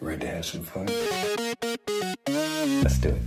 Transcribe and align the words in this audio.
Ready 0.00 0.20
to 0.20 0.28
have 0.28 0.44
some 0.44 0.62
fun? 0.62 0.86
Let's 2.82 2.98
do 2.98 3.08
it. 3.08 3.22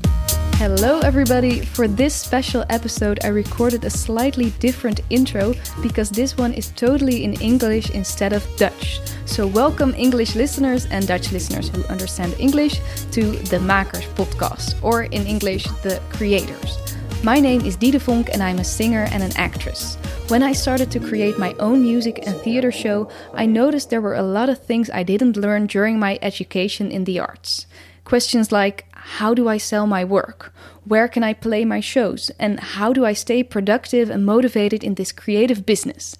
Hello, 0.56 0.99
everybody. 0.99 1.61
For 1.61 1.88
this 1.88 2.13
special 2.13 2.63
episode, 2.69 3.19
I 3.23 3.29
recorded 3.29 3.85
a 3.85 3.89
slightly 3.89 4.51
different 4.59 5.01
intro 5.09 5.55
because 5.82 6.11
this 6.11 6.37
one 6.37 6.53
is 6.53 6.69
totally 6.71 7.24
in 7.24 7.33
English 7.42 7.90
instead 7.90 8.34
of 8.34 8.45
Dutch. 8.55 9.00
So, 9.25 9.47
welcome, 9.47 9.95
English 9.97 10.36
listeners 10.36 10.86
and 10.91 11.07
Dutch 11.07 11.32
listeners 11.32 11.70
who 11.70 11.84
understand 11.86 12.36
English, 12.38 12.80
to 13.14 13.32
the 13.50 13.60
Makers 13.60 14.06
podcast, 14.14 14.76
or 14.84 15.04
in 15.04 15.26
English, 15.26 15.64
the 15.82 16.00
creators. 16.12 16.78
My 17.24 17.40
name 17.40 17.62
is 17.62 17.78
Diede 17.78 18.00
Vonk, 18.00 18.30
and 18.30 18.44
I'm 18.44 18.60
a 18.60 18.64
singer 18.64 19.08
and 19.12 19.24
an 19.24 19.32
actress. 19.38 19.98
When 20.30 20.43
I 20.43 20.54
started 20.54 20.91
to 20.91 21.00
create 21.00 21.39
my 21.39 21.54
own 21.54 21.82
music 21.82 22.27
and 22.27 22.39
theater 22.39 22.71
show, 22.71 23.09
I 23.34 23.48
noticed 23.48 23.89
there 23.89 24.00
were 24.00 24.14
a 24.14 24.21
lot 24.21 24.48
of 24.48 24.63
things 24.63 24.88
I 24.91 25.02
didn't 25.02 25.36
learn 25.36 25.66
during 25.66 25.98
my 25.98 26.20
education 26.21 26.91
in 26.91 27.05
the 27.05 27.20
arts. 27.20 27.66
Questions 28.04 28.52
like 28.52 28.85
how 28.94 29.34
do 29.34 29.48
I 29.48 29.57
sell 29.57 29.88
my 29.88 30.05
work? 30.05 30.54
Where 30.85 31.07
can 31.07 31.23
I 31.23 31.34
play 31.34 31.66
my 31.66 31.80
shows? 31.80 32.30
And 32.38 32.59
how 32.59 32.94
do 32.94 33.05
I 33.05 33.13
stay 33.13 33.41
productive 33.41 34.12
and 34.12 34.23
motivated 34.23 34.84
in 34.84 34.94
this 34.94 35.12
creative 35.12 35.66
business? 35.66 36.16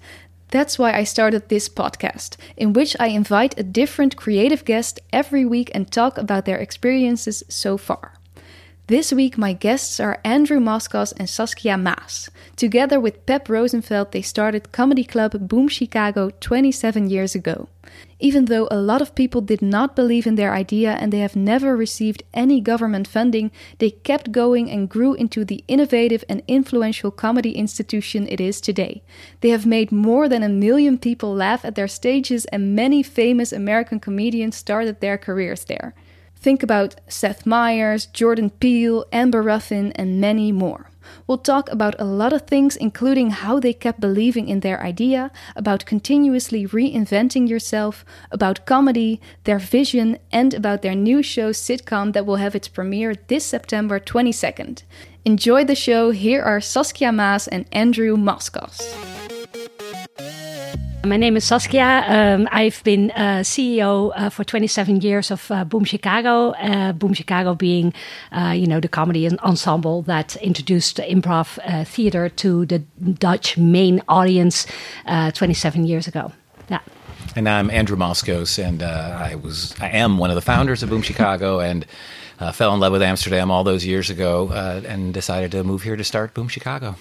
That's 0.48 0.76
why 0.76 0.92
I 0.92 1.04
started 1.04 1.48
this 1.48 1.68
podcast, 1.68 2.36
in 2.56 2.72
which 2.72 2.96
I 2.98 3.08
invite 3.08 3.60
a 3.60 3.62
different 3.62 4.16
creative 4.16 4.64
guest 4.64 4.98
every 5.12 5.44
week 5.44 5.70
and 5.72 5.88
talk 5.88 6.18
about 6.18 6.46
their 6.46 6.58
experiences 6.58 7.44
so 7.48 7.78
far. 7.78 8.14
This 8.90 9.12
week, 9.12 9.38
my 9.38 9.52
guests 9.52 10.00
are 10.00 10.18
Andrew 10.24 10.58
Moskos 10.58 11.12
and 11.16 11.30
Saskia 11.30 11.78
Maas. 11.78 12.28
Together 12.56 12.98
with 12.98 13.24
Pep 13.24 13.48
Rosenfeld, 13.48 14.10
they 14.10 14.20
started 14.20 14.72
comedy 14.72 15.04
club 15.04 15.46
Boom 15.46 15.68
Chicago 15.68 16.30
27 16.40 17.08
years 17.08 17.36
ago. 17.36 17.68
Even 18.18 18.46
though 18.46 18.66
a 18.68 18.80
lot 18.80 19.00
of 19.00 19.14
people 19.14 19.42
did 19.42 19.62
not 19.62 19.94
believe 19.94 20.26
in 20.26 20.34
their 20.34 20.52
idea 20.52 20.94
and 20.94 21.12
they 21.12 21.20
have 21.20 21.36
never 21.36 21.76
received 21.76 22.24
any 22.34 22.60
government 22.60 23.06
funding, 23.06 23.52
they 23.78 23.90
kept 23.90 24.32
going 24.32 24.68
and 24.68 24.88
grew 24.88 25.14
into 25.14 25.44
the 25.44 25.62
innovative 25.68 26.24
and 26.28 26.42
influential 26.48 27.12
comedy 27.12 27.52
institution 27.52 28.26
it 28.26 28.40
is 28.40 28.60
today. 28.60 29.02
They 29.40 29.50
have 29.50 29.66
made 29.66 29.92
more 29.92 30.28
than 30.28 30.42
a 30.42 30.48
million 30.48 30.98
people 30.98 31.32
laugh 31.32 31.64
at 31.64 31.76
their 31.76 31.86
stages, 31.86 32.44
and 32.46 32.74
many 32.74 33.04
famous 33.04 33.52
American 33.52 34.00
comedians 34.00 34.56
started 34.56 34.98
their 34.98 35.16
careers 35.16 35.64
there. 35.66 35.94
Think 36.40 36.62
about 36.62 36.94
Seth 37.06 37.44
Meyers, 37.44 38.06
Jordan 38.06 38.48
Peele, 38.48 39.04
Amber 39.12 39.42
Ruffin, 39.42 39.92
and 39.92 40.20
many 40.20 40.52
more. 40.52 40.90
We'll 41.26 41.38
talk 41.38 41.70
about 41.70 41.94
a 41.98 42.04
lot 42.04 42.32
of 42.32 42.46
things, 42.46 42.76
including 42.76 43.30
how 43.30 43.60
they 43.60 43.72
kept 43.72 44.00
believing 44.00 44.48
in 44.48 44.60
their 44.60 44.82
idea, 44.82 45.30
about 45.54 45.84
continuously 45.84 46.66
reinventing 46.66 47.48
yourself, 47.48 48.04
about 48.30 48.64
comedy, 48.64 49.20
their 49.44 49.58
vision, 49.58 50.18
and 50.32 50.54
about 50.54 50.82
their 50.82 50.94
new 50.94 51.22
show 51.22 51.50
sitcom 51.50 52.12
that 52.14 52.24
will 52.24 52.36
have 52.36 52.54
its 52.54 52.68
premiere 52.68 53.14
this 53.26 53.44
September 53.44 54.00
22nd. 54.00 54.82
Enjoy 55.24 55.64
the 55.64 55.74
show. 55.74 56.10
Here 56.10 56.42
are 56.42 56.60
Saskia 56.60 57.12
Maas 57.12 57.48
and 57.48 57.66
Andrew 57.72 58.16
Moskos. 58.16 59.09
My 61.04 61.16
name 61.16 61.36
is 61.36 61.44
Saskia. 61.44 62.04
Um, 62.06 62.46
I've 62.52 62.84
been 62.84 63.10
uh, 63.12 63.40
CEO 63.42 64.12
uh, 64.14 64.28
for 64.28 64.44
27 64.44 65.00
years 65.00 65.30
of 65.30 65.50
uh, 65.50 65.64
Boom 65.64 65.84
Chicago. 65.84 66.50
Uh, 66.50 66.92
Boom 66.92 67.14
Chicago 67.14 67.54
being, 67.54 67.94
uh, 68.32 68.52
you 68.54 68.66
know, 68.66 68.80
the 68.80 68.88
comedy 68.88 69.26
ensemble 69.40 70.02
that 70.02 70.36
introduced 70.36 70.98
improv 70.98 71.58
uh, 71.64 71.84
theater 71.84 72.28
to 72.28 72.66
the 72.66 72.80
Dutch 73.18 73.56
main 73.56 74.02
audience 74.08 74.66
27 75.06 75.86
years 75.86 76.06
ago. 76.06 76.32
Yeah. 76.68 76.80
And 77.34 77.48
I'm 77.48 77.70
Andrew 77.70 77.96
Moskos, 77.96 78.62
and 78.62 78.82
I 78.82 79.36
was, 79.36 79.74
I 79.80 79.88
am 79.88 80.18
one 80.18 80.30
of 80.30 80.36
the 80.36 80.42
founders 80.42 80.82
of 80.82 80.90
Boom 80.90 81.02
Chicago, 81.02 81.60
and 81.68 81.86
fell 82.52 82.74
in 82.74 82.80
love 82.80 82.92
with 82.92 83.02
Amsterdam 83.02 83.50
all 83.50 83.64
those 83.64 83.86
years 83.86 84.10
ago, 84.10 84.50
and 84.86 85.14
decided 85.14 85.50
to 85.52 85.64
move 85.64 85.82
here 85.82 85.96
to 85.96 86.04
start 86.04 86.34
Boom 86.34 86.48
Chicago. 86.48 86.96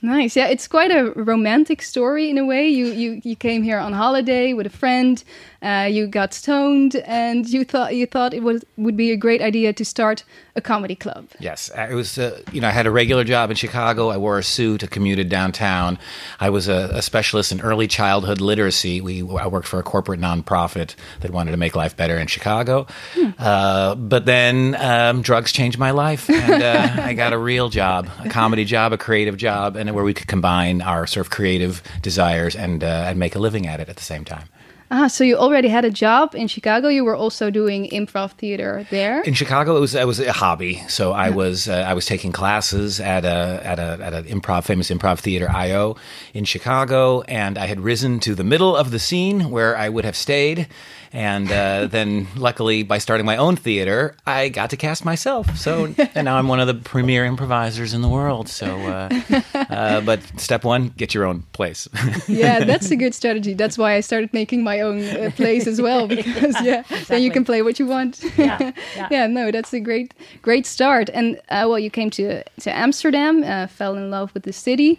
Nice. 0.00 0.36
Yeah, 0.36 0.46
it's 0.46 0.68
quite 0.68 0.92
a 0.92 1.10
romantic 1.16 1.82
story 1.82 2.30
in 2.30 2.38
a 2.38 2.44
way. 2.46 2.68
You 2.68 2.86
you 2.86 3.20
you 3.24 3.34
came 3.34 3.64
here 3.64 3.78
on 3.78 3.92
holiday 3.92 4.52
with 4.52 4.66
a 4.66 4.70
friend. 4.70 5.22
Uh, 5.60 5.88
you 5.90 6.06
got 6.06 6.32
stoned, 6.32 6.96
and 7.04 7.48
you 7.48 7.64
thought 7.64 7.96
you 7.96 8.06
thought 8.06 8.32
it 8.32 8.44
was 8.44 8.64
would 8.76 8.96
be 8.96 9.10
a 9.10 9.16
great 9.16 9.42
idea 9.42 9.72
to 9.72 9.84
start 9.84 10.22
a 10.54 10.60
comedy 10.60 10.94
club. 10.94 11.28
Yes, 11.40 11.68
uh, 11.76 11.88
it 11.90 11.94
was. 11.94 12.16
Uh, 12.16 12.40
you 12.52 12.60
know, 12.60 12.68
I 12.68 12.70
had 12.70 12.86
a 12.86 12.92
regular 12.92 13.24
job 13.24 13.50
in 13.50 13.56
Chicago. 13.56 14.08
I 14.10 14.18
wore 14.18 14.38
a 14.38 14.44
suit. 14.44 14.84
I 14.84 14.86
commuted 14.86 15.28
downtown. 15.28 15.98
I 16.38 16.50
was 16.50 16.68
a, 16.68 16.90
a 16.92 17.02
specialist 17.02 17.50
in 17.50 17.60
early 17.60 17.88
childhood 17.88 18.40
literacy. 18.40 19.00
We 19.00 19.22
I 19.36 19.48
worked 19.48 19.66
for 19.66 19.80
a 19.80 19.82
corporate 19.82 20.20
nonprofit 20.20 20.94
that 21.20 21.32
wanted 21.32 21.50
to 21.50 21.56
make 21.56 21.74
life 21.74 21.96
better 21.96 22.16
in 22.16 22.28
Chicago. 22.28 22.86
Hmm. 23.14 23.30
Uh, 23.36 23.94
but 23.96 24.26
then 24.26 24.76
um, 24.78 25.22
drugs 25.22 25.50
changed 25.50 25.78
my 25.78 25.90
life, 25.90 26.30
and 26.30 26.62
uh, 26.62 27.02
I 27.02 27.14
got 27.14 27.32
a 27.32 27.38
real 27.38 27.68
job, 27.68 28.08
a 28.24 28.28
comedy 28.28 28.64
job, 28.64 28.92
a 28.92 28.98
creative 28.98 29.36
job, 29.36 29.74
and 29.74 29.92
where 29.92 30.04
we 30.04 30.14
could 30.14 30.28
combine 30.28 30.82
our 30.82 31.04
sort 31.08 31.26
of 31.26 31.30
creative 31.30 31.82
desires 32.00 32.54
and 32.54 32.84
uh, 32.84 33.06
and 33.08 33.18
make 33.18 33.34
a 33.34 33.40
living 33.40 33.66
at 33.66 33.80
it 33.80 33.88
at 33.88 33.96
the 33.96 34.04
same 34.04 34.24
time. 34.24 34.48
Ah, 34.90 35.06
so 35.06 35.22
you 35.22 35.36
already 35.36 35.68
had 35.68 35.84
a 35.84 35.90
job 35.90 36.34
in 36.34 36.48
Chicago. 36.48 36.88
You 36.88 37.04
were 37.04 37.14
also 37.14 37.50
doing 37.50 37.90
improv 37.90 38.32
theater 38.32 38.86
there. 38.90 39.20
In 39.22 39.34
Chicago, 39.34 39.76
it 39.76 39.80
was 39.80 39.94
it 39.94 40.06
was 40.06 40.18
a 40.18 40.32
hobby. 40.32 40.82
So 40.88 41.12
I 41.12 41.28
was 41.30 41.68
uh, 41.68 41.84
I 41.86 41.92
was 41.92 42.06
taking 42.06 42.32
classes 42.32 42.98
at 42.98 43.24
a 43.26 43.60
at 43.64 43.78
a 43.78 43.98
at 44.02 44.14
an 44.14 44.24
improv 44.24 44.64
famous 44.64 44.90
improv 44.90 45.18
theater 45.18 45.50
IO 45.50 45.96
in 46.32 46.44
Chicago, 46.44 47.20
and 47.22 47.58
I 47.58 47.66
had 47.66 47.80
risen 47.80 48.18
to 48.20 48.34
the 48.34 48.44
middle 48.44 48.74
of 48.74 48.90
the 48.90 48.98
scene 48.98 49.50
where 49.50 49.76
I 49.76 49.90
would 49.90 50.04
have 50.06 50.16
stayed 50.16 50.68
and 51.12 51.50
uh, 51.50 51.86
then, 51.90 52.26
luckily, 52.36 52.82
by 52.82 52.98
starting 52.98 53.26
my 53.26 53.36
own 53.36 53.56
theater, 53.56 54.14
I 54.26 54.48
got 54.48 54.70
to 54.70 54.76
cast 54.76 55.04
myself. 55.04 55.56
So, 55.56 55.94
and 56.14 56.24
now 56.24 56.36
I'm 56.36 56.48
one 56.48 56.60
of 56.60 56.66
the 56.66 56.74
premier 56.74 57.24
improvisers 57.24 57.94
in 57.94 58.02
the 58.02 58.08
world. 58.08 58.48
So, 58.48 58.76
uh, 58.78 59.42
uh, 59.54 60.00
but 60.02 60.20
step 60.38 60.64
one, 60.64 60.88
get 60.96 61.14
your 61.14 61.24
own 61.24 61.42
place. 61.52 61.88
yeah, 62.28 62.64
that's 62.64 62.90
a 62.90 62.96
good 62.96 63.14
strategy. 63.14 63.54
That's 63.54 63.78
why 63.78 63.94
I 63.94 64.00
started 64.00 64.32
making 64.32 64.62
my 64.62 64.80
own 64.80 65.02
uh, 65.04 65.30
place 65.34 65.66
as 65.66 65.80
well, 65.80 66.06
because 66.08 66.54
yeah, 66.62 66.80
exactly. 66.80 67.04
then 67.08 67.22
you 67.22 67.30
can 67.30 67.44
play 67.44 67.62
what 67.62 67.78
you 67.78 67.86
want. 67.86 68.22
Yeah, 68.36 68.72
yeah. 68.96 69.08
yeah 69.10 69.26
no, 69.26 69.50
that's 69.50 69.72
a 69.72 69.80
great, 69.80 70.14
great 70.42 70.66
start. 70.66 71.10
And 71.10 71.36
uh, 71.48 71.66
well, 71.68 71.78
you 71.78 71.90
came 71.90 72.10
to 72.10 72.42
to 72.42 72.76
Amsterdam, 72.76 73.42
uh, 73.42 73.66
fell 73.66 73.96
in 73.96 74.10
love 74.10 74.32
with 74.34 74.42
the 74.44 74.52
city. 74.52 74.98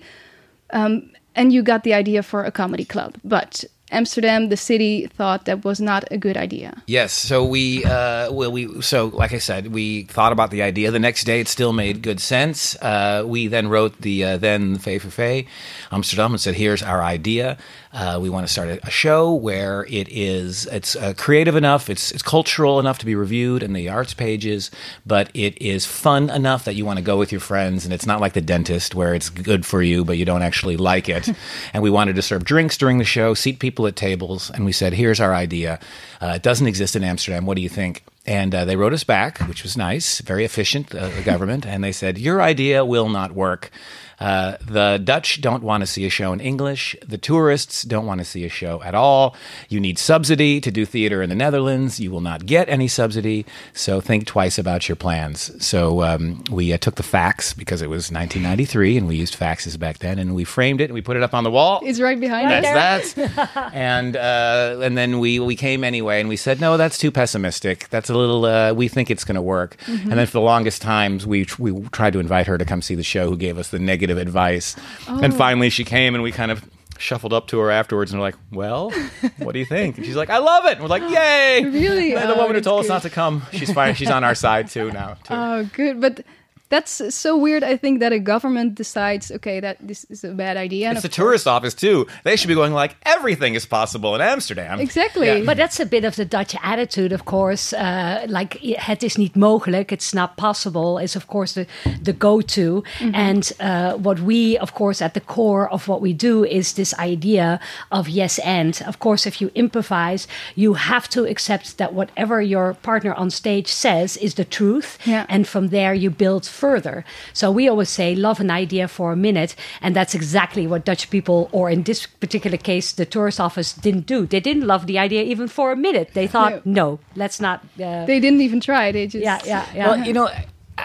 Um, 0.71 1.11
and 1.35 1.53
you 1.53 1.63
got 1.63 1.83
the 1.83 1.93
idea 1.93 2.21
for 2.21 2.43
a 2.43 2.51
comedy 2.51 2.85
club, 2.85 3.15
but 3.23 3.63
Amsterdam, 3.91 4.49
the 4.49 4.57
city, 4.57 5.07
thought 5.07 5.45
that 5.45 5.63
was 5.63 5.79
not 5.81 6.05
a 6.11 6.17
good 6.17 6.37
idea. 6.37 6.81
Yes. 6.87 7.13
So 7.13 7.45
we, 7.45 7.83
uh, 7.85 8.31
well, 8.31 8.51
we, 8.51 8.81
so 8.81 9.07
like 9.07 9.33
I 9.33 9.39
said, 9.39 9.67
we 9.73 10.03
thought 10.03 10.31
about 10.31 10.51
the 10.51 10.61
idea. 10.61 10.91
The 10.91 10.99
next 10.99 11.23
day, 11.23 11.39
it 11.39 11.47
still 11.47 11.73
made 11.73 12.01
good 12.01 12.19
sense. 12.19 12.75
Uh, 12.81 13.23
we 13.25 13.47
then 13.47 13.67
wrote 13.67 14.01
the 14.01 14.23
uh, 14.23 14.37
then 14.37 14.77
VVV 14.77 15.47
Amsterdam 15.91 16.31
and 16.31 16.41
said, 16.41 16.55
"Here's 16.55 16.83
our 16.83 17.01
idea. 17.01 17.57
Uh, 17.91 18.19
we 18.21 18.29
want 18.29 18.45
to 18.45 18.51
start 18.51 18.69
a, 18.69 18.85
a, 18.85 18.91
show 18.91 19.33
where 19.33 19.83
it 19.89 20.07
is 20.09 20.67
it's 20.67 20.95
uh, 20.95 21.11
creative 21.17 21.55
enough, 21.55 21.89
it's 21.89 22.11
it's 22.11 22.21
cultural 22.21 22.79
enough 22.79 22.99
to 22.99 23.05
be 23.05 23.15
reviewed 23.15 23.63
in 23.63 23.73
the 23.73 23.89
arts 23.89 24.13
pages, 24.13 24.69
but 25.07 25.31
it 25.33 25.59
is 25.59 25.87
fun 25.87 26.29
enough 26.29 26.65
that 26.65 26.75
you 26.75 26.85
want 26.85 26.97
to 26.99 27.03
go 27.03 27.17
with 27.17 27.31
your 27.31 27.41
friends, 27.41 27.85
and 27.85 27.93
it's 27.93 28.05
not 28.05 28.21
like 28.21 28.33
the 28.33 28.41
dentist 28.41 28.93
where 28.93 29.15
it's 29.15 29.29
good 29.29 29.65
for 29.65 29.81
you, 29.81 30.05
but 30.05 30.19
you 30.19 30.25
don't 30.25 30.43
actually 30.43 30.77
like 30.77 31.09
it. 31.09 31.29
and 31.73 31.81
we 31.81 31.89
wanted 31.89 32.15
to 32.15 32.21
serve 32.21 32.43
drinks 32.43 32.77
during 32.77 32.99
the 32.99 33.03
show, 33.03 33.33
seat 33.33 33.57
people 33.57 33.78
at 33.87 33.95
tables, 33.95 34.49
and 34.49 34.65
we 34.65 34.71
said, 34.71 34.93
"Here's 34.93 35.19
our 35.19 35.33
idea. 35.33 35.79
Uh, 36.21 36.33
it 36.35 36.43
doesn't 36.43 36.67
exist 36.67 36.95
in 36.95 37.03
Amsterdam. 37.03 37.45
What 37.45 37.55
do 37.55 37.61
you 37.61 37.69
think?" 37.69 38.03
And 38.29 38.53
uh, 38.53 38.65
they 38.65 38.75
wrote 38.75 38.93
us 38.93 39.03
back, 39.03 39.39
which 39.39 39.63
was 39.63 39.75
nice, 39.75 40.19
very 40.19 40.45
efficient, 40.45 40.93
uh, 40.93 41.09
the 41.09 41.23
government. 41.23 41.65
And 41.65 41.83
they 41.83 41.91
said, 41.91 42.19
Your 42.19 42.43
idea 42.43 42.85
will 42.85 43.09
not 43.09 43.31
work. 43.31 43.71
Uh, 44.19 44.57
the 44.65 44.99
Dutch 45.03 45.41
don't 45.41 45.63
want 45.63 45.81
to 45.81 45.87
see 45.87 46.05
a 46.05 46.09
show 46.09 46.33
in 46.33 46.39
English. 46.39 46.95
The 47.05 47.17
tourists 47.17 47.83
don't 47.83 48.05
want 48.05 48.19
to 48.19 48.25
see 48.25 48.45
a 48.45 48.49
show 48.49 48.81
at 48.83 48.95
all. 48.95 49.35
You 49.69 49.79
need 49.79 49.97
subsidy 49.97 50.59
to 50.61 50.71
do 50.71 50.85
theater 50.85 51.21
in 51.21 51.29
the 51.29 51.35
Netherlands. 51.35 51.99
You 51.99 52.11
will 52.11 52.21
not 52.21 52.45
get 52.45 52.69
any 52.69 52.87
subsidy. 52.87 53.45
So 53.73 54.01
think 54.01 54.25
twice 54.25 54.57
about 54.57 54.89
your 54.89 54.95
plans. 54.95 55.65
So 55.65 56.03
um, 56.03 56.43
we 56.51 56.73
uh, 56.73 56.77
took 56.77 56.95
the 56.95 57.03
fax 57.03 57.53
because 57.53 57.81
it 57.81 57.89
was 57.89 58.11
1993 58.11 58.97
and 58.97 59.07
we 59.07 59.15
used 59.15 59.37
faxes 59.37 59.77
back 59.77 59.99
then 59.99 60.19
and 60.19 60.35
we 60.35 60.43
framed 60.43 60.81
it 60.81 60.85
and 60.85 60.93
we 60.93 61.01
put 61.01 61.15
it 61.15 61.23
up 61.23 61.33
on 61.33 61.43
the 61.43 61.51
wall. 61.51 61.81
It's 61.83 61.99
right 61.99 62.19
behind 62.19 62.49
that's 62.51 63.13
that. 63.13 63.71
and 63.73 64.15
uh, 64.15 64.79
and 64.81 64.97
then 64.97 65.19
we 65.19 65.39
we 65.39 65.55
came 65.55 65.83
anyway 65.83 66.19
and 66.19 66.29
we 66.29 66.35
said 66.35 66.59
no, 66.59 66.77
that's 66.77 66.97
too 66.97 67.11
pessimistic. 67.11 67.89
That's 67.89 68.09
a 68.09 68.15
little. 68.15 68.45
Uh, 68.45 68.73
we 68.73 68.87
think 68.87 69.09
it's 69.09 69.23
going 69.23 69.35
to 69.35 69.41
work. 69.41 69.77
Mm-hmm. 69.85 70.09
And 70.09 70.19
then 70.19 70.25
for 70.25 70.33
the 70.33 70.41
longest 70.41 70.81
times 70.81 71.25
we 71.25 71.47
we 71.57 71.79
tried 71.89 72.13
to 72.13 72.19
invite 72.19 72.47
her 72.47 72.57
to 72.57 72.65
come 72.65 72.81
see 72.81 72.95
the 72.95 73.03
show. 73.03 73.29
Who 73.29 73.37
gave 73.37 73.57
us 73.57 73.69
the 73.69 73.79
negative 73.79 74.08
negative 74.09 74.27
advice. 74.27 74.75
Oh. 75.07 75.19
And 75.21 75.33
finally, 75.33 75.69
she 75.69 75.83
came, 75.83 76.15
and 76.15 76.23
we 76.23 76.31
kind 76.31 76.51
of 76.51 76.63
shuffled 76.97 77.31
up 77.31 77.47
to 77.47 77.59
her 77.59 77.71
afterwards 77.71 78.11
and 78.11 78.19
we're 78.19 78.27
like, 78.27 78.35
"Well, 78.51 78.91
what 79.37 79.53
do 79.53 79.59
you 79.59 79.65
think?" 79.65 79.97
And 79.97 80.05
she's 80.05 80.15
like, 80.15 80.29
"I 80.29 80.39
love 80.39 80.65
it." 80.65 80.73
And 80.73 80.81
we're 80.81 80.87
like, 80.87 81.03
"Yay!" 81.03 81.63
Really? 81.63 82.13
And 82.13 82.29
the 82.29 82.35
oh, 82.35 82.41
woman 82.41 82.55
who 82.55 82.61
told 82.61 82.81
good. 82.81 82.85
us 82.85 82.89
not 82.89 83.01
to 83.03 83.09
come, 83.09 83.43
she's 83.51 83.71
fine. 83.71 83.95
She's 83.95 84.09
on 84.09 84.23
our 84.23 84.35
side 84.35 84.69
too 84.69 84.91
now. 84.91 85.15
Too. 85.23 85.33
Oh, 85.39 85.63
good. 85.73 86.01
But 86.01 86.25
That's 86.69 87.01
so 87.15 87.35
weird. 87.37 87.63
I 87.63 87.77
think 87.77 87.99
that 87.99 88.11
a 88.13 88.19
government 88.19 88.75
decides, 88.75 89.31
okay, 89.31 89.59
that 89.59 89.77
this 89.87 90.05
is 90.09 90.23
a 90.23 90.33
bad 90.33 90.55
idea. 90.57 90.91
It's 90.91 91.01
the 91.01 91.09
tourist 91.09 91.47
office 91.47 91.73
too. 91.73 92.05
They 92.23 92.35
should 92.35 92.47
be 92.47 92.53
going 92.55 92.73
like 92.73 92.95
everything 93.03 93.55
is 93.55 93.65
possible 93.65 94.13
in 94.15 94.21
Amsterdam. 94.21 94.79
Exactly. 94.79 95.27
Yeah. 95.27 95.45
But 95.45 95.57
that's 95.57 95.79
a 95.79 95.85
bit 95.85 96.03
of 96.05 96.15
the 96.15 96.25
Dutch 96.25 96.55
attitude, 96.61 97.11
of 97.11 97.23
course. 97.25 97.73
Uh, 97.73 98.25
like 98.27 98.57
het 98.77 99.03
is 99.03 99.15
niet 99.15 99.35
mogelijk, 99.35 99.91
it's 99.91 100.13
not 100.13 100.35
possible, 100.35 101.01
is 101.03 101.15
of 101.15 101.25
course 101.25 101.53
the 101.53 101.65
the 102.03 102.13
go-to. 102.17 102.83
And 103.13 103.51
uh, 103.59 103.93
what 103.93 104.19
we, 104.19 104.57
of 104.59 104.73
course, 104.73 105.03
at 105.03 105.13
the 105.13 105.21
core 105.25 105.67
of 105.71 105.87
what 105.87 106.01
we 106.01 106.13
do 106.13 106.43
is 106.45 106.73
this 106.73 106.93
idea 106.99 107.59
of 107.89 108.07
yes 108.07 108.39
and. 108.39 108.81
Of 108.87 108.97
course, 108.97 109.25
if 109.29 109.41
you 109.41 109.49
improvise, 109.53 110.27
you 110.55 110.73
have 110.75 111.07
to 111.09 111.25
accept 111.25 111.77
that 111.77 111.93
whatever 111.93 112.41
your 112.41 112.73
partner 112.81 113.13
on 113.13 113.29
stage 113.31 113.67
says 113.67 114.17
is 114.17 114.33
the 114.33 114.45
truth, 114.45 114.97
Yeah. 115.05 115.25
and 115.27 115.47
from 115.47 115.69
there 115.69 115.93
you 115.95 116.09
build 116.11 116.45
further. 116.59 117.03
So 117.33 117.45
we 117.51 117.69
always 117.69 117.89
say, 117.89 118.15
love 118.15 118.39
an 118.39 118.51
idea 118.51 118.87
for 118.87 119.11
a 119.11 119.15
minute, 119.15 119.55
and 119.81 119.95
that's 119.95 120.13
exactly 120.13 120.67
what 120.67 120.85
Dutch 120.85 121.09
people, 121.09 121.49
or 121.51 121.69
in 121.69 121.83
this 121.83 122.05
particular 122.05 122.57
case, 122.57 122.91
the 122.91 123.05
tourist 123.05 123.39
office, 123.39 123.73
didn't 123.73 124.05
do. 124.05 124.25
They 124.25 124.41
didn't 124.41 124.67
love 124.67 124.85
the 124.85 124.99
idea 124.99 125.23
even 125.23 125.47
for 125.47 125.71
a 125.71 125.75
minute. 125.75 126.09
They 126.13 126.27
thought, 126.27 126.65
no, 126.65 126.99
let's 127.15 127.39
not. 127.39 127.63
Uh, 127.81 128.05
They 128.05 128.19
didn't 128.19 128.41
even 128.41 128.59
try. 128.59 128.91
They 128.91 129.07
just 129.07 129.23
yeah, 129.23 129.39
yeah, 129.45 129.65
yeah. 129.73 129.87
Well, 129.87 130.05
you 130.05 130.13
know, 130.13 130.29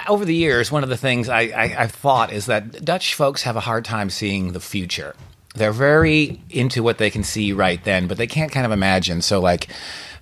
over 0.08 0.24
the 0.24 0.34
years, 0.34 0.72
one 0.72 0.82
of 0.82 0.88
the 0.88 0.96
things 0.96 1.28
I, 1.28 1.42
I, 1.42 1.82
I've 1.82 1.92
thought 1.92 2.32
is 2.32 2.46
that 2.46 2.84
Dutch 2.84 3.14
folks 3.14 3.42
have 3.42 3.56
a 3.56 3.60
hard 3.60 3.84
time 3.84 4.10
seeing 4.10 4.52
the 4.52 4.60
future. 4.60 5.14
They're 5.54 5.72
very 5.72 6.40
into 6.50 6.82
what 6.82 6.98
they 6.98 7.10
can 7.10 7.22
see 7.22 7.52
right 7.52 7.82
then, 7.84 8.08
but 8.08 8.16
they 8.16 8.26
can't 8.26 8.50
kind 8.50 8.66
of 8.66 8.72
imagine. 8.72 9.22
So, 9.22 9.40
like, 9.40 9.68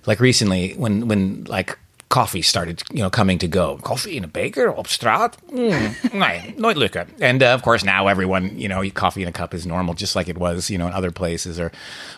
like 0.05 0.19
recently, 0.19 0.73
when 0.73 1.07
when 1.07 1.45
like 1.45 1.77
coffee 2.13 2.41
started, 2.43 2.83
you 2.91 3.01
know, 3.01 3.09
coming 3.09 3.39
to 3.39 3.47
go, 3.47 3.77
coffee 3.81 4.15
in 4.17 4.23
a 4.23 4.27
baker 4.27 4.69
op 4.77 4.87
straat, 4.87 5.35
mm, 5.51 6.13
nee, 6.13 6.53
nooit 6.57 6.77
lukken. 6.77 7.07
And 7.19 7.41
uh, 7.41 7.53
of 7.55 7.61
course, 7.63 7.83
now 7.85 8.07
everyone, 8.07 8.51
you 8.59 8.67
know, 8.67 8.83
coffee 8.93 9.21
in 9.23 9.27
a 9.27 9.31
cup 9.31 9.53
is 9.53 9.65
normal, 9.65 9.95
just 9.95 10.15
like 10.15 10.29
it 10.29 10.37
was, 10.37 10.69
you 10.69 10.77
know, 10.77 10.85
in 10.87 10.93
other 10.93 11.11
places, 11.11 11.57
or 11.59 11.71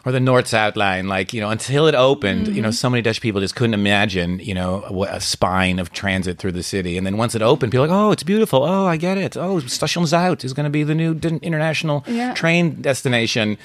or 0.06 0.12
the 0.12 0.20
North 0.20 0.48
South 0.48 0.76
line. 0.76 1.08
Like, 1.08 1.34
you 1.36 1.40
know, 1.42 1.50
until 1.50 1.88
it 1.88 1.96
opened, 1.96 2.48
you 2.56 2.62
know, 2.62 2.72
so 2.72 2.90
many 2.90 3.02
Dutch 3.02 3.22
people 3.22 3.42
just 3.42 3.56
couldn't 3.56 3.74
imagine, 3.74 4.40
you 4.40 4.54
know, 4.54 4.84
a, 4.90 5.16
a 5.16 5.20
spine 5.22 5.80
of 5.80 5.90
transit 5.92 6.38
through 6.40 6.54
the 6.54 6.64
city. 6.64 6.98
And 6.98 7.06
then 7.08 7.16
once 7.18 7.34
it 7.36 7.42
opened, 7.42 7.72
people 7.72 7.88
were 7.88 7.94
like, 7.94 7.98
oh, 8.08 8.12
it's 8.12 8.24
beautiful. 8.24 8.64
Oh, 8.64 8.86
I 8.94 8.98
get 8.98 9.18
it. 9.18 9.38
Oh, 9.38 9.60
Station 9.68 10.04
Zuid 10.04 10.44
is 10.44 10.54
going 10.54 10.66
to 10.66 10.70
be 10.80 10.84
the 10.84 10.96
new 10.96 11.14
international 11.42 12.04
Yeah. 12.08 12.34
train 12.34 12.82
destination. 12.82 13.58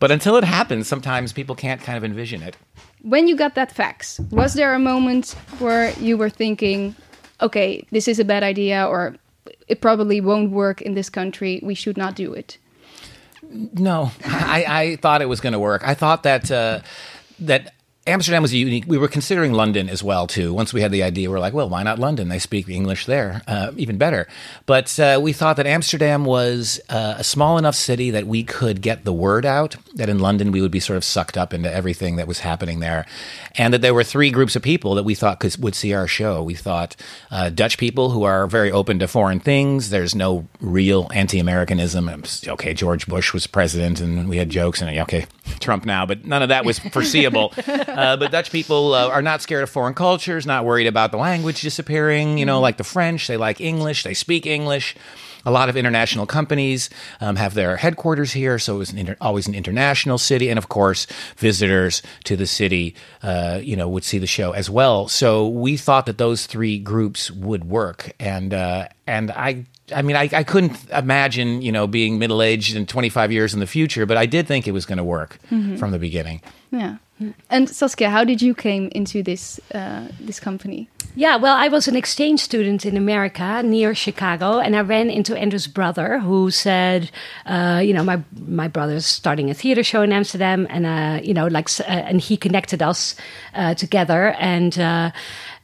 But 0.00 0.10
until 0.10 0.36
it 0.38 0.44
happens, 0.44 0.88
sometimes 0.88 1.32
people 1.32 1.54
can't 1.56 1.82
kind 1.86 1.96
of 1.98 2.04
envision 2.04 2.42
it. 2.42 2.56
When 3.02 3.28
you 3.28 3.36
got 3.36 3.54
that 3.54 3.72
fax, 3.72 4.20
was 4.30 4.54
there 4.54 4.74
a 4.74 4.78
moment 4.78 5.32
where 5.58 5.92
you 5.98 6.16
were 6.16 6.30
thinking, 6.30 6.94
okay, 7.40 7.86
this 7.90 8.08
is 8.08 8.18
a 8.18 8.24
bad 8.24 8.42
idea, 8.42 8.86
or 8.86 9.16
it 9.66 9.80
probably 9.80 10.20
won't 10.20 10.50
work 10.50 10.82
in 10.82 10.94
this 10.94 11.08
country, 11.08 11.60
we 11.62 11.74
should 11.74 11.96
not 11.96 12.14
do 12.14 12.32
it? 12.32 12.58
No, 13.50 14.10
I, 14.24 14.64
I 14.68 14.96
thought 14.96 15.22
it 15.22 15.28
was 15.28 15.40
going 15.40 15.52
to 15.52 15.58
work. 15.58 15.86
I 15.86 15.94
thought 15.94 16.22
that 16.24 16.50
uh, 16.50 16.80
that 17.40 17.74
Amsterdam 18.08 18.40
was 18.40 18.54
unique. 18.54 18.84
We 18.86 18.96
were 18.96 19.06
considering 19.06 19.52
London 19.52 19.90
as 19.90 20.02
well 20.02 20.26
too. 20.26 20.54
Once 20.54 20.72
we 20.72 20.80
had 20.80 20.90
the 20.90 21.02
idea, 21.02 21.28
we 21.28 21.36
are 21.36 21.40
like, 21.40 21.52
well, 21.52 21.68
why 21.68 21.82
not 21.82 21.98
London? 21.98 22.28
They 22.28 22.38
speak 22.38 22.68
English 22.68 23.04
there, 23.04 23.42
uh, 23.46 23.72
even 23.76 23.98
better. 23.98 24.26
But 24.64 24.98
uh, 24.98 25.20
we 25.22 25.34
thought 25.34 25.56
that 25.56 25.66
Amsterdam 25.66 26.24
was 26.24 26.80
uh, 26.88 27.16
a 27.18 27.24
small 27.24 27.58
enough 27.58 27.74
city 27.74 28.10
that 28.10 28.26
we 28.26 28.44
could 28.44 28.80
get 28.80 29.04
the 29.04 29.12
word 29.12 29.44
out. 29.44 29.76
That 29.94 30.08
in 30.08 30.20
London 30.20 30.52
we 30.52 30.62
would 30.62 30.70
be 30.70 30.80
sort 30.80 30.96
of 30.96 31.04
sucked 31.04 31.36
up 31.36 31.52
into 31.52 31.72
everything 31.72 32.16
that 32.16 32.26
was 32.26 32.40
happening 32.40 32.80
there, 32.80 33.04
and 33.56 33.74
that 33.74 33.82
there 33.82 33.92
were 33.94 34.04
three 34.04 34.30
groups 34.30 34.56
of 34.56 34.62
people 34.62 34.94
that 34.94 35.04
we 35.04 35.14
thought 35.14 35.38
could, 35.40 35.56
would 35.58 35.74
see 35.74 35.92
our 35.92 36.06
show. 36.06 36.42
We 36.42 36.54
thought 36.54 36.96
uh, 37.30 37.50
Dutch 37.50 37.76
people 37.76 38.10
who 38.10 38.22
are 38.22 38.46
very 38.46 38.72
open 38.72 38.98
to 39.00 39.08
foreign 39.08 39.40
things. 39.40 39.90
There's 39.90 40.14
no 40.14 40.48
real 40.60 41.10
anti-Americanism. 41.12 42.08
Okay, 42.46 42.72
George 42.72 43.06
Bush 43.06 43.34
was 43.34 43.46
president, 43.46 44.00
and 44.00 44.30
we 44.30 44.38
had 44.38 44.48
jokes, 44.48 44.80
and 44.80 44.98
okay, 45.00 45.26
Trump 45.60 45.84
now, 45.84 46.06
but 46.06 46.24
none 46.24 46.42
of 46.42 46.48
that 46.48 46.64
was 46.64 46.78
foreseeable. 46.78 47.52
uh, 47.98 48.16
but 48.16 48.30
Dutch 48.30 48.52
people 48.52 48.94
uh, 48.94 49.08
are 49.08 49.22
not 49.22 49.42
scared 49.42 49.64
of 49.64 49.70
foreign 49.70 49.94
cultures, 49.94 50.46
not 50.46 50.64
worried 50.64 50.86
about 50.86 51.10
the 51.10 51.18
language 51.18 51.60
disappearing. 51.60 52.38
You 52.38 52.46
know, 52.46 52.60
like 52.60 52.76
the 52.76 52.84
French, 52.84 53.26
they 53.26 53.36
like 53.36 53.60
English, 53.60 54.04
they 54.04 54.14
speak 54.14 54.46
English. 54.46 54.94
A 55.44 55.50
lot 55.50 55.68
of 55.68 55.76
international 55.76 56.26
companies 56.26 56.90
um, 57.20 57.36
have 57.36 57.54
their 57.54 57.76
headquarters 57.76 58.32
here, 58.32 58.58
so 58.58 58.74
it 58.74 58.78
was 58.78 58.92
an 58.92 58.98
inter- 58.98 59.16
always 59.20 59.46
an 59.46 59.54
international 59.54 60.18
city, 60.18 60.48
and 60.48 60.58
of 60.58 60.68
course, 60.68 61.06
visitors 61.36 62.02
to 62.24 62.36
the 62.36 62.46
city, 62.46 62.94
uh, 63.22 63.58
you 63.62 63.76
know, 63.76 63.88
would 63.88 64.04
see 64.04 64.18
the 64.18 64.26
show 64.26 64.52
as 64.52 64.68
well. 64.68 65.08
So 65.08 65.48
we 65.48 65.76
thought 65.76 66.06
that 66.06 66.18
those 66.18 66.46
three 66.46 66.78
groups 66.78 67.30
would 67.30 67.64
work, 67.64 68.12
and 68.20 68.52
uh, 68.52 68.88
and 69.06 69.30
I 69.30 69.64
I 69.94 70.02
mean, 70.02 70.16
I, 70.16 70.28
I 70.32 70.44
couldn't 70.44 70.76
imagine, 70.90 71.62
you 71.62 71.72
know, 71.72 71.86
being 71.86 72.18
middle 72.18 72.42
aged 72.42 72.76
in 72.76 72.86
25 72.86 73.32
years 73.32 73.54
in 73.54 73.60
the 73.60 73.66
future, 73.66 74.06
but 74.06 74.16
I 74.16 74.26
did 74.26 74.46
think 74.46 74.66
it 74.68 74.72
was 74.72 74.86
going 74.86 74.98
to 74.98 75.04
work 75.04 75.38
from 75.48 75.90
the 75.90 75.98
beginning. 75.98 76.42
Yeah. 76.70 76.96
And 77.50 77.68
Saskia, 77.68 78.10
how 78.10 78.24
did 78.24 78.40
you 78.40 78.54
came 78.54 78.88
into 78.92 79.22
this 79.22 79.58
uh, 79.74 80.06
this 80.20 80.38
company? 80.38 80.88
Yeah, 81.16 81.36
well, 81.36 81.56
I 81.56 81.66
was 81.66 81.88
an 81.88 81.96
exchange 81.96 82.40
student 82.40 82.86
in 82.86 82.96
America 82.96 83.60
near 83.64 83.92
Chicago, 83.92 84.60
and 84.60 84.76
I 84.76 84.82
ran 84.82 85.10
into 85.10 85.36
Andrew's 85.36 85.66
brother, 85.66 86.20
who 86.20 86.52
said, 86.52 87.10
uh, 87.46 87.82
"You 87.84 87.92
know, 87.92 88.04
my 88.04 88.22
my 88.46 88.68
brother's 88.68 89.04
starting 89.04 89.50
a 89.50 89.54
theater 89.54 89.82
show 89.82 90.02
in 90.02 90.12
Amsterdam, 90.12 90.68
and 90.70 90.86
uh, 90.86 91.20
you 91.20 91.34
know, 91.34 91.48
like, 91.48 91.68
uh, 91.80 91.84
and 91.86 92.20
he 92.20 92.36
connected 92.36 92.82
us 92.82 93.16
uh, 93.54 93.74
together, 93.74 94.36
and." 94.38 94.78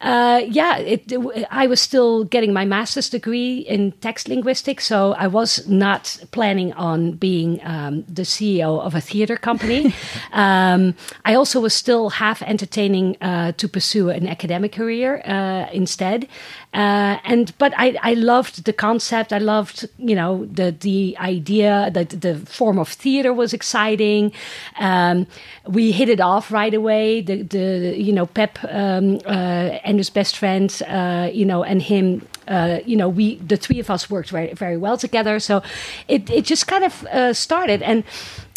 Uh, 0.01 0.43
yeah, 0.47 0.77
it, 0.79 1.13
I 1.51 1.67
was 1.67 1.81
still 1.81 2.25
getting 2.25 2.53
my 2.53 2.65
master's 2.65 3.09
degree 3.09 3.59
in 3.59 3.93
text 3.93 4.29
linguistics, 4.29 4.87
so 4.87 5.13
I 5.15 5.27
was 5.27 5.67
not 5.69 6.19
planning 6.31 6.73
on 6.75 7.13
being 7.13 7.61
um, 7.65 8.05
the 8.09 8.23
CEO 8.23 8.81
of 8.81 8.95
a 8.95 9.01
theater 9.01 9.37
company. 9.37 9.95
um, 10.33 10.95
I 11.25 11.35
also 11.35 11.61
was 11.61 11.75
still 11.75 12.11
half 12.11 12.43
entertaining 12.43 13.17
uh, 13.21 13.53
to 13.53 13.69
pursue 13.69 14.11
an 14.11 14.27
academic 14.29 14.73
career 14.73 15.23
uh, 15.25 15.71
instead. 15.73 16.29
Uh, 16.75 17.21
and 17.25 17.57
but 17.59 17.73
I, 17.77 17.97
I 18.03 18.15
loved 18.15 18.65
the 18.65 18.73
concept. 18.73 19.33
I 19.33 19.39
loved 19.39 19.89
you 19.97 20.17
know 20.17 20.45
the 20.47 20.73
the 20.73 21.17
idea 21.21 21.89
that 21.95 22.21
the 22.21 22.35
form 22.35 22.79
of 22.79 22.89
theater 22.89 23.33
was 23.33 23.53
exciting. 23.53 24.33
Um, 24.81 25.29
we 25.69 25.93
hit 25.93 26.09
it 26.09 26.21
off 26.21 26.51
right 26.51 26.75
away. 26.75 27.21
The 27.21 27.43
the 27.43 27.95
you 27.97 28.13
know 28.13 28.27
Pep 28.27 28.59
um, 28.65 29.21
uh, 29.25 29.79
and 29.85 29.99
his 29.99 30.11
best 30.11 30.37
friend 30.37 30.83
uh, 30.89 31.31
you 31.33 31.45
know 31.45 31.63
and 31.63 31.81
him 31.81 32.27
uh, 32.49 32.81
you 32.85 32.97
know 32.97 33.09
we 33.09 33.37
the 33.37 33.57
three 33.57 33.79
of 33.79 33.89
us 33.89 34.11
worked 34.11 34.31
very 34.31 34.53
very 34.53 34.77
well 34.77 34.99
together. 34.99 35.39
So 35.39 35.63
it 36.09 36.29
it 36.29 36.45
just 36.45 36.67
kind 36.67 36.85
of 36.85 37.05
uh, 37.07 37.33
started 37.33 37.83
and. 37.83 38.05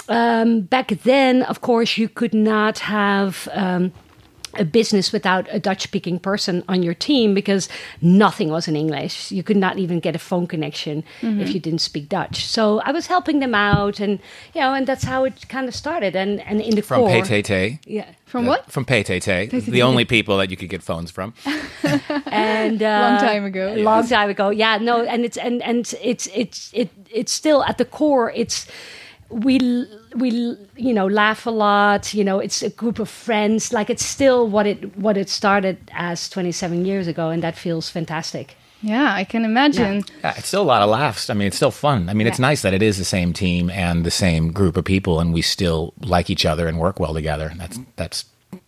Um, 0.10 0.62
back 0.62 0.88
then, 1.04 1.44
of 1.44 1.60
course, 1.60 1.98
you 1.98 2.08
could 2.08 2.34
not 2.34 2.80
have 2.80 3.50
um, 3.52 3.92
a 4.56 4.64
business 4.66 5.12
without 5.12 5.46
a 5.52 5.60
Dutch 5.60 5.84
speaking 5.84 6.20
person 6.20 6.64
on 6.68 6.82
your 6.84 6.94
team 6.94 7.34
because 7.34 7.70
nothing 8.02 8.50
was 8.50 8.68
in 8.68 8.76
English. 8.76 9.32
You 9.32 9.44
could 9.44 9.58
not 9.58 9.78
even 9.78 10.00
get 10.00 10.16
a 10.16 10.20
phone 10.20 10.48
connection 10.48 11.04
if 11.22 11.54
you 11.54 11.60
didn't 11.60 11.80
speak 11.82 12.10
Dutch. 12.10 12.46
So 12.46 12.80
I 12.82 12.92
was 12.92 13.08
helping 13.08 13.40
them 13.40 13.54
out, 13.54 14.00
and 14.00 14.20
you 14.54 14.62
know, 14.62 14.74
and 14.74 14.88
that's 14.88 15.04
how 15.04 15.26
it 15.26 15.48
kind 15.50 15.68
of 15.68 15.76
started. 15.76 16.16
And 16.16 16.40
and 16.42 16.62
in 16.62 16.76
the 16.76 16.82
From 16.82 17.02
core, 17.02 17.10
PTT. 17.10 17.80
yeah, 17.86 18.06
From 18.26 18.46
what? 18.46 18.72
From 18.72 18.86
PTT, 18.86 19.66
the 19.66 19.82
only 19.84 20.06
people 20.06 20.38
that 20.38 20.50
you 20.50 20.58
could 20.58 20.70
get 20.70 20.82
phones 20.84 21.12
from. 21.12 21.34
and 22.28 22.82
uh, 22.82 23.00
Long 23.12 23.20
time 23.20 23.46
ago. 23.46 23.74
a 23.76 23.84
long 23.84 24.08
time 24.08 24.30
ago. 24.30 24.50
Yeah, 24.50 24.78
no, 24.78 25.04
and 25.04 25.26
it's 25.26 25.38
and 25.38 25.62
and 25.62 25.94
it's 26.02 26.28
it's 26.34 26.72
it 26.74 26.90
it's 27.12 27.32
still 27.32 27.64
at 27.64 27.78
the 27.78 27.86
core. 27.86 28.32
It's 28.36 28.68
we 29.30 29.86
we 30.16 30.30
you 30.76 30.94
know 30.94 31.08
laugh 31.08 31.46
a 31.46 31.50
lot. 31.52 32.14
You 32.14 32.24
know, 32.24 32.40
it's 32.40 32.62
a 32.62 32.70
group 32.70 33.00
of 33.00 33.10
friends. 33.10 33.74
Like 33.74 33.90
it's 33.90 34.06
still 34.06 34.48
what 34.48 34.66
it 34.68 34.98
what 34.98 35.18
it 35.18 35.30
started 35.30 35.78
as 35.94 36.30
27 36.30 36.86
years 36.86 37.08
ago, 37.08 37.30
and 37.30 37.44
that 37.44 37.56
feels 37.56 37.90
fantastic. 37.90 38.56
Yeah, 38.82 39.12
I 39.12 39.24
can 39.24 39.44
imagine. 39.44 40.04
Yeah, 40.24 40.36
it's 40.38 40.48
still 40.50 40.62
a 40.62 40.70
lot 40.72 40.84
of 40.84 40.90
laughs. 40.90 41.32
I 41.32 41.34
mean, 41.34 41.48
it's 41.48 41.56
still 41.56 41.72
fun. 41.72 42.10
I 42.10 42.14
mean, 42.14 42.28
it's 42.28 42.38
Yeah. 42.40 42.46
nice 42.48 42.62
that 42.62 42.76
it 42.76 42.84
is 42.84 42.98
the 43.00 43.06
same 43.06 43.34
team 43.34 43.72
and 43.72 44.06
the 44.06 44.12
same 44.12 44.52
group 44.52 44.78
of 44.78 44.86
people, 44.86 45.20
and 45.20 45.34
we 45.34 45.42
still 45.42 45.94
like 46.02 46.30
each 46.30 46.46
other 46.46 46.68
and 46.68 46.78
work 46.78 47.00
well 47.00 47.14
together. 47.14 47.54
That's 47.58 47.80
that's 47.96 48.26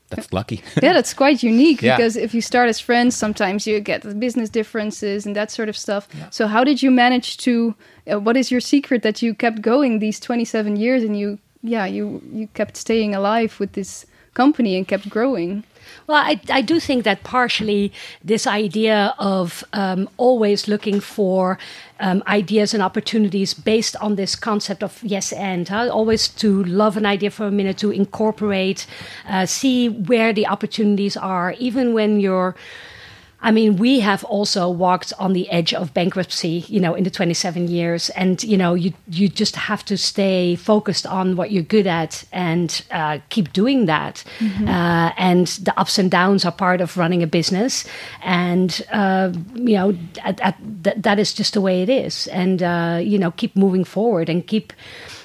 that's 0.10 0.32
lucky. 0.34 0.62
yeah, 0.82 0.94
that's 0.94 1.14
quite 1.14 1.44
unique 1.44 1.82
Yeah. 1.82 1.96
because 1.98 2.16
if 2.16 2.34
you 2.34 2.42
start 2.42 2.70
as 2.70 2.80
friends, 2.80 3.16
sometimes 3.16 3.66
you 3.68 3.80
get 3.80 4.02
the 4.02 4.14
business 4.16 4.50
differences 4.50 5.26
and 5.26 5.36
that 5.36 5.52
sort 5.52 5.70
of 5.70 5.78
stuff. 5.78 6.08
So, 6.32 6.48
how 6.48 6.64
did 6.64 6.82
you 6.84 6.92
manage 6.92 7.38
to? 7.38 7.76
Uh, 8.12 8.20
what 8.20 8.36
is 8.38 8.50
your 8.52 8.62
secret 8.62 9.02
that 9.04 9.22
you 9.22 9.34
kept 9.36 9.62
going 9.62 10.00
these 10.00 10.20
twenty-seven 10.20 10.76
years 10.78 11.04
and 11.04 11.18
you, 11.18 11.38
yeah, 11.62 11.86
you 11.86 12.22
you 12.34 12.48
kept 12.54 12.76
staying 12.78 13.16
alive 13.16 13.60
with 13.60 13.72
this 13.74 14.06
company 14.34 14.76
and 14.78 14.88
kept 14.88 15.10
growing? 15.10 15.64
Well, 16.10 16.24
I, 16.26 16.42
I 16.50 16.62
do 16.62 16.80
think 16.80 17.04
that 17.04 17.24
partially 17.24 17.94
this 18.24 18.48
idea 18.48 19.14
of 19.20 19.64
um, 19.74 20.10
always 20.18 20.68
looking 20.68 21.00
for 21.00 21.60
um, 22.00 22.24
ideas 22.26 22.74
and 22.74 22.82
opportunities 22.82 23.54
based 23.54 23.96
on 23.98 24.16
this 24.16 24.36
concept 24.36 24.82
of 24.82 25.04
yes 25.04 25.32
and, 25.32 25.70
huh? 25.70 25.88
always 25.94 26.28
to 26.30 26.64
love 26.64 26.98
an 26.98 27.06
idea 27.06 27.30
for 27.30 27.46
a 27.46 27.52
minute, 27.52 27.78
to 27.78 27.92
incorporate, 27.92 28.88
uh, 29.28 29.46
see 29.46 29.88
where 29.88 30.34
the 30.34 30.48
opportunities 30.48 31.16
are, 31.16 31.54
even 31.60 31.94
when 31.94 32.20
you're 32.20 32.56
I 33.42 33.52
mean, 33.52 33.78
we 33.78 34.02
have 34.02 34.26
also 34.26 34.70
walked 34.70 35.14
on 35.18 35.32
the 35.32 35.50
edge 35.50 35.74
of 35.74 35.94
bankruptcy, 35.94 36.66
you 36.68 36.80
know, 36.80 36.94
in 36.94 37.06
the 37.06 37.10
27 37.10 37.70
years. 37.70 38.10
And, 38.12 38.44
you 38.44 38.58
know, 38.58 38.74
you, 38.74 38.94
you 39.08 39.30
just 39.30 39.56
have 39.56 39.86
to 39.86 39.98
stay 39.98 40.56
focused 40.56 41.08
on 41.08 41.38
what 41.38 41.52
you're 41.52 41.64
good 41.64 41.88
at 41.88 42.26
and 42.34 42.84
uh, 42.92 43.20
keep 43.30 43.54
doing 43.54 43.86
that. 43.86 44.26
Mm-hmm. 44.40 44.68
Uh, 44.68 45.14
and 45.18 45.48
the 45.48 45.74
ups 45.80 45.98
and 45.98 46.12
downs 46.12 46.44
are 46.44 46.52
part 46.52 46.82
of 46.82 46.98
running 46.98 47.24
a 47.24 47.28
business. 47.28 47.86
And, 48.22 48.86
uh, 48.92 49.32
you 49.54 49.76
know, 49.76 49.98
at, 50.24 50.42
at, 50.42 50.58
th- 50.84 50.98
that 50.98 51.18
is 51.18 51.34
just 51.34 51.54
the 51.54 51.62
way 51.62 51.82
it 51.82 51.90
is. 51.90 52.28
And, 52.28 52.62
uh, 52.62 53.00
you 53.02 53.18
know, 53.18 53.32
keep 53.32 53.56
moving 53.56 53.86
forward 53.86 54.28
and 54.28 54.46
keep 54.46 54.74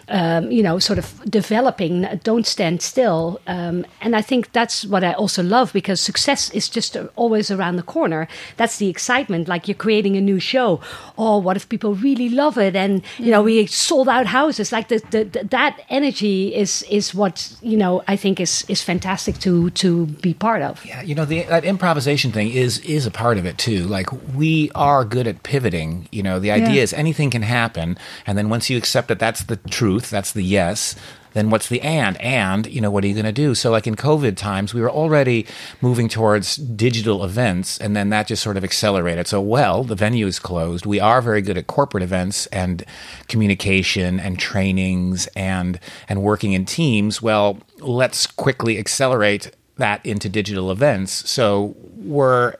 um, 0.08 0.50
you 0.50 0.62
know, 0.62 0.78
sort 0.78 0.99
of 0.99 1.20
developing, 1.30 2.06
don't 2.23 2.46
stand 2.46 2.82
still. 2.82 3.40
Um, 3.46 3.87
and 4.00 4.14
I 4.14 4.23
think 4.23 4.52
that's 4.52 4.84
what 4.84 5.04
I 5.04 5.12
also 5.12 5.42
love 5.42 5.73
because 5.73 6.00
success 6.00 6.50
is 6.50 6.68
just 6.68 6.96
always 7.16 7.50
around 7.50 7.76
the 7.76 7.82
corner. 7.82 8.28
That's 8.56 8.78
the 8.78 8.88
excitement. 8.88 9.49
Like 9.49 9.68
you're 9.68 9.75
creating 9.75 10.16
a 10.16 10.20
new 10.20 10.38
show. 10.38 10.80
Oh, 11.16 11.38
what 11.38 11.56
if 11.56 11.68
people 11.68 11.94
really 11.94 12.28
love 12.28 12.58
it? 12.58 12.76
And, 12.76 13.02
you 13.18 13.30
know, 13.30 13.42
we 13.42 13.66
sold 13.66 14.08
out 14.08 14.26
houses. 14.26 14.73
Like 14.73 14.88
the, 14.88 15.02
the, 15.11 15.25
the, 15.25 15.44
that 15.44 15.80
energy 15.88 16.54
is, 16.54 16.82
is 16.90 17.14
what, 17.14 17.56
you 17.62 17.76
know, 17.76 18.02
I 18.08 18.16
think 18.16 18.40
is, 18.40 18.64
is 18.68 18.82
fantastic 18.82 19.38
to, 19.40 19.70
to 19.70 20.06
be 20.06 20.34
part 20.34 20.62
of. 20.62 20.84
Yeah. 20.84 21.02
You 21.02 21.14
know, 21.14 21.25
the, 21.25 21.44
that 21.44 21.64
improvisation 21.64 22.32
thing 22.32 22.50
is, 22.50 22.78
is 22.80 23.06
a 23.06 23.11
part 23.11 23.38
of 23.38 23.46
it 23.46 23.58
too. 23.58 23.84
Like 23.84 24.08
we 24.34 24.70
are 24.75 25.04
good 25.04 25.26
at 25.26 25.42
pivoting. 25.42 26.08
You 26.12 26.23
know, 26.23 26.38
the 26.38 26.50
idea 26.50 26.76
yeah. 26.76 26.82
is 26.82 26.92
anything 26.92 27.30
can 27.30 27.42
happen. 27.42 27.96
And 28.26 28.37
then 28.37 28.49
once 28.49 28.68
you 28.68 28.76
accept 28.76 29.08
that 29.08 29.18
that's 29.18 29.44
the 29.44 29.56
truth, 29.56 29.93
truth, 29.94 30.10
that's 30.10 30.32
the 30.32 30.42
yes. 30.42 30.94
Then 31.32 31.50
what's 31.50 31.68
the 31.68 31.80
and? 31.80 32.20
And, 32.20 32.66
you 32.68 32.80
know, 32.80 32.92
what 32.92 33.02
are 33.02 33.08
you 33.08 33.14
going 33.14 33.24
to 33.24 33.32
do? 33.32 33.56
So, 33.56 33.72
like 33.72 33.88
in 33.88 33.96
COVID 33.96 34.36
times, 34.36 34.72
we 34.72 34.80
were 34.80 34.90
already 34.90 35.46
moving 35.80 36.08
towards 36.08 36.54
digital 36.54 37.24
events, 37.24 37.76
and 37.78 37.96
then 37.96 38.10
that 38.10 38.28
just 38.28 38.42
sort 38.42 38.56
of 38.56 38.62
accelerated. 38.62 39.26
So, 39.26 39.40
well, 39.40 39.82
the 39.82 39.96
venue 39.96 40.28
is 40.28 40.38
closed. 40.38 40.86
We 40.86 41.00
are 41.00 41.20
very 41.20 41.42
good 41.42 41.58
at 41.58 41.66
corporate 41.66 42.04
events 42.04 42.46
and 42.46 42.84
communication 43.26 44.20
and 44.20 44.38
trainings 44.38 45.26
and 45.34 45.80
and 46.08 46.22
working 46.22 46.52
in 46.52 46.66
teams. 46.66 47.20
Well, 47.20 47.58
let's 47.80 48.28
quickly 48.28 48.78
accelerate 48.78 49.50
that 49.76 50.06
into 50.06 50.28
digital 50.28 50.70
events. 50.70 51.28
So, 51.28 51.74
we're 51.96 52.54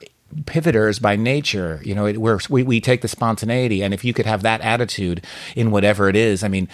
pivoters 0.47 0.99
by 0.99 1.15
nature. 1.15 1.81
You 1.85 1.95
know, 1.95 2.07
it, 2.07 2.19
we 2.51 2.65
we 2.65 2.81
take 2.81 3.03
the 3.03 3.09
spontaneity, 3.09 3.85
and 3.85 3.95
if 3.95 4.05
you 4.05 4.13
could 4.13 4.27
have 4.27 4.43
that 4.43 4.61
attitude 4.63 5.25
in 5.55 5.71
whatever 5.71 6.09
it 6.09 6.17
is, 6.17 6.43
I 6.43 6.49
mean, 6.49 6.69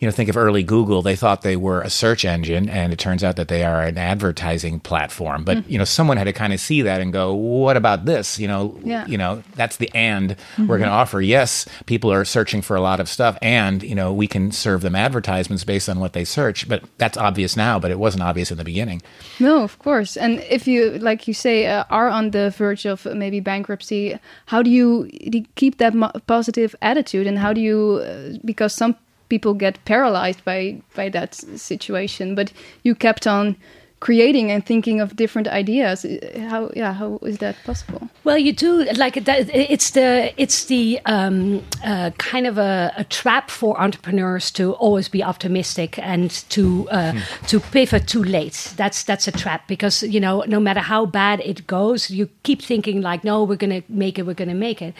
you 0.00 0.06
know, 0.06 0.12
think 0.12 0.28
of 0.28 0.36
early 0.36 0.62
Google. 0.62 1.02
They 1.02 1.16
thought 1.16 1.42
they 1.42 1.56
were 1.56 1.80
a 1.82 1.90
search 1.90 2.24
engine, 2.24 2.68
and 2.68 2.92
it 2.92 3.00
turns 3.00 3.24
out 3.24 3.34
that 3.34 3.48
they 3.48 3.64
are 3.64 3.82
an 3.82 3.98
advertising 3.98 4.78
platform. 4.78 5.42
But 5.42 5.58
mm-hmm. 5.58 5.72
you 5.72 5.78
know, 5.78 5.84
someone 5.84 6.16
had 6.16 6.24
to 6.24 6.32
kind 6.32 6.52
of 6.52 6.60
see 6.60 6.82
that 6.82 7.00
and 7.00 7.12
go, 7.12 7.34
"What 7.34 7.76
about 7.76 8.04
this?" 8.04 8.38
You 8.38 8.46
know, 8.46 8.78
yeah. 8.84 9.06
you 9.06 9.18
know, 9.18 9.42
that's 9.56 9.76
the 9.76 9.90
and 9.94 10.30
mm-hmm. 10.30 10.68
we're 10.68 10.78
going 10.78 10.88
to 10.88 10.94
offer. 10.94 11.20
Yes, 11.20 11.66
people 11.86 12.12
are 12.12 12.24
searching 12.24 12.62
for 12.62 12.76
a 12.76 12.80
lot 12.80 13.00
of 13.00 13.08
stuff, 13.08 13.36
and 13.42 13.82
you 13.82 13.96
know, 13.96 14.12
we 14.12 14.28
can 14.28 14.52
serve 14.52 14.82
them 14.82 14.94
advertisements 14.94 15.64
based 15.64 15.88
on 15.88 15.98
what 15.98 16.12
they 16.12 16.24
search. 16.24 16.68
But 16.68 16.84
that's 16.98 17.18
obvious 17.18 17.56
now, 17.56 17.80
but 17.80 17.90
it 17.90 17.98
wasn't 17.98 18.22
obvious 18.22 18.52
in 18.52 18.56
the 18.56 18.64
beginning. 18.64 19.02
No, 19.40 19.64
of 19.64 19.80
course. 19.80 20.16
And 20.16 20.38
if 20.48 20.68
you, 20.68 20.98
like 20.98 21.26
you 21.26 21.34
say, 21.34 21.66
uh, 21.66 21.82
are 21.90 22.08
on 22.08 22.30
the 22.30 22.50
verge 22.50 22.86
of 22.86 23.04
maybe 23.04 23.40
bankruptcy, 23.40 24.16
how 24.46 24.62
do 24.62 24.70
you 24.70 25.10
keep 25.56 25.78
that 25.78 25.92
mo- 25.92 26.12
positive 26.28 26.76
attitude, 26.82 27.26
and 27.26 27.36
how 27.36 27.52
do 27.52 27.60
you, 27.60 28.04
uh, 28.04 28.38
because 28.44 28.72
some 28.72 28.94
people 29.28 29.54
get 29.54 29.84
paralyzed 29.84 30.44
by 30.44 30.80
by 30.94 31.08
that 31.08 31.34
situation 31.34 32.34
but 32.34 32.52
you 32.82 32.94
kept 32.94 33.26
on 33.26 33.56
creating 34.00 34.52
and 34.52 34.64
thinking 34.64 35.00
of 35.00 35.16
different 35.16 35.48
ideas. 35.48 36.06
How 36.48 36.70
yeah 36.74 36.92
how 36.92 37.18
is 37.22 37.38
that 37.38 37.56
possible? 37.64 38.08
Well 38.24 38.38
you 38.38 38.52
do 38.52 38.84
like 38.94 39.24
that 39.24 39.50
it's 39.52 39.90
the 39.90 40.32
it's 40.36 40.66
the 40.66 41.00
um, 41.06 41.62
uh, 41.84 42.10
kind 42.18 42.46
of 42.46 42.58
a, 42.58 42.92
a, 42.96 43.04
trap 43.04 43.50
for 43.50 43.80
entrepreneurs 43.80 44.50
to 44.52 44.72
always 44.74 45.08
be 45.08 45.22
optimistic 45.24 45.98
and 45.98 46.30
to 46.50 46.88
uh, 46.90 47.12
hmm. 47.12 47.46
to 47.46 47.60
pivot 47.60 48.06
too 48.06 48.22
late. 48.22 48.74
That's 48.76 49.02
that's 49.04 49.26
a 49.26 49.32
trap 49.32 49.66
because 49.66 50.02
you 50.02 50.20
know 50.20 50.44
no 50.46 50.60
matter 50.60 50.80
how 50.80 51.06
bad 51.06 51.40
it 51.40 51.66
goes 51.66 52.10
you 52.10 52.28
keep 52.42 52.62
thinking 52.62 53.00
like 53.00 53.24
no 53.24 53.42
we're 53.44 53.56
gonna 53.56 53.82
make 53.88 54.18
it 54.18 54.26
we're 54.26 54.34
gonna 54.34 54.54
make 54.54 54.80
it 54.80 54.94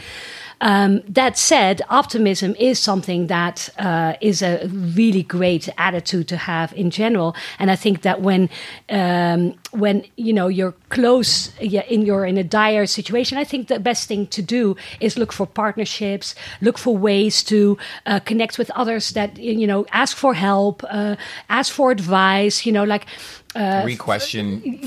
um, 0.61 1.03
that 1.09 1.39
said, 1.39 1.83
optimism 1.89 2.55
is 2.59 2.79
something 2.79 3.29
that 3.29 3.69
uh, 3.79 4.15
is 4.21 4.43
a 4.43 4.67
really 4.69 5.23
great 5.23 5.69
attitude 5.79 6.29
to 6.29 6.37
have 6.37 6.73
in 6.75 6.91
general, 6.91 7.35
and 7.59 7.71
I 7.71 7.77
think 7.77 8.03
that 8.03 8.21
when 8.21 8.51
um, 8.89 9.55
when 9.71 10.05
you 10.17 10.33
know 10.33 10.49
you're 10.49 10.75
close, 10.89 11.53
yeah, 11.61 11.83
in 11.83 12.03
you're 12.03 12.27
in 12.27 12.39
a 12.39 12.45
dire 12.45 12.87
situation, 12.87 13.39
I 13.39 13.45
think 13.45 13.69
the 13.69 13.79
best 13.79 14.09
thing 14.09 14.27
to 14.29 14.43
do 14.43 14.77
is 15.01 15.17
look 15.17 15.33
for 15.33 15.47
partnerships, 15.47 16.35
look 16.61 16.79
for 16.79 16.97
ways 16.97 17.43
to 17.45 17.79
uh, 18.07 18.21
connect 18.21 18.59
with 18.59 18.71
others 18.71 19.11
that 19.11 19.39
you 19.39 19.67
know, 19.67 19.87
ask 19.93 20.17
for 20.17 20.35
help, 20.35 20.85
uh, 20.89 21.17
ask 21.49 21.73
for 21.73 21.91
advice, 21.91 22.67
you 22.67 22.73
know, 22.73 22.85
like 22.85 23.07
uh, 23.55 23.83
re-question 23.85 24.81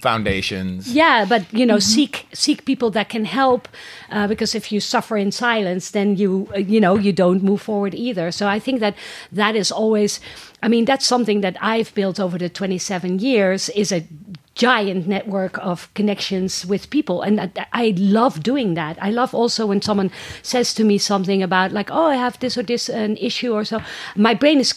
foundations. 0.00 0.92
Yeah, 0.92 1.24
but 1.24 1.52
you 1.52 1.66
know, 1.66 1.76
mm-hmm. 1.76 1.94
seek 1.94 2.26
seek 2.32 2.64
people 2.64 2.90
that 2.90 3.08
can 3.08 3.24
help, 3.24 3.68
uh, 4.10 4.26
because 4.28 4.54
if 4.54 4.70
you 4.72 4.80
suffer 4.80 5.16
in 5.16 5.32
silence, 5.32 5.90
then 5.90 6.16
you 6.16 6.48
uh, 6.54 6.58
you 6.58 6.80
know 6.80 6.96
you 6.96 7.12
don't 7.12 7.42
move 7.42 7.60
forward 7.62 7.94
either. 7.94 8.30
So 8.30 8.46
I 8.46 8.58
think 8.58 8.80
that 8.80 8.94
that 9.32 9.56
is 9.56 9.72
always. 9.72 10.20
I 10.60 10.66
mean, 10.66 10.86
that's 10.86 11.06
something 11.06 11.40
that 11.42 11.56
I've 11.60 11.94
built 11.94 12.18
over 12.18 12.36
the 12.36 12.48
27 12.48 13.20
years 13.20 13.68
is 13.68 13.92
a 13.92 14.04
giant 14.58 15.06
network 15.06 15.56
of 15.58 15.88
connections 15.94 16.66
with 16.66 16.90
people. 16.90 17.22
And 17.22 17.52
I, 17.72 17.94
love 17.96 18.42
doing 18.42 18.74
that. 18.74 18.98
I 19.00 19.10
love 19.10 19.32
also 19.32 19.66
when 19.66 19.80
someone 19.80 20.10
says 20.42 20.74
to 20.74 20.84
me 20.84 20.98
something 20.98 21.42
about 21.42 21.72
like 21.72 21.90
oh 21.90 22.06
i 22.06 22.16
have 22.16 22.38
this 22.40 22.58
or 22.58 22.62
this 22.62 22.88
an 22.88 23.16
issue 23.16 23.52
or 23.54 23.64
so. 23.64 23.80
My 24.16 24.34
brain 24.34 24.58
is 24.58 24.74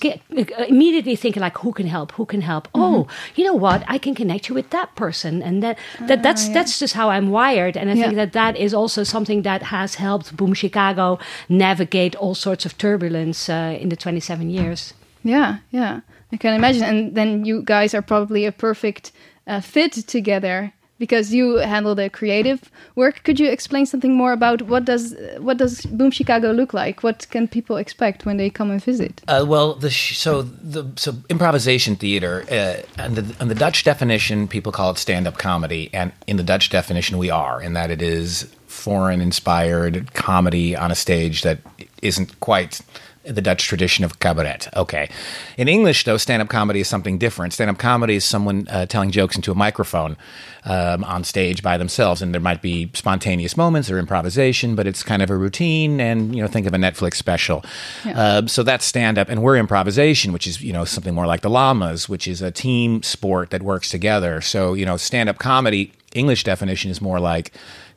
immediately 0.69 1.15
thinking 1.15 1.41
like 1.41 1.57
who 1.57 1.73
can 1.73 1.87
help? 1.87 2.11
Who 2.13 2.25
can 2.25 2.41
help? 2.41 2.67
Mm-hmm. 2.67 2.81
oh 2.81 3.07
you 3.35 3.43
know 3.43 3.55
what? 3.55 3.83
I 3.87 3.97
can 3.97 4.13
connect 4.15 4.49
you 4.49 4.55
with 4.55 4.69
that 4.69 4.95
person. 4.95 5.41
And 5.41 5.63
that, 5.63 5.77
that 6.07 6.21
that's 6.23 6.45
uh, 6.45 6.47
yeah. 6.47 6.53
that's 6.53 6.79
just 6.79 6.93
how 6.93 7.09
i'm 7.09 7.29
wired. 7.31 7.75
And 7.75 7.89
i 7.89 7.93
yeah. 7.93 8.03
think 8.03 8.15
that 8.15 8.33
that 8.33 8.55
is 8.57 8.73
also 8.73 9.03
something 9.03 9.41
that 9.41 9.63
has 9.63 9.95
helped 9.95 10.37
boom 10.37 10.53
chicago 10.53 11.17
navigate 11.49 12.15
all 12.15 12.35
sorts 12.35 12.65
of 12.67 12.77
turbulence 12.77 13.49
uh, 13.49 13.77
in 13.81 13.89
the 13.89 13.95
27 13.95 14.49
years. 14.49 14.93
Yeah 15.23 15.57
yeah. 15.71 16.01
I 16.33 16.37
can 16.37 16.53
imagine. 16.53 16.83
And 16.83 17.15
then 17.15 17.45
you 17.45 17.61
guys 17.61 17.93
are 17.93 18.01
probably 18.01 18.45
a 18.45 18.51
perfect 18.51 19.11
uh, 19.51 19.59
fit 19.59 19.91
together 19.91 20.73
because 20.97 21.33
you 21.33 21.55
handle 21.57 21.95
the 21.95 22.09
creative 22.09 22.71
work. 22.95 23.23
Could 23.23 23.39
you 23.39 23.49
explain 23.49 23.87
something 23.87 24.13
more 24.13 24.33
about 24.33 24.61
what 24.61 24.85
does 24.85 25.15
what 25.39 25.57
does 25.57 25.85
Boom 25.97 26.11
Chicago 26.11 26.51
look 26.51 26.73
like? 26.73 27.03
What 27.03 27.27
can 27.31 27.47
people 27.47 27.77
expect 27.77 28.25
when 28.25 28.37
they 28.37 28.49
come 28.49 28.69
and 28.71 28.81
visit? 28.81 29.21
Uh, 29.27 29.43
well, 29.47 29.73
the 29.73 29.89
so 29.89 30.43
the 30.43 30.83
so 30.95 31.11
improvisation 31.29 31.95
theater 31.95 32.45
uh, 32.51 33.01
and 33.03 33.15
the 33.15 33.35
and 33.39 33.49
the 33.49 33.55
Dutch 33.55 33.83
definition, 33.83 34.47
people 34.47 34.71
call 34.71 34.91
it 34.91 34.97
stand 34.97 35.27
up 35.27 35.37
comedy, 35.37 35.89
and 35.91 36.11
in 36.27 36.37
the 36.37 36.43
Dutch 36.43 36.69
definition, 36.69 37.17
we 37.17 37.29
are 37.29 37.61
in 37.61 37.73
that 37.73 37.89
it 37.91 38.01
is 38.01 38.55
foreign 38.67 39.21
inspired 39.21 40.13
comedy 40.13 40.77
on 40.77 40.91
a 40.91 40.95
stage 40.95 41.41
that 41.41 41.59
isn't 42.01 42.39
quite 42.39 42.79
the 43.23 43.41
Dutch 43.41 43.65
tradition 43.65 44.03
of 44.03 44.19
cabaret. 44.19 44.59
Okay. 44.75 45.09
In 45.57 45.67
English, 45.67 46.03
though, 46.05 46.17
stand 46.17 46.41
up 46.41 46.49
comedy 46.49 46.79
is 46.79 46.87
something 46.87 47.17
different. 47.17 47.53
Stand 47.53 47.69
up 47.69 47.77
comedy 47.77 48.15
is 48.15 48.25
someone 48.25 48.67
uh, 48.69 48.85
telling 48.85 49.11
jokes 49.11 49.35
into 49.35 49.51
a 49.51 49.55
microphone 49.55 50.17
um, 50.65 51.03
on 51.03 51.23
stage 51.23 51.61
by 51.61 51.77
themselves. 51.77 52.21
And 52.21 52.33
there 52.33 52.41
might 52.41 52.61
be 52.61 52.89
spontaneous 52.93 53.55
moments 53.55 53.91
or 53.91 53.99
improvisation, 53.99 54.75
but 54.75 54.87
it's 54.87 55.03
kind 55.03 55.21
of 55.21 55.29
a 55.29 55.35
routine. 55.35 55.99
And, 55.99 56.35
you 56.35 56.41
know, 56.41 56.47
think 56.47 56.65
of 56.65 56.73
a 56.73 56.77
Netflix 56.77 57.15
special. 57.15 57.63
Yeah. 58.05 58.19
Uh, 58.19 58.47
so 58.47 58.63
that's 58.63 58.85
stand 58.85 59.17
up. 59.17 59.29
And 59.29 59.43
we're 59.43 59.57
improvisation, 59.57 60.33
which 60.33 60.47
is, 60.47 60.61
you 60.61 60.73
know, 60.73 60.85
something 60.85 61.13
more 61.13 61.27
like 61.27 61.41
the 61.41 61.49
Lama's, 61.49 62.09
which 62.09 62.27
is 62.27 62.41
a 62.41 62.51
team 62.51 63.03
sport 63.03 63.51
that 63.51 63.61
works 63.61 63.89
together. 63.89 64.41
So, 64.41 64.73
you 64.73 64.85
know, 64.85 64.97
stand 64.97 65.29
up 65.29 65.37
comedy, 65.37 65.93
English 66.13 66.43
definition 66.43 66.91
is 66.91 67.01
more 67.01 67.19
like 67.19 67.51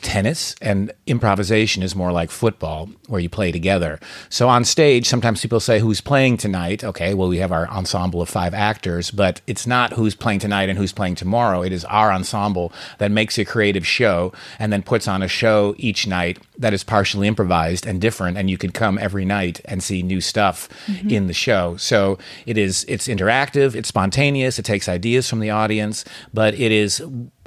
tennis 0.04 0.54
and 0.61 0.92
improvisation 1.06 1.83
is 1.83 1.97
more 1.97 2.12
like 2.12 2.30
football 2.30 2.88
where 3.09 3.21
you 3.21 3.28
play 3.28 3.50
together. 3.50 3.99
So 4.28 4.49
on 4.49 4.64
stage, 4.64 5.06
sometimes 5.09 5.40
people 5.40 5.61
say, 5.61 5.80
Who's 5.80 6.00
playing 6.00 6.37
tonight? 6.37 6.85
Okay, 6.85 7.14
well, 7.14 7.28
we 7.28 7.38
have 7.38 7.52
our 7.52 7.68
ensemble 7.68 8.21
of 8.21 8.28
five 8.28 8.54
actors, 8.54 9.11
but 9.11 9.40
it's 9.47 9.66
not 9.66 9.94
who's 9.94 10.14
playing 10.14 10.40
tonight 10.40 10.68
and 10.68 10.78
who's 10.78 10.92
playing 10.92 11.16
tomorrow. 11.16 11.62
It 11.62 11.73
is 11.73 11.85
our 11.87 12.12
ensemble 12.12 12.73
that 12.99 13.11
makes 13.11 13.38
a 13.38 13.44
creative 13.44 13.87
show 13.87 14.33
and 14.59 14.73
then 14.73 14.83
puts 14.83 15.09
on 15.09 15.23
a 15.23 15.28
show 15.28 15.75
each 15.78 16.06
night 16.06 16.38
that 16.59 16.75
is 16.75 16.85
partially 16.85 17.26
improvised 17.26 17.87
and 17.87 18.00
different. 18.00 18.37
And 18.37 18.50
you 18.50 18.59
can 18.59 18.71
come 18.71 18.99
every 18.99 19.25
night 19.25 19.61
and 19.64 19.83
see 19.83 20.02
new 20.02 20.21
stuff 20.21 20.68
mm-hmm. 20.87 21.11
in 21.11 21.26
the 21.26 21.33
show. 21.33 21.76
So 21.78 22.18
it 22.47 22.59
is, 22.59 22.85
it's 22.88 23.09
interactive, 23.09 23.75
it's 23.75 23.88
spontaneous, 23.88 24.59
it 24.59 24.64
takes 24.64 24.88
ideas 24.88 25.28
from 25.28 25.40
the 25.40 25.50
audience, 25.50 26.04
but 26.33 26.54
it 26.54 26.73
is 26.73 27.02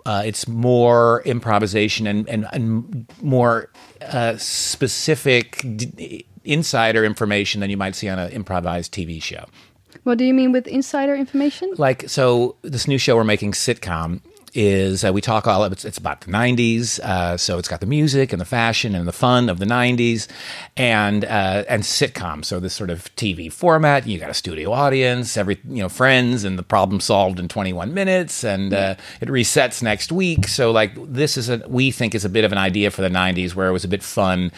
uh, 0.08 0.24
it's 0.26 0.48
more 0.48 1.22
improvisation 1.26 2.08
and, 2.08 2.28
and, 2.30 2.48
and 2.54 3.06
more 3.22 3.70
uh, 4.02 4.38
specific 4.38 5.62
d- 5.76 6.26
insider 6.46 7.04
information 7.04 7.60
than 7.60 7.70
you 7.70 7.76
might 7.76 7.94
see 7.94 8.08
on 8.08 8.18
an 8.18 8.32
improvised 8.32 8.94
TV 8.94 9.22
show. 9.22 9.46
What 10.04 10.18
do 10.18 10.24
you 10.24 10.34
mean 10.34 10.54
with 10.54 10.66
insider 10.66 11.14
information? 11.14 11.74
Like, 11.78 12.10
so 12.10 12.56
this 12.62 12.88
new 12.88 12.98
show 12.98 13.18
we're 13.18 13.26
making, 13.26 13.52
Sitcom, 13.52 14.22
is 14.58 15.06
uh, 15.06 15.14
we 15.14 15.22
talk 15.22 15.46
all 15.46 15.64
it's, 15.66 15.86
it's 15.86 16.00
about 16.00 16.22
the 16.22 16.32
90s 16.32 17.00
uh, 17.02 17.38
so 17.38 17.60
it's 17.60 17.68
got 17.68 17.80
the 17.80 17.86
music 17.86 18.34
and 18.34 18.42
the 18.42 18.46
fashion 18.46 18.96
and 18.96 19.08
the 19.08 19.14
fun 19.14 19.50
of 19.50 19.60
the 19.60 19.66
90s 19.66 20.28
and 20.76 21.24
uh, 21.26 21.64
and 21.70 21.84
sitcom. 21.84 22.44
So 22.44 22.60
this 22.60 22.74
sort 22.74 22.90
of 22.90 23.16
tv 23.16 23.54
format 23.54 24.08
you 24.08 24.18
got 24.18 24.32
a 24.32 24.34
studio 24.34 24.72
audience 24.72 25.38
every 25.38 25.60
you 25.70 25.84
know 25.84 25.90
friends 25.90 26.44
and 26.44 26.58
the 26.58 26.64
problem 26.64 27.00
solved 27.00 27.40
in 27.40 27.48
21 27.48 27.94
minutes 27.94 28.44
and 28.44 28.74
uh, 28.74 28.96
it 29.22 29.30
resets 29.30 29.84
next 29.84 30.12
week. 30.12 30.48
So 30.48 30.72
like 30.72 30.92
this 30.96 31.38
is 31.38 31.50
a 31.50 31.64
we 31.68 31.92
think 31.92 32.16
is 32.16 32.26
a 32.26 32.30
bit 32.30 32.44
of 32.44 32.52
an 32.52 32.58
idea 32.58 32.90
for 32.90 33.04
the 33.04 33.10
90s 33.10 33.54
where 33.54 33.68
it 33.68 33.74
was 33.74 33.84
a 33.84 33.88
bit 33.88 34.02
fun 34.02 34.52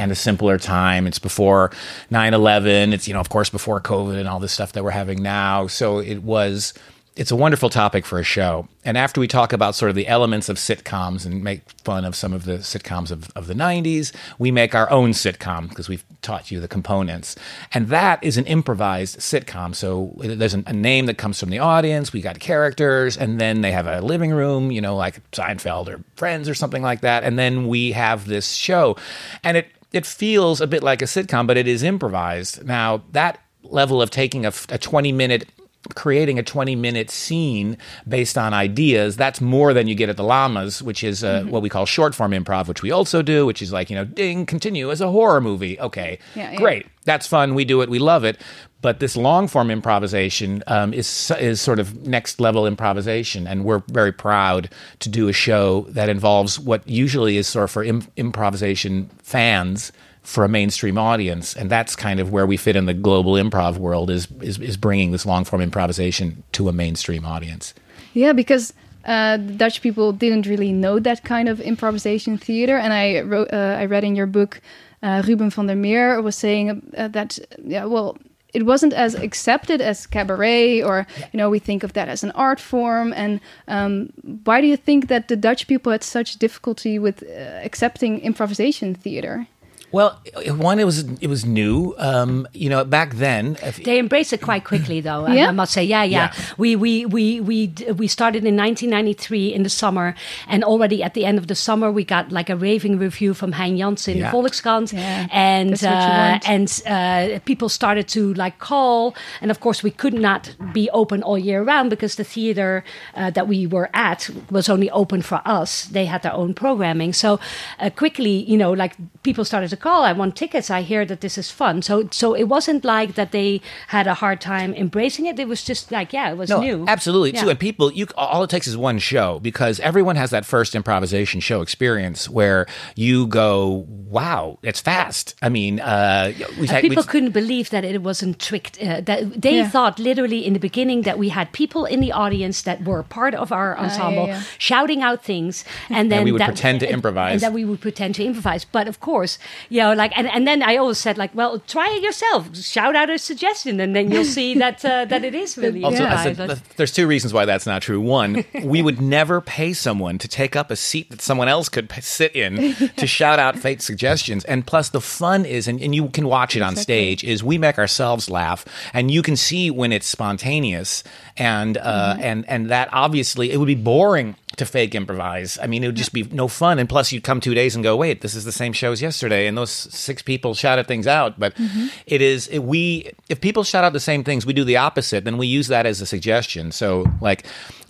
and 0.00 0.10
a 0.10 0.16
simpler 0.16 0.58
time. 0.58 1.06
It's 1.06 1.20
before 1.20 1.70
9-11 2.10 2.92
it's 2.92 3.06
you 3.06 3.14
know 3.14 3.20
of 3.20 3.28
course 3.28 3.50
before 3.50 3.80
covid 3.80 4.18
and 4.18 4.28
all 4.28 4.40
this 4.40 4.52
stuff 4.52 4.72
that 4.72 4.82
we're 4.82 4.90
having 4.90 5.22
now. 5.22 5.68
So 5.68 6.00
it 6.00 6.24
was 6.24 6.74
it's 7.16 7.30
a 7.30 7.36
wonderful 7.36 7.70
topic 7.70 8.04
for 8.04 8.18
a 8.18 8.24
show. 8.24 8.66
And 8.84 8.98
after 8.98 9.20
we 9.20 9.28
talk 9.28 9.52
about 9.52 9.76
sort 9.76 9.88
of 9.88 9.94
the 9.94 10.08
elements 10.08 10.48
of 10.48 10.56
sitcoms 10.56 11.24
and 11.24 11.44
make 11.44 11.62
fun 11.82 12.04
of 12.04 12.16
some 12.16 12.32
of 12.32 12.44
the 12.44 12.58
sitcoms 12.58 13.12
of, 13.12 13.30
of 13.36 13.46
the 13.46 13.54
90s, 13.54 14.12
we 14.40 14.50
make 14.50 14.74
our 14.74 14.90
own 14.90 15.10
sitcom 15.10 15.68
because 15.68 15.88
we've 15.88 16.04
taught 16.22 16.50
you 16.50 16.58
the 16.58 16.66
components. 16.66 17.36
And 17.72 17.86
that 17.88 18.22
is 18.24 18.36
an 18.36 18.46
improvised 18.46 19.20
sitcom. 19.20 19.76
So 19.76 20.12
there's 20.16 20.54
an, 20.54 20.64
a 20.66 20.72
name 20.72 21.06
that 21.06 21.16
comes 21.16 21.38
from 21.38 21.50
the 21.50 21.60
audience, 21.60 22.12
we 22.12 22.20
got 22.20 22.40
characters, 22.40 23.16
and 23.16 23.40
then 23.40 23.60
they 23.60 23.70
have 23.70 23.86
a 23.86 24.00
living 24.00 24.32
room, 24.32 24.72
you 24.72 24.80
know, 24.80 24.96
like 24.96 25.30
Seinfeld 25.30 25.88
or 25.88 26.02
Friends 26.16 26.48
or 26.48 26.54
something 26.54 26.82
like 26.82 27.02
that. 27.02 27.22
And 27.22 27.38
then 27.38 27.68
we 27.68 27.92
have 27.92 28.26
this 28.26 28.52
show. 28.52 28.96
And 29.44 29.56
it, 29.56 29.68
it 29.92 30.04
feels 30.04 30.60
a 30.60 30.66
bit 30.66 30.82
like 30.82 31.00
a 31.00 31.06
sitcom, 31.06 31.46
but 31.46 31.56
it 31.56 31.68
is 31.68 31.84
improvised. 31.84 32.66
Now, 32.66 33.04
that 33.12 33.38
level 33.62 34.02
of 34.02 34.10
taking 34.10 34.44
a, 34.44 34.52
a 34.68 34.78
20 34.78 35.12
minute 35.12 35.48
creating 35.94 36.38
a 36.38 36.42
20 36.42 36.76
minute 36.76 37.10
scene 37.10 37.76
based 38.08 38.38
on 38.38 38.54
ideas 38.54 39.16
that's 39.16 39.40
more 39.40 39.74
than 39.74 39.86
you 39.86 39.94
get 39.94 40.08
at 40.08 40.16
the 40.16 40.24
Lama's 40.24 40.82
which 40.82 41.04
is 41.04 41.22
uh, 41.22 41.40
mm-hmm. 41.40 41.50
what 41.50 41.62
we 41.62 41.68
call 41.68 41.86
short 41.86 42.14
form 42.14 42.32
improv 42.32 42.68
which 42.68 42.82
we 42.82 42.90
also 42.90 43.22
do 43.22 43.44
which 43.46 43.60
is 43.60 43.72
like 43.72 43.90
you 43.90 43.96
know 43.96 44.04
ding 44.04 44.46
continue 44.46 44.90
as 44.90 45.00
a 45.00 45.10
horror 45.10 45.40
movie. 45.40 45.78
Okay 45.80 46.18
yeah, 46.34 46.52
yeah. 46.52 46.58
great. 46.58 46.86
That's 47.04 47.26
fun. 47.26 47.54
We 47.54 47.64
do 47.64 47.82
it. 47.82 47.90
We 47.90 47.98
love 47.98 48.24
it. 48.24 48.40
But 48.80 49.00
this 49.00 49.16
long 49.16 49.48
form 49.48 49.70
improvisation 49.70 50.62
um, 50.66 50.92
is 50.92 51.32
is 51.38 51.60
sort 51.60 51.78
of 51.78 52.06
next 52.06 52.38
level 52.38 52.66
improvisation, 52.66 53.46
and 53.46 53.64
we're 53.64 53.82
very 53.88 54.12
proud 54.12 54.68
to 54.98 55.08
do 55.08 55.28
a 55.28 55.32
show 55.32 55.86
that 55.88 56.10
involves 56.10 56.60
what 56.60 56.86
usually 56.86 57.38
is 57.38 57.46
sort 57.46 57.64
of 57.64 57.70
for 57.70 57.82
Im- 57.82 58.06
improvisation 58.16 59.08
fans 59.22 59.90
for 60.24 60.42
a 60.42 60.48
mainstream 60.48 60.98
audience, 60.98 61.54
and 61.54 61.70
that's 61.70 61.94
kind 61.94 62.18
of 62.18 62.32
where 62.32 62.46
we 62.46 62.56
fit 62.56 62.74
in 62.74 62.86
the 62.86 62.94
global 62.94 63.34
improv 63.34 63.76
world 63.76 64.10
is 64.10 64.26
is, 64.40 64.58
is 64.58 64.76
bringing 64.76 65.12
this 65.12 65.24
long 65.24 65.44
form 65.44 65.62
improvisation 65.62 66.42
to 66.52 66.68
a 66.68 66.72
mainstream 66.72 67.24
audience. 67.24 67.74
Yeah, 68.14 68.32
because 68.32 68.72
uh, 69.04 69.36
Dutch 69.36 69.82
people 69.82 70.12
didn't 70.12 70.46
really 70.46 70.72
know 70.72 70.98
that 70.98 71.24
kind 71.24 71.48
of 71.48 71.60
improvisation 71.60 72.38
theater, 72.38 72.76
and 72.76 72.92
I 72.92 73.20
wrote 73.20 73.52
uh, 73.52 73.76
I 73.78 73.84
read 73.84 74.04
in 74.04 74.16
your 74.16 74.26
book. 74.26 74.60
Uh, 75.02 75.22
Ruben 75.26 75.50
van 75.50 75.66
der 75.66 75.74
Meer 75.74 76.22
was 76.22 76.34
saying 76.34 76.80
uh, 76.96 77.08
that 77.08 77.38
yeah, 77.62 77.84
well, 77.84 78.16
it 78.54 78.64
wasn't 78.64 78.92
as 78.94 79.14
accepted 79.14 79.80
as 79.80 80.06
cabaret 80.06 80.80
or 80.80 81.06
you 81.32 81.36
know 81.36 81.50
we 81.50 81.58
think 81.58 81.82
of 81.82 81.92
that 81.92 82.08
as 82.08 82.22
an 82.24 82.30
art 82.30 82.60
form 82.60 83.12
and 83.12 83.40
um, 83.68 84.10
why 84.44 84.60
do 84.60 84.66
you 84.66 84.76
think 84.76 85.08
that 85.08 85.28
the 85.28 85.36
dutch 85.36 85.66
people 85.66 85.92
had 85.92 86.02
such 86.02 86.36
difficulty 86.36 86.98
with 86.98 87.22
uh, 87.24 87.60
accepting 87.64 88.20
improvisation 88.20 88.94
theater 88.94 89.46
well, 89.94 90.20
one, 90.46 90.80
it 90.80 90.84
was 90.84 91.04
it 91.20 91.28
was 91.28 91.44
new. 91.44 91.94
Um, 91.98 92.48
you 92.52 92.68
know, 92.68 92.84
back 92.84 93.14
then 93.14 93.56
they 93.84 94.00
embraced 94.00 94.32
it 94.32 94.40
quite 94.40 94.64
quickly, 94.64 95.00
though. 95.00 95.28
yeah? 95.28 95.48
I 95.48 95.52
must 95.52 95.72
say, 95.72 95.84
yeah, 95.84 96.02
yeah, 96.02 96.32
yeah. 96.36 96.44
We 96.58 96.74
we 96.74 97.06
we 97.06 97.40
we 97.40 97.72
we 97.96 98.08
started 98.08 98.44
in 98.44 98.56
1993 98.56 99.54
in 99.54 99.62
the 99.62 99.70
summer, 99.70 100.16
and 100.48 100.64
already 100.64 101.04
at 101.04 101.14
the 101.14 101.24
end 101.24 101.38
of 101.38 101.46
the 101.46 101.54
summer, 101.54 101.92
we 101.92 102.04
got 102.04 102.32
like 102.32 102.50
a 102.50 102.56
raving 102.56 102.98
review 102.98 103.34
from 103.34 103.52
Hein 103.52 103.78
Janssen, 103.78 104.18
in 104.18 104.24
Volkskrant, 104.24 104.92
yeah. 104.92 105.28
and 105.30 105.84
uh, 105.84 106.40
and 106.44 106.82
uh, 106.86 107.38
people 107.44 107.68
started 107.68 108.08
to 108.08 108.34
like 108.34 108.58
call, 108.58 109.14
and 109.40 109.50
of 109.52 109.60
course, 109.60 109.84
we 109.84 109.92
could 109.92 110.14
not 110.14 110.56
be 110.72 110.90
open 110.90 111.22
all 111.22 111.38
year 111.38 111.62
round 111.62 111.88
because 111.88 112.16
the 112.16 112.24
theater 112.24 112.82
uh, 113.14 113.30
that 113.30 113.46
we 113.46 113.68
were 113.68 113.90
at 113.94 114.28
was 114.50 114.68
only 114.68 114.90
open 114.90 115.22
for 115.22 115.40
us. 115.44 115.84
They 115.84 116.06
had 116.06 116.22
their 116.22 116.34
own 116.34 116.52
programming, 116.52 117.12
so 117.12 117.38
uh, 117.78 117.90
quickly, 117.90 118.42
you 118.50 118.56
know, 118.56 118.72
like 118.72 118.96
people 119.22 119.44
started 119.44 119.70
to 119.70 119.83
call. 119.84 120.02
I 120.10 120.12
want 120.12 120.34
tickets. 120.34 120.70
I 120.70 120.80
hear 120.82 121.04
that 121.10 121.20
this 121.20 121.36
is 121.42 121.50
fun. 121.50 121.82
So 121.82 122.08
so 122.10 122.34
it 122.42 122.46
wasn't 122.56 122.84
like 122.84 123.14
that 123.14 123.30
they 123.30 123.60
had 123.88 124.06
a 124.06 124.14
hard 124.22 124.40
time 124.40 124.70
embracing 124.84 125.26
it. 125.26 125.38
It 125.38 125.48
was 125.54 125.62
just 125.70 125.92
like 125.92 126.08
yeah, 126.16 126.32
it 126.32 126.36
was 126.42 126.50
no, 126.50 126.60
new. 126.60 126.84
Absolutely 126.88 127.32
yeah. 127.32 127.42
too. 127.42 127.50
And 127.50 127.58
people, 127.58 127.92
you 127.92 128.06
all 128.16 128.42
it 128.42 128.50
takes 128.50 128.66
is 128.66 128.76
one 128.76 128.98
show 128.98 129.28
because 129.40 129.80
everyone 129.80 130.16
has 130.16 130.30
that 130.30 130.44
first 130.54 130.74
improvisation 130.74 131.40
show 131.40 131.60
experience 131.60 132.28
where 132.28 132.66
you 132.96 133.26
go, 133.26 133.84
wow, 133.88 134.58
it's 134.62 134.80
fast. 134.80 135.34
I 135.42 135.48
mean, 135.48 135.80
uh, 135.80 136.32
we 136.58 136.66
had, 136.66 136.80
people 136.80 137.02
couldn't 137.02 137.32
believe 137.32 137.70
that 137.70 137.84
it 137.84 138.02
wasn't 138.02 138.38
tricked. 138.38 138.80
Uh, 138.80 139.00
that 139.02 139.42
they 139.46 139.56
yeah. 139.58 139.68
thought 139.68 139.98
literally 139.98 140.46
in 140.46 140.52
the 140.52 140.64
beginning 140.68 141.02
that 141.02 141.18
we 141.18 141.28
had 141.28 141.52
people 141.52 141.84
in 141.84 142.00
the 142.00 142.12
audience 142.12 142.62
that 142.62 142.84
were 142.84 143.02
part 143.02 143.34
of 143.34 143.52
our 143.52 143.76
ensemble 143.84 144.24
uh, 144.24 144.28
yeah, 144.28 144.42
shouting 144.58 145.02
out 145.02 145.22
things, 145.22 145.64
and 145.90 146.10
then 146.10 146.18
and 146.20 146.24
we 146.24 146.32
would 146.32 146.40
that, 146.40 146.52
pretend 146.54 146.80
to 146.80 146.88
improvise, 146.88 147.34
and 147.34 147.40
that 147.42 147.52
we 147.52 147.64
would 147.64 147.80
pretend 147.80 148.14
to 148.14 148.24
improvise. 148.24 148.64
But 148.64 148.88
of 148.88 149.00
course, 149.00 149.38
you 149.74 149.80
know, 149.80 149.92
like, 149.92 150.16
and, 150.16 150.28
and 150.28 150.46
then 150.46 150.62
I 150.62 150.76
always 150.76 150.98
said, 150.98 151.18
like, 151.18 151.34
well, 151.34 151.58
try 151.58 151.96
it 151.96 152.00
yourself. 152.00 152.56
Shout 152.56 152.94
out 152.94 153.10
a 153.10 153.18
suggestion, 153.18 153.80
and 153.80 153.96
then 153.96 154.08
you'll 154.08 154.24
see 154.24 154.54
that 154.54 154.84
uh, 154.84 155.04
that 155.06 155.24
it 155.24 155.34
is 155.34 155.58
really. 155.58 155.82
Also, 155.82 156.04
yeah. 156.04 156.22
said, 156.22 156.62
there's 156.76 156.92
two 156.92 157.08
reasons 157.08 157.34
why 157.34 157.44
that's 157.44 157.66
not 157.66 157.82
true. 157.82 158.00
One, 158.00 158.44
we 158.62 158.82
would 158.82 159.00
never 159.00 159.40
pay 159.40 159.72
someone 159.72 160.16
to 160.18 160.28
take 160.28 160.54
up 160.54 160.70
a 160.70 160.76
seat 160.76 161.10
that 161.10 161.20
someone 161.20 161.48
else 161.48 161.68
could 161.68 161.90
sit 162.04 162.36
in 162.36 162.74
to 162.98 163.06
shout 163.08 163.40
out 163.40 163.58
fake 163.58 163.82
suggestions. 163.82 164.44
And 164.44 164.64
plus, 164.64 164.90
the 164.90 165.00
fun 165.00 165.44
is, 165.44 165.66
and, 165.66 165.82
and 165.82 165.92
you 165.92 166.08
can 166.08 166.28
watch 166.28 166.54
it 166.54 166.62
on 166.62 166.74
exactly. 166.74 167.16
stage, 167.16 167.24
is 167.24 167.42
we 167.42 167.58
make 167.58 167.76
ourselves 167.76 168.30
laugh, 168.30 168.64
and 168.92 169.10
you 169.10 169.22
can 169.22 169.34
see 169.34 169.72
when 169.72 169.90
it's 169.90 170.06
spontaneous, 170.06 171.02
and 171.36 171.78
uh, 171.78 172.12
mm-hmm. 172.12 172.22
and 172.22 172.48
and 172.48 172.70
that 172.70 172.90
obviously 172.92 173.50
it 173.50 173.56
would 173.56 173.66
be 173.66 173.74
boring 173.74 174.36
to 174.56 174.66
fake 174.66 174.94
improvise. 174.94 175.58
I 175.60 175.66
mean, 175.66 175.82
it 175.82 175.88
would 175.88 175.96
just 175.96 176.12
be 176.12 176.22
no 176.24 176.48
fun. 176.48 176.78
And 176.78 176.88
plus, 176.88 177.12
you'd 177.12 177.24
come 177.24 177.40
two 177.40 177.54
days 177.54 177.74
and 177.74 177.82
go, 177.82 177.96
"Wait, 177.96 178.20
this 178.20 178.34
is 178.34 178.44
the 178.44 178.52
same 178.52 178.72
show 178.72 178.92
as 178.92 179.02
yesterday," 179.02 179.46
and 179.46 179.56
those 179.56 179.63
six 179.70 180.22
people 180.22 180.54
shouted 180.54 180.86
things 180.86 181.06
out. 181.06 181.38
But 181.38 181.54
mm-hmm. 181.54 181.86
it 182.06 182.20
is 182.20 182.48
it, 182.48 182.60
we 182.60 183.12
if 183.28 183.40
people 183.40 183.64
shout 183.64 183.84
out 183.84 183.92
the 183.92 184.00
same 184.00 184.24
things, 184.24 184.46
we 184.46 184.52
do 184.52 184.64
the 184.64 184.76
opposite. 184.76 185.24
Then 185.24 185.36
we 185.36 185.46
use 185.46 185.68
that 185.68 185.86
as 185.86 186.00
a 186.00 186.06
suggestion. 186.06 186.72
So 186.72 187.06
like, 187.20 187.46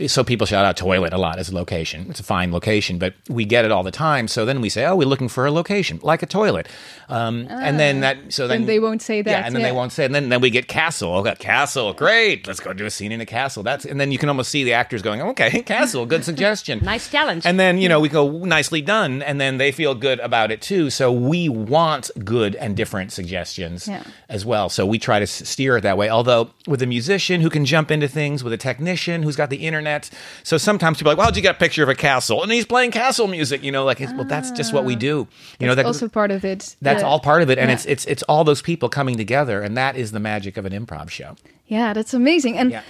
so 0.06 0.24
people 0.24 0.46
shout 0.46 0.64
out 0.64 0.76
toilet 0.76 1.12
a 1.12 1.18
lot 1.18 1.38
as 1.38 1.48
a 1.50 1.54
location. 1.54 2.06
It's 2.10 2.20
a 2.20 2.24
fine 2.24 2.52
location, 2.52 2.98
but 2.98 3.14
we 3.28 3.44
get 3.44 3.64
it 3.64 3.72
all 3.72 3.82
the 3.82 3.90
time. 3.90 4.28
So 4.28 4.44
then 4.44 4.60
we 4.60 4.68
say, 4.68 4.84
"Oh, 4.84 4.96
we're 4.96 5.08
looking 5.08 5.28
for 5.28 5.46
a 5.46 5.50
location 5.50 6.00
like 6.02 6.22
a 6.22 6.26
toilet," 6.26 6.68
um, 7.08 7.46
and 7.50 7.78
then 7.78 8.00
that 8.00 8.32
so 8.32 8.46
then, 8.46 8.60
then, 8.60 8.66
they 8.66 8.78
won't 8.78 9.02
say 9.02 9.22
that. 9.22 9.30
Yeah, 9.30 9.46
and 9.46 9.54
then 9.54 9.62
yeah. 9.62 9.68
they 9.68 9.76
won't 9.76 9.92
say. 9.92 10.04
It. 10.04 10.06
And 10.06 10.14
then 10.14 10.28
then 10.28 10.40
we 10.40 10.50
get 10.50 10.68
castle. 10.68 11.14
Okay, 11.16 11.34
castle. 11.36 11.92
Great. 11.92 12.46
Let's 12.46 12.60
go 12.60 12.72
do 12.72 12.86
a 12.86 12.90
scene 12.90 13.12
in 13.12 13.20
a 13.20 13.26
castle. 13.26 13.62
That's 13.62 13.84
and 13.84 14.00
then 14.00 14.12
you 14.12 14.18
can 14.18 14.28
almost 14.28 14.50
see 14.50 14.64
the 14.64 14.72
actors 14.72 15.02
going, 15.02 15.20
"Okay, 15.20 15.62
castle. 15.66 16.06
Good 16.06 16.24
suggestion." 16.24 16.44
suggestion. 16.44 16.84
nice 16.84 17.10
challenge. 17.10 17.46
And 17.46 17.58
then, 17.58 17.78
you 17.78 17.88
know, 17.88 18.00
we 18.00 18.08
go, 18.08 18.30
nicely 18.30 18.82
done. 18.82 19.22
And 19.22 19.40
then 19.40 19.58
they 19.58 19.72
feel 19.72 19.94
good 19.94 20.20
about 20.20 20.50
it 20.50 20.60
too. 20.60 20.90
So 20.90 21.12
we 21.12 21.48
want 21.48 22.10
good 22.24 22.56
and 22.56 22.76
different 22.76 23.12
suggestions 23.12 23.88
yeah. 23.88 24.04
as 24.28 24.44
well. 24.44 24.68
So 24.68 24.86
we 24.86 24.98
try 24.98 25.18
to 25.18 25.26
steer 25.26 25.76
it 25.76 25.82
that 25.82 25.96
way. 25.96 26.08
Although 26.08 26.50
with 26.66 26.82
a 26.82 26.86
musician 26.86 27.40
who 27.40 27.50
can 27.50 27.64
jump 27.64 27.90
into 27.90 28.08
things, 28.08 28.44
with 28.44 28.52
a 28.52 28.58
technician 28.58 29.22
who's 29.22 29.36
got 29.36 29.50
the 29.50 29.66
internet. 29.66 29.83
So 30.42 30.56
sometimes 30.56 30.98
people 30.98 31.10
are 31.10 31.14
like, 31.14 31.18
well, 31.18 31.30
did 31.30 31.36
you 31.36 31.42
get 31.42 31.56
a 31.56 31.58
picture 31.58 31.82
of 31.82 31.88
a 31.88 31.94
castle? 31.94 32.42
And 32.42 32.50
he's 32.50 32.66
playing 32.66 32.90
castle 32.90 33.28
music, 33.28 33.62
you 33.62 33.72
know, 33.72 33.84
like, 33.84 34.00
ah, 34.00 34.12
well, 34.14 34.24
that's 34.24 34.50
just 34.50 34.72
what 34.72 34.84
we 34.84 34.96
do. 34.96 35.26
You 35.58 35.66
know, 35.66 35.74
that's 35.74 35.86
also 35.86 36.08
part 36.08 36.30
of 36.30 36.44
it. 36.44 36.76
That's 36.82 37.02
yeah. 37.02 37.08
all 37.08 37.20
part 37.20 37.42
of 37.42 37.50
it. 37.50 37.58
And 37.58 37.68
yeah. 37.68 37.74
it's, 37.74 37.86
it's, 37.86 38.04
it's 38.06 38.22
all 38.24 38.44
those 38.44 38.62
people 38.62 38.88
coming 38.88 39.16
together. 39.16 39.62
And 39.62 39.76
that 39.76 39.96
is 39.96 40.12
the 40.12 40.20
magic 40.20 40.56
of 40.56 40.66
an 40.66 40.72
improv 40.72 41.10
show. 41.10 41.36
Yeah, 41.66 41.92
that's 41.92 42.14
amazing. 42.14 42.58
And 42.58 42.82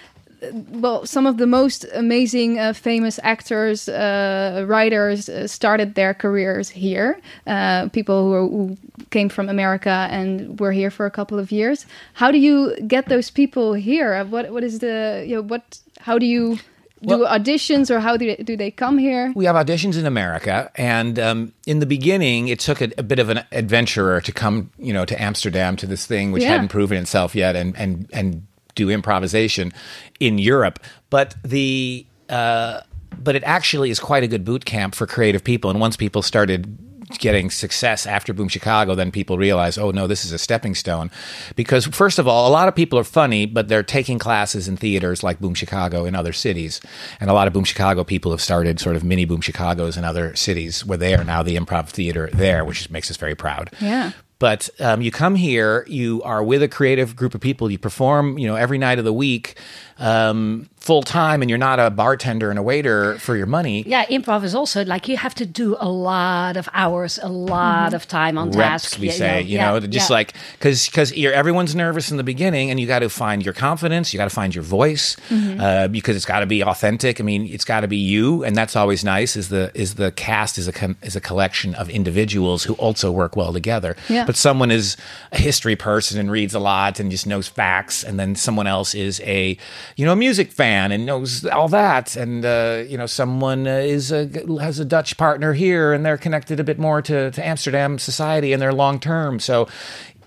well, 0.52 1.06
some 1.06 1.26
of 1.26 1.36
the 1.36 1.46
most 1.46 1.86
amazing, 1.94 2.58
uh, 2.58 2.72
famous 2.72 3.18
actors, 3.22 3.88
uh, 3.88 4.64
writers 4.66 5.28
uh, 5.28 5.46
started 5.46 5.94
their 5.94 6.14
careers 6.14 6.68
here. 6.68 7.20
Uh, 7.46 7.88
people 7.88 8.24
who, 8.24 8.32
are, 8.32 8.48
who, 8.48 8.76
came 9.10 9.28
from 9.28 9.48
America 9.48 10.08
and 10.10 10.58
were 10.58 10.72
here 10.72 10.90
for 10.90 11.06
a 11.06 11.10
couple 11.10 11.38
of 11.38 11.52
years. 11.52 11.86
How 12.14 12.30
do 12.30 12.38
you 12.38 12.76
get 12.86 13.08
those 13.08 13.30
people 13.30 13.74
here? 13.74 14.14
Uh, 14.14 14.24
what 14.24 14.50
what 14.50 14.64
is 14.64 14.78
the 14.80 15.24
you 15.26 15.36
know 15.36 15.42
what? 15.42 15.78
How 16.00 16.18
do 16.18 16.26
you 16.26 16.58
do 17.06 17.20
well, 17.20 17.38
auditions 17.38 17.90
or 17.90 18.00
how 18.00 18.16
do 18.16 18.26
they, 18.26 18.42
do 18.42 18.56
they 18.56 18.70
come 18.70 18.98
here? 18.98 19.32
We 19.34 19.44
have 19.44 19.56
auditions 19.56 19.98
in 19.98 20.06
America, 20.06 20.70
and 20.76 21.18
um, 21.18 21.52
in 21.66 21.78
the 21.78 21.86
beginning, 21.86 22.48
it 22.48 22.60
took 22.60 22.80
a, 22.80 22.90
a, 22.98 23.02
bit 23.02 23.18
of 23.18 23.28
an 23.28 23.44
adventurer 23.52 24.20
to 24.20 24.32
come, 24.32 24.70
you 24.78 24.92
know, 24.92 25.04
to 25.04 25.20
Amsterdam 25.20 25.76
to 25.76 25.86
this 25.86 26.06
thing 26.06 26.32
which 26.32 26.42
yeah. 26.42 26.50
hadn't 26.50 26.68
proven 26.68 26.98
itself 26.98 27.34
yet, 27.34 27.56
and 27.56 27.76
and 27.76 28.08
and 28.12 28.46
do 28.74 28.90
improvisation 28.90 29.72
in 30.20 30.38
Europe. 30.38 30.78
But 31.10 31.34
the 31.44 32.06
uh, 32.28 32.80
but 33.22 33.36
it 33.36 33.44
actually 33.44 33.90
is 33.90 34.00
quite 34.00 34.22
a 34.22 34.26
good 34.26 34.44
boot 34.44 34.64
camp 34.64 34.94
for 34.94 35.06
creative 35.06 35.44
people. 35.44 35.70
And 35.70 35.80
once 35.80 35.96
people 35.96 36.22
started 36.22 36.78
getting 37.18 37.50
success 37.50 38.06
after 38.06 38.32
Boom 38.32 38.48
Chicago, 38.48 38.94
then 38.94 39.10
people 39.10 39.38
realize, 39.38 39.78
oh 39.78 39.90
no, 39.90 40.06
this 40.06 40.24
is 40.24 40.32
a 40.32 40.38
stepping 40.38 40.74
stone. 40.74 41.10
Because 41.56 41.86
first 41.86 42.18
of 42.18 42.28
all, 42.28 42.48
a 42.48 42.52
lot 42.52 42.68
of 42.68 42.74
people 42.74 42.98
are 42.98 43.04
funny, 43.04 43.46
but 43.46 43.68
they're 43.68 43.82
taking 43.82 44.18
classes 44.18 44.68
in 44.68 44.76
theaters 44.76 45.22
like 45.22 45.40
Boom 45.40 45.54
Chicago 45.54 46.04
in 46.04 46.14
other 46.14 46.32
cities, 46.32 46.80
and 47.20 47.30
a 47.30 47.32
lot 47.32 47.46
of 47.46 47.52
Boom 47.52 47.64
Chicago 47.64 48.04
people 48.04 48.30
have 48.30 48.40
started 48.40 48.80
sort 48.80 48.96
of 48.96 49.04
mini 49.04 49.24
Boom 49.24 49.40
Chicagos 49.40 49.96
in 49.96 50.04
other 50.04 50.34
cities 50.34 50.84
where 50.84 50.98
they 50.98 51.14
are 51.14 51.24
now 51.24 51.42
the 51.42 51.56
improv 51.56 51.88
theater 51.88 52.28
there, 52.32 52.64
which 52.64 52.90
makes 52.90 53.10
us 53.10 53.16
very 53.16 53.34
proud. 53.34 53.70
Yeah. 53.80 54.12
But 54.38 54.68
um, 54.80 55.00
you 55.00 55.10
come 55.10 55.36
here, 55.36 55.86
you 55.88 56.22
are 56.22 56.42
with 56.42 56.62
a 56.62 56.68
creative 56.68 57.16
group 57.16 57.34
of 57.34 57.40
people. 57.40 57.70
You 57.70 57.78
perform, 57.78 58.36
you 58.36 58.46
know, 58.46 58.56
every 58.56 58.78
night 58.78 58.98
of 58.98 59.04
the 59.04 59.12
week, 59.12 59.58
um, 59.98 60.68
full 60.84 61.02
time, 61.02 61.40
and 61.42 61.48
you're 61.50 61.64
not 61.70 61.78
a 61.80 61.88
bartender 61.90 62.50
and 62.50 62.58
a 62.58 62.62
waiter 62.62 63.18
for 63.18 63.34
your 63.36 63.46
money. 63.46 63.82
Yeah, 63.86 64.04
improv 64.06 64.44
is 64.44 64.54
also 64.54 64.84
like 64.84 65.08
you 65.08 65.16
have 65.16 65.34
to 65.36 65.46
do 65.46 65.76
a 65.80 65.88
lot 65.88 66.56
of 66.56 66.68
hours, 66.74 67.18
a 67.22 67.28
lot 67.28 67.94
of 67.94 68.06
time 68.06 68.36
on 68.36 68.50
reps 68.50 68.90
task. 68.90 68.98
we 69.00 69.06
you 69.06 69.12
say 69.12 69.32
know, 69.32 69.38
you 69.50 69.56
yeah, 69.56 69.70
know 69.70 69.80
just 69.80 70.10
yeah. 70.10 70.16
like 70.18 70.34
because 70.58 70.86
because 70.88 71.16
you're 71.16 71.32
everyone's 71.32 71.74
nervous 71.74 72.10
in 72.10 72.16
the 72.18 72.22
beginning 72.34 72.70
and 72.70 72.78
you 72.80 72.86
got 72.86 73.00
to 73.00 73.08
find 73.08 73.44
your 73.44 73.54
confidence 73.54 74.12
you 74.12 74.18
got 74.18 74.28
to 74.28 74.34
find 74.42 74.54
your 74.54 74.64
voice 74.64 75.16
Mm-hmm. 75.30 75.60
uh, 75.60 75.88
because 75.88 76.16
it's 76.16 76.24
got 76.34 76.40
to 76.40 76.46
be 76.46 76.62
authentic 76.62 77.20
i 77.20 77.24
mean 77.24 77.46
it's 77.54 77.64
got 77.64 77.80
to 77.80 77.88
be 77.88 77.96
you 77.96 78.44
and 78.44 78.54
that's 78.56 78.76
always 78.76 79.02
nice 79.04 79.36
is 79.36 79.48
the 79.48 79.70
is 79.74 79.94
the 79.94 80.10
cast 80.12 80.58
is 80.58 80.66
a 80.68 80.72
con- 80.72 80.96
is 81.02 81.16
a 81.16 81.20
collection 81.20 81.74
of 81.76 81.88
individuals 81.90 82.64
who 82.66 82.74
also 82.74 83.10
work 83.10 83.36
well 83.36 83.52
together 83.52 83.96
Yeah. 84.08 84.24
but 84.26 84.36
someone 84.36 84.70
is 84.70 84.96
a 85.32 85.38
history 85.38 85.76
person 85.76 86.18
and 86.20 86.30
reads 86.30 86.54
a 86.54 86.58
lot 86.60 87.00
and 87.00 87.10
just 87.10 87.26
knows 87.26 87.48
facts 87.48 88.04
and 88.04 88.18
then 88.20 88.34
someone 88.34 88.66
else 88.66 88.94
is 88.94 89.20
a 89.24 89.56
you 89.96 90.04
know 90.06 90.12
a 90.12 90.16
music 90.26 90.48
fan 90.52 90.73
and 90.92 91.06
knows 91.06 91.44
all 91.46 91.68
that. 91.68 92.16
And 92.16 92.44
uh, 92.44 92.84
you 92.86 92.98
know 92.98 93.06
someone 93.06 93.66
uh, 93.66 93.70
is 93.70 94.12
a, 94.12 94.28
has 94.60 94.78
a 94.78 94.84
Dutch 94.84 95.16
partner 95.16 95.52
here 95.52 95.92
and 95.92 96.04
they're 96.04 96.18
connected 96.18 96.60
a 96.60 96.64
bit 96.64 96.78
more 96.78 97.02
to, 97.02 97.30
to 97.30 97.46
Amsterdam 97.46 97.98
society 97.98 98.52
and 98.52 98.60
they're 98.60 98.72
long 98.72 99.00
term 99.00 99.40
so 99.40 99.68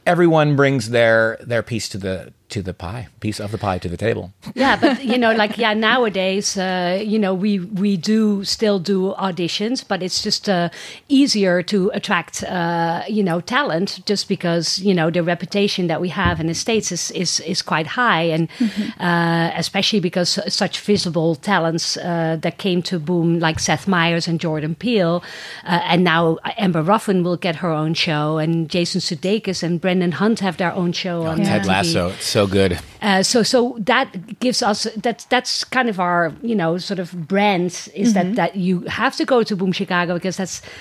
everyone 0.06 0.56
brings 0.56 0.90
their 0.90 1.38
their 1.42 1.62
piece 1.62 1.90
to 1.90 1.98
the 1.98 2.34
to 2.50 2.62
the 2.62 2.74
pie 2.74 3.08
piece 3.20 3.40
of 3.40 3.52
the 3.52 3.58
pie 3.58 3.78
to 3.78 3.90
the 3.90 3.98
table 3.98 4.32
yeah, 4.56 4.76
but 4.76 5.04
you 5.04 5.18
know, 5.18 5.34
like 5.34 5.58
yeah, 5.58 5.74
nowadays, 5.74 6.58
uh, 6.58 7.02
you 7.04 7.20
know, 7.20 7.34
we 7.34 7.60
we 7.60 7.98
do 7.98 8.44
still 8.44 8.80
do 8.80 9.14
auditions, 9.18 9.84
but 9.88 10.02
it's 10.02 10.22
just 10.24 10.50
uh, 10.50 10.70
easier 11.08 11.62
to 11.64 11.90
attract, 11.94 12.44
uh, 12.44 13.04
you 13.08 13.24
know, 13.24 13.42
talent 13.42 14.06
just 14.06 14.28
because 14.28 14.80
you 14.80 14.94
know 14.94 15.10
the 15.10 15.24
reputation 15.24 15.88
that 15.88 16.02
we 16.02 16.10
have 16.10 16.40
in 16.40 16.48
the 16.48 16.54
states 16.54 16.92
is 16.92 17.12
is 17.12 17.40
is 17.42 17.62
quite 17.62 17.88
high, 17.88 18.24
and 18.24 18.50
uh, 19.00 19.52
especially 19.56 20.00
because 20.00 20.40
such 20.54 20.80
visible 20.80 21.36
talents 21.36 21.98
uh, 21.98 22.38
that 22.42 22.58
came 22.58 22.82
to 22.84 23.00
boom 23.00 23.40
like 23.40 23.60
Seth 23.60 23.88
Meyers 23.88 24.28
and 24.28 24.40
Jordan 24.40 24.76
Peele, 24.76 25.24
uh, 25.66 25.82
and 25.84 26.04
now 26.04 26.38
Amber 26.58 26.82
Ruffin 26.82 27.24
will 27.24 27.38
get 27.38 27.58
her 27.58 27.72
own 27.72 27.94
show, 27.94 28.38
and 28.38 28.70
Jason 28.70 29.02
Sudeikis 29.02 29.64
and 29.64 29.80
Brendan 29.80 30.14
Hunt 30.14 30.40
have 30.40 30.58
their 30.58 30.74
own 30.74 30.92
show 30.94 31.24
on 31.24 31.38
Ted 31.44 31.64
TV. 31.64 31.68
Lasso 31.68 32.08
it's 32.10 32.26
so 32.38 32.46
good. 32.46 32.80
Uh, 33.02 33.24
so 33.24 33.42
so 33.42 33.76
that 33.80 34.40
gives 34.40 34.62
us 34.62 34.88
that's 34.98 35.26
that's 35.26 35.64
kind 35.64 35.90
of 35.90 36.00
our 36.00 36.34
you 36.44 36.56
know 36.56 36.78
sort 36.78 37.00
of 37.00 37.28
brand 37.28 37.90
is 37.96 38.14
that 38.14 38.36
that 38.36 38.56
you 38.56 38.82
have 38.82 39.16
to 39.16 39.26
go 39.26 39.42
to 39.44 39.56
Boom 39.56 39.72
Chicago 39.72 40.14
because 40.14 40.38
that's 40.38 40.62
th- 40.62 40.72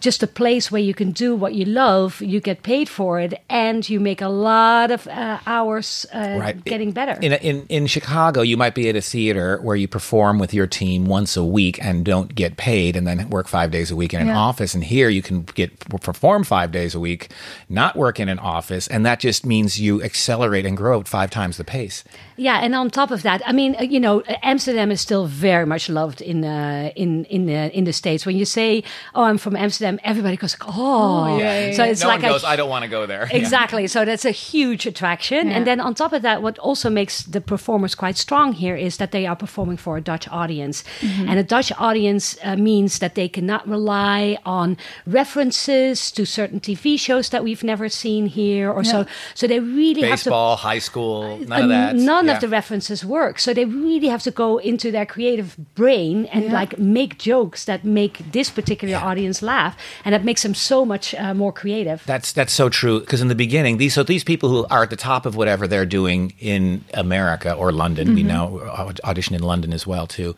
just 0.00 0.22
a 0.22 0.26
place 0.26 0.72
where 0.72 0.80
you 0.80 0.94
can 0.94 1.12
do 1.12 1.34
what 1.36 1.52
you 1.54 1.64
love, 1.66 2.20
you 2.22 2.40
get 2.40 2.62
paid 2.62 2.88
for 2.88 3.20
it, 3.20 3.34
and 3.50 3.86
you 3.88 4.00
make 4.00 4.22
a 4.22 4.28
lot 4.28 4.90
of 4.90 5.06
uh, 5.08 5.38
hours 5.46 6.06
uh, 6.14 6.36
right 6.40 6.64
getting 6.64 6.92
better. 6.92 7.18
in, 7.20 7.32
in 7.34 7.66
in 7.68 7.86
chicago 7.86 8.40
you 8.42 8.56
might 8.56 8.74
be 8.74 8.88
at 8.88 8.96
a 8.96 9.00
theater 9.00 9.58
where 9.62 9.76
you 9.76 9.86
perform 9.86 10.38
with 10.38 10.54
your 10.54 10.66
team 10.66 11.04
once 11.06 11.36
a 11.36 11.44
week 11.44 11.78
and 11.84 12.04
don't 12.04 12.34
get 12.34 12.56
paid 12.56 12.96
and 12.96 13.06
then 13.06 13.28
work 13.30 13.46
five 13.48 13.70
days 13.70 13.90
a 13.90 13.96
week 13.96 14.14
in 14.14 14.20
an 14.20 14.28
Yeah. 14.28 14.38
office 14.38 14.74
and 14.74 14.84
here 14.84 15.08
you 15.10 15.22
can 15.22 15.42
get 15.54 15.78
perform 16.02 16.44
five 16.44 16.70
days 16.72 16.94
a 16.94 17.00
week 17.00 17.30
not 17.68 17.94
work 17.96 18.18
in 18.18 18.28
an 18.28 18.38
office 18.38 18.88
and 18.88 19.04
that 19.06 19.20
just 19.20 19.44
means 19.44 19.78
you 19.80 20.02
accelerate 20.02 20.64
and 20.66 20.76
grow 20.76 21.00
at 21.00 21.08
five 21.08 21.30
times 21.30 21.56
the 21.56 21.64
pace 21.64 22.04
Yeah, 22.36 22.64
and 22.64 22.74
on 22.74 22.90
top 22.90 23.10
of 23.12 23.22
that, 23.22 23.42
I 23.46 23.52
mean, 23.52 23.76
you 23.94 24.00
know, 24.00 24.22
Amsterdam 24.42 24.90
is 24.90 25.00
still 25.00 25.26
very 25.26 25.66
much 25.66 25.88
loved 25.88 26.20
in 26.20 26.44
uh, 26.44 26.90
in 26.96 27.24
in 27.30 27.46
the 27.46 27.70
in 27.78 27.84
the 27.84 27.92
states. 27.92 28.26
When 28.26 28.36
you 28.36 28.44
say, 28.44 28.82
"Oh, 29.14 29.22
I'm 29.22 29.38
from 29.38 29.54
Amsterdam," 29.54 29.73
everybody 29.82 30.36
goes, 30.36 30.56
"Oh, 30.66 31.36
yeah, 31.38 31.66
yeah, 31.68 31.72
So 31.76 31.84
it's 31.84 32.02
no 32.02 32.08
like 32.08 32.22
one 32.22 32.32
goes 32.32 32.44
i 32.44 32.56
don't 32.56 32.68
want 32.68 32.84
to 32.84 32.90
go 32.90 33.06
there 33.06 33.26
Yeah. 33.30 33.38
Exactly. 33.44 33.86
So 33.86 34.04
that's 34.04 34.24
a 34.24 34.30
huge 34.30 34.86
attraction. 34.86 35.48
Yeah. 35.48 35.56
And 35.56 35.66
then 35.66 35.78
on 35.80 35.94
top 35.94 36.12
of 36.12 36.22
that, 36.22 36.42
what 36.42 36.58
also 36.58 36.88
makes 36.90 37.14
the 37.24 37.40
performers 37.40 37.94
quite 37.94 38.16
strong 38.16 38.52
here 38.52 38.76
is 38.76 38.96
that 38.96 39.10
they 39.10 39.24
are 39.26 39.36
performing 39.36 39.76
for 39.84 39.96
a 39.96 40.00
Dutch 40.00 40.26
audience. 40.28 40.84
And 41.28 41.36
a 41.38 41.42
Dutch 41.54 41.70
audience 41.78 42.24
uh, 42.44 42.56
means 42.56 42.98
that 42.98 43.14
they 43.14 43.28
cannot 43.28 43.62
rely 43.68 44.38
on 44.44 44.76
references 45.18 46.10
to 46.12 46.24
certain 46.24 46.60
TV 46.60 46.98
shows 46.98 47.26
that 47.30 47.42
we've 47.46 47.64
never 47.64 47.88
seen 47.88 48.26
here 48.26 48.70
or 48.70 48.84
so. 48.84 48.98
So 49.34 49.46
they 49.46 49.60
really 49.60 50.02
have 50.02 50.22
to 50.22 50.34
high 50.68 50.82
school 50.88 51.38
none 51.38 51.60
uh, 51.60 51.62
of 51.64 51.68
that 51.74 51.90
None 52.12 52.26
Yeah. 52.26 52.34
of 52.34 52.40
the 52.44 52.48
references 52.60 53.00
work. 53.18 53.34
So 53.44 53.48
they 53.58 53.64
really 53.88 54.08
have 54.14 54.22
to 54.28 54.30
go 54.44 54.58
into 54.70 54.88
their 54.96 55.06
creative 55.14 55.56
brain 55.80 56.16
and 56.34 56.42
like 56.60 56.72
make 56.78 57.12
jokes 57.32 57.60
that 57.70 57.80
make 58.00 58.14
this 58.36 58.48
particular 58.58 58.96
audience 59.10 59.38
laugh, 59.54 59.63
and 60.04 60.12
that 60.14 60.24
makes 60.24 60.42
them 60.42 60.54
so 60.54 60.84
much 60.84 61.14
uh, 61.14 61.34
more 61.34 61.52
creative. 61.52 62.02
That's 62.06 62.32
that's 62.32 62.52
so 62.52 62.68
true 62.68 63.00
because 63.00 63.22
in 63.24 63.28
the 63.28 63.34
beginning 63.46 63.78
these 63.78 63.94
so 63.94 64.02
these 64.02 64.24
people 64.24 64.48
who 64.48 64.66
are 64.74 64.82
at 64.82 64.90
the 64.90 64.96
top 65.10 65.26
of 65.26 65.32
whatever 65.36 65.64
they're 65.68 65.90
doing 66.00 66.32
in 66.40 66.84
America 66.94 67.50
or 67.60 67.72
London 67.72 68.14
we 68.14 68.22
Mm-hmm. 68.22 68.28
know 68.28 68.46
uh, 68.78 68.92
audition 69.10 69.34
in 69.34 69.42
London 69.42 69.72
as 69.72 69.84
well 69.86 70.06
too 70.06 70.34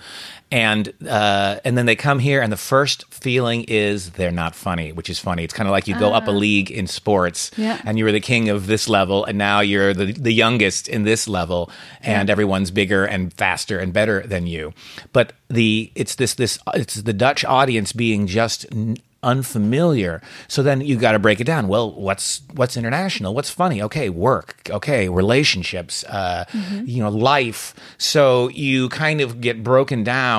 and 0.53 0.93
uh, 1.09 1.59
and 1.65 1.77
then 1.77 1.87
they 1.87 1.97
come 1.97 2.19
here 2.21 2.41
and 2.41 2.53
the 2.53 2.57
first 2.57 3.05
feeling 3.13 3.65
is 3.65 4.11
they're 4.13 4.31
not 4.31 4.55
funny 4.55 4.93
which 4.93 5.11
is 5.11 5.19
funny 5.19 5.43
it's 5.43 5.53
kind 5.55 5.67
of 5.69 5.73
like 5.73 5.89
you 5.89 5.99
go 5.99 6.13
up 6.13 6.29
a 6.29 6.31
league 6.31 6.71
in 6.71 6.87
sports 6.87 7.51
Yeah. 7.57 7.81
and 7.85 7.99
you 7.99 8.05
were 8.05 8.13
the 8.13 8.21
king 8.21 8.49
of 8.49 8.67
this 8.69 8.89
level 8.89 9.25
and 9.25 9.37
now 9.39 9.59
you're 9.61 9.93
the 9.93 10.13
the 10.13 10.33
youngest 10.33 10.87
in 10.89 11.03
this 11.03 11.27
level 11.27 11.69
and 12.03 12.31
everyone's 12.31 12.71
bigger 12.71 13.05
and 13.05 13.33
faster 13.35 13.79
and 13.81 13.93
better 13.93 14.25
than 14.27 14.47
you 14.47 14.73
but 15.13 15.33
the 15.49 15.91
it's 15.97 16.15
this 16.15 16.35
this 16.35 16.59
it's 16.75 16.95
the 17.03 17.13
Dutch 17.13 17.45
audience 17.45 17.93
being 17.93 18.27
just 18.29 18.67
n- 18.73 18.97
unfamiliar. 19.23 20.23
So 20.49 20.63
then 20.63 20.81
you 20.81 20.97
got 20.97 21.13
to 21.13 21.19
break 21.19 21.41
it 21.41 21.45
down. 21.45 21.67
Well, 21.69 21.91
what's 21.93 22.43
what's 22.55 22.77
international? 22.77 23.35
What's 23.35 23.51
funny? 23.51 23.83
Okay, 23.83 24.09
work. 24.09 24.49
Okay, 24.71 25.09
relationships. 25.09 26.05
Uh, 26.05 26.45
You 26.85 27.03
know, 27.03 27.11
life. 27.11 27.75
So 27.99 28.49
you 28.51 28.89
kind 28.89 29.21
of 29.21 29.41
get 29.41 29.57
broken 29.65 30.05
down 30.05 30.36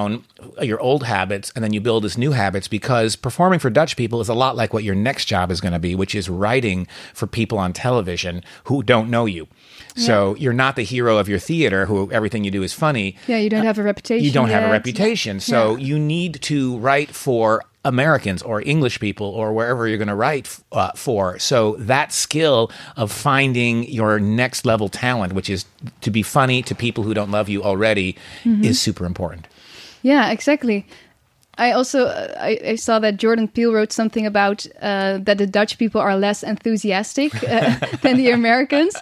your 0.62 0.80
old 0.80 1.04
habits, 1.04 1.52
and 1.56 1.64
then 1.64 1.74
you 1.74 1.82
build 1.82 2.04
this 2.04 2.18
new 2.18 2.32
habits 2.32 2.68
because 2.68 3.16
performing 3.16 3.60
for 3.60 3.70
Dutch 3.70 3.96
people 3.96 4.22
is 4.22 4.30
a 4.30 4.34
lot 4.34 4.56
like 4.56 4.74
what 4.74 4.84
your 4.84 4.96
next 4.96 5.26
job 5.26 5.52
is 5.52 5.60
going 5.62 5.74
to 5.74 5.80
be, 5.80 5.96
which 5.96 6.14
is 6.16 6.30
writing 6.30 6.88
for 7.14 7.28
people 7.28 7.58
on 7.58 7.74
television 7.74 8.44
who 8.66 8.84
don't 8.84 9.10
know 9.10 9.26
you. 9.26 9.48
So 9.96 10.36
you're 10.36 10.54
not 10.54 10.76
the 10.76 10.84
hero 10.84 11.18
of 11.18 11.28
your 11.28 11.40
theater 11.40 11.88
who 11.88 12.12
everything 12.12 12.44
you 12.44 12.52
do 12.52 12.62
is 12.62 12.72
funny 12.72 13.16
Yeah, 13.28 13.38
you 13.40 13.50
don't 13.50 13.66
have 13.66 13.80
a 13.80 13.84
reputation. 13.84 14.24
you 14.24 14.32
don't 14.32 14.50
have 14.50 14.64
a 14.64 14.72
reputation. 14.72 15.40
So 15.40 15.76
Yeah. 15.76 15.86
you 15.88 15.98
need 16.00 16.40
to 16.44 16.78
write 16.78 17.10
for 17.16 17.64
Americans 17.84 18.44
or 18.44 18.62
English 18.62 19.00
people 19.00 19.26
or 19.28 19.54
wherever 19.54 19.88
you're 19.88 19.98
going 19.98 20.08
to 20.10 20.14
write 20.16 20.60
uh, 20.72 20.92
for. 20.96 21.40
So 21.40 21.76
that 21.80 22.12
skill 22.14 22.70
of 22.96 23.12
finding 23.12 23.86
your 23.90 24.20
next 24.20 24.66
level 24.68 24.88
talent, 24.90 25.34
which 25.34 25.50
is 25.50 25.66
to 26.02 26.12
be 26.12 26.22
funny 26.22 26.62
to 26.64 26.76
people 26.76 27.04
who 27.04 27.14
don't 27.16 27.32
love 27.32 27.50
you 27.50 27.64
already, 27.64 28.16
Mm-hmm. 28.46 28.66
is 28.66 28.80
super 28.80 29.06
important. 29.06 29.48
Yeah, 30.08 30.32
exactly. 30.32 30.86
I 31.58 31.72
also 31.74 32.06
uh, 32.06 32.34
I, 32.40 32.60
I 32.64 32.76
saw 32.76 32.98
that 33.00 33.18
Jordan 33.18 33.50
Peele 33.50 33.74
wrote 33.74 33.92
something 33.92 34.26
about 34.26 34.66
uh, 34.82 35.18
that 35.24 35.38
the 35.38 35.48
Dutch 35.48 35.78
people 35.78 36.00
are 36.00 36.16
less 36.16 36.44
enthusiastic 36.44 37.34
uh, 37.44 37.76
than 38.04 38.16
the 38.16 38.32
Americans. 38.32 38.96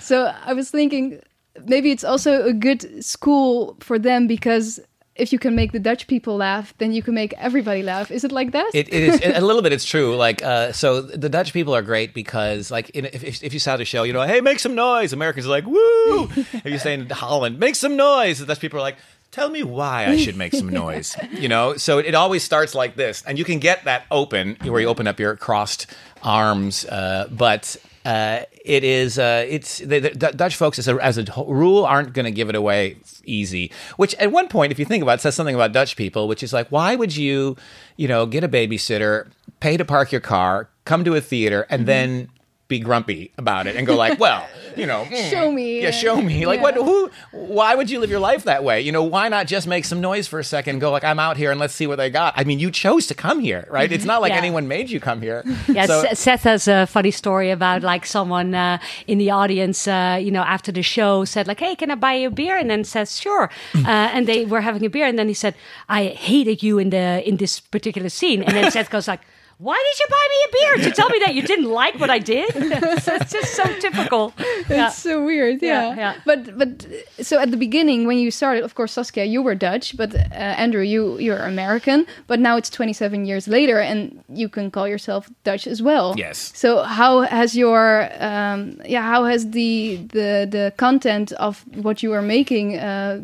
So 0.00 0.32
I 0.44 0.52
was 0.54 0.68
thinking 0.68 1.20
maybe 1.66 1.92
it's 1.92 2.02
also 2.02 2.44
a 2.44 2.52
good 2.52 3.04
school 3.04 3.76
for 3.78 4.00
them 4.00 4.26
because 4.26 4.80
if 5.14 5.32
you 5.32 5.38
can 5.38 5.54
make 5.54 5.70
the 5.70 5.78
Dutch 5.78 6.08
people 6.08 6.36
laugh, 6.36 6.74
then 6.78 6.92
you 6.92 7.02
can 7.02 7.14
make 7.14 7.34
everybody 7.38 7.82
laugh. 7.82 8.10
Is 8.10 8.24
it 8.24 8.32
like 8.32 8.50
that? 8.52 8.70
It, 8.74 8.92
it 8.92 9.02
is 9.02 9.20
a 9.36 9.40
little 9.40 9.62
bit. 9.62 9.72
It's 9.72 9.84
true. 9.84 10.16
Like, 10.16 10.42
uh, 10.42 10.72
so 10.72 11.02
the 11.02 11.28
Dutch 11.28 11.52
people 11.52 11.74
are 11.74 11.82
great 11.82 12.14
because, 12.14 12.70
like, 12.70 12.90
in, 12.90 13.04
if, 13.06 13.42
if 13.42 13.52
you 13.52 13.58
saw 13.58 13.76
the 13.76 13.84
show, 13.84 14.04
you 14.04 14.12
know, 14.12 14.22
hey, 14.22 14.40
make 14.40 14.60
some 14.60 14.76
noise. 14.76 15.12
Americans 15.12 15.46
are 15.46 15.50
like, 15.50 15.66
woo. 15.66 16.30
if 16.36 16.66
you 16.66 16.78
say 16.78 16.94
in 16.94 17.10
Holland, 17.10 17.58
make 17.58 17.74
some 17.74 17.96
noise, 17.96 18.38
the 18.38 18.46
Dutch 18.46 18.60
people 18.60 18.78
are 18.78 18.82
like, 18.82 18.98
tell 19.30 19.50
me 19.50 19.62
why 19.62 20.06
I 20.06 20.16
should 20.16 20.36
make 20.36 20.52
some 20.52 20.68
noise. 20.68 21.16
You 21.38 21.48
know, 21.48 21.76
so 21.76 21.98
it, 21.98 22.14
always 22.14 22.42
starts 22.42 22.74
like 22.74 22.96
this, 22.96 23.22
and 23.26 23.38
you 23.38 23.44
can 23.44 23.58
get 23.58 23.84
that 23.84 24.04
open 24.10 24.56
where 24.62 24.80
you 24.80 24.88
open 24.88 25.06
up 25.06 25.20
your 25.20 25.36
crossed 25.36 25.86
arms, 26.22 26.84
uh, 26.86 27.28
but. 27.30 27.76
Uh, 28.04 28.44
it 28.64 28.84
is. 28.84 29.18
Uh, 29.18 29.44
it's 29.46 29.78
the, 29.80 29.98
the 29.98 30.10
Dutch 30.10 30.56
folks, 30.56 30.78
as 30.78 30.88
a, 30.88 30.94
as 31.04 31.18
a 31.18 31.26
rule, 31.46 31.84
aren't 31.84 32.14
going 32.14 32.24
to 32.24 32.30
give 32.30 32.48
it 32.48 32.54
away 32.54 32.96
easy. 33.24 33.70
Which, 33.96 34.14
at 34.14 34.32
one 34.32 34.48
point, 34.48 34.72
if 34.72 34.78
you 34.78 34.86
think 34.86 35.02
about 35.02 35.18
it, 35.18 35.20
says 35.20 35.34
something 35.34 35.54
about 35.54 35.72
Dutch 35.72 35.94
people, 35.94 36.26
which 36.26 36.42
is 36.42 36.54
like, 36.54 36.68
why 36.68 36.94
would 36.94 37.14
you, 37.14 37.56
you 37.96 38.08
know, 38.08 38.24
get 38.24 38.44
a 38.44 38.48
babysitter, 38.48 39.28
pay 39.60 39.76
to 39.76 39.84
park 39.84 40.10
your 40.10 40.22
car, 40.22 40.70
come 40.86 41.04
to 41.04 41.16
a 41.16 41.20
theater, 41.20 41.66
and 41.68 41.84
then 41.86 42.30
be 42.68 42.78
grumpy 42.78 43.32
about 43.38 43.66
it 43.66 43.76
and 43.76 43.86
go 43.86 43.96
like, 43.96 44.20
well, 44.20 44.46
you 44.76 44.84
know, 44.84 45.04
mm, 45.10 45.30
Show 45.30 45.50
me. 45.50 45.80
yeah, 45.82 45.90
show 45.90 46.20
me. 46.20 46.44
Like, 46.46 46.58
Yeah. 46.58 46.62
what? 46.62 46.74
Who? 46.74 47.10
Why 47.32 47.74
would 47.74 47.90
you 47.90 47.98
live 47.98 48.10
your 48.10 48.20
life 48.20 48.44
that 48.44 48.62
way? 48.62 48.82
You 48.82 48.92
know, 48.92 49.02
why 49.02 49.28
not 49.28 49.46
just 49.46 49.66
make 49.66 49.86
some 49.86 50.00
noise 50.02 50.28
for 50.28 50.38
a 50.38 50.44
second? 50.44 50.72
and 50.74 50.80
Go 50.80 50.90
like, 50.90 51.02
I'm 51.02 51.18
out 51.18 51.38
here 51.38 51.50
and 51.50 51.58
let's 51.58 51.72
see 51.74 51.86
what 51.86 51.96
they 51.96 52.10
got. 52.10 52.34
I 52.36 52.44
mean, 52.44 52.58
you 52.58 52.70
chose 52.70 53.06
to 53.06 53.14
come 53.14 53.40
here, 53.40 53.66
right? 53.70 53.90
It's 53.90 54.04
not 54.04 54.20
like 54.20 54.32
Yeah. 54.32 54.38
anyone 54.38 54.68
made 54.68 54.90
you 54.90 55.00
come 55.00 55.22
here. 55.22 55.42
Yeah, 55.68 55.86
So- 55.86 56.04
Seth 56.12 56.42
has 56.44 56.68
a 56.68 56.86
funny 56.86 57.10
story 57.10 57.50
about 57.50 57.82
like 57.82 58.04
someone 58.04 58.54
uh, 58.54 58.78
in 59.06 59.16
the 59.18 59.30
audience, 59.30 59.88
uh, 59.88 60.18
you 60.20 60.30
know, 60.30 60.42
after 60.42 60.70
the 60.70 60.82
show 60.82 61.24
said 61.24 61.46
like, 61.48 61.60
"Hey, 61.60 61.74
can 61.74 61.90
I 61.90 61.94
buy 61.94 62.14
you 62.14 62.28
a 62.28 62.30
beer?" 62.30 62.56
And 62.58 62.68
then 62.70 62.84
says, 62.84 63.18
"Sure." 63.18 63.48
Uh, 63.88 64.10
and 64.14 64.26
they 64.28 64.44
were 64.44 64.60
having 64.60 64.84
a 64.84 64.90
beer, 64.90 65.06
and 65.06 65.18
then 65.18 65.28
he 65.28 65.34
said, 65.34 65.54
"I 65.88 66.06
hated 66.08 66.62
you 66.62 66.78
in 66.78 66.90
the 66.90 67.22
in 67.26 67.36
this 67.38 67.60
particular 67.60 68.10
scene." 68.10 68.42
And 68.42 68.54
then 68.54 68.70
Seth 68.70 68.90
goes 68.90 69.08
like. 69.08 69.20
Why 69.58 69.82
did 69.86 69.98
you 69.98 70.06
buy 70.08 70.26
me 70.30 70.36
a 70.46 70.52
beer 70.52 70.88
to 70.88 70.94
tell 70.94 71.08
me 71.08 71.18
that 71.24 71.34
you 71.34 71.42
didn't 71.42 71.68
like 71.68 71.98
what 71.98 72.10
I 72.10 72.20
did? 72.20 72.52
so 73.02 73.14
it's 73.16 73.32
just 73.32 73.54
so 73.54 73.64
typical. 73.80 74.32
Yeah. 74.68 74.86
It's 74.86 74.98
so 74.98 75.24
weird, 75.24 75.60
yeah. 75.60 75.88
Yeah, 75.88 75.96
yeah. 75.96 76.14
But 76.24 76.56
but 76.56 76.86
so 77.20 77.40
at 77.40 77.50
the 77.50 77.56
beginning 77.56 78.06
when 78.06 78.18
you 78.18 78.30
started, 78.30 78.62
of 78.62 78.76
course, 78.76 78.92
Saskia, 78.92 79.24
you 79.24 79.42
were 79.42 79.56
Dutch, 79.56 79.96
but 79.96 80.14
uh, 80.14 80.18
Andrew, 80.34 80.82
you 80.82 81.18
you're 81.18 81.38
American. 81.38 82.06
But 82.28 82.38
now 82.38 82.56
it's 82.56 82.70
27 82.70 83.24
years 83.24 83.48
later, 83.48 83.80
and 83.80 84.22
you 84.28 84.48
can 84.48 84.70
call 84.70 84.86
yourself 84.86 85.28
Dutch 85.42 85.66
as 85.66 85.82
well. 85.82 86.14
Yes. 86.16 86.52
So 86.54 86.84
how 86.84 87.22
has 87.22 87.56
your 87.56 88.08
um, 88.20 88.80
yeah 88.86 89.02
how 89.02 89.24
has 89.24 89.50
the 89.50 89.96
the 90.12 90.46
the 90.48 90.72
content 90.76 91.32
of 91.32 91.64
what 91.74 92.02
you 92.04 92.12
are 92.12 92.22
making 92.22 92.78
uh, 92.78 93.22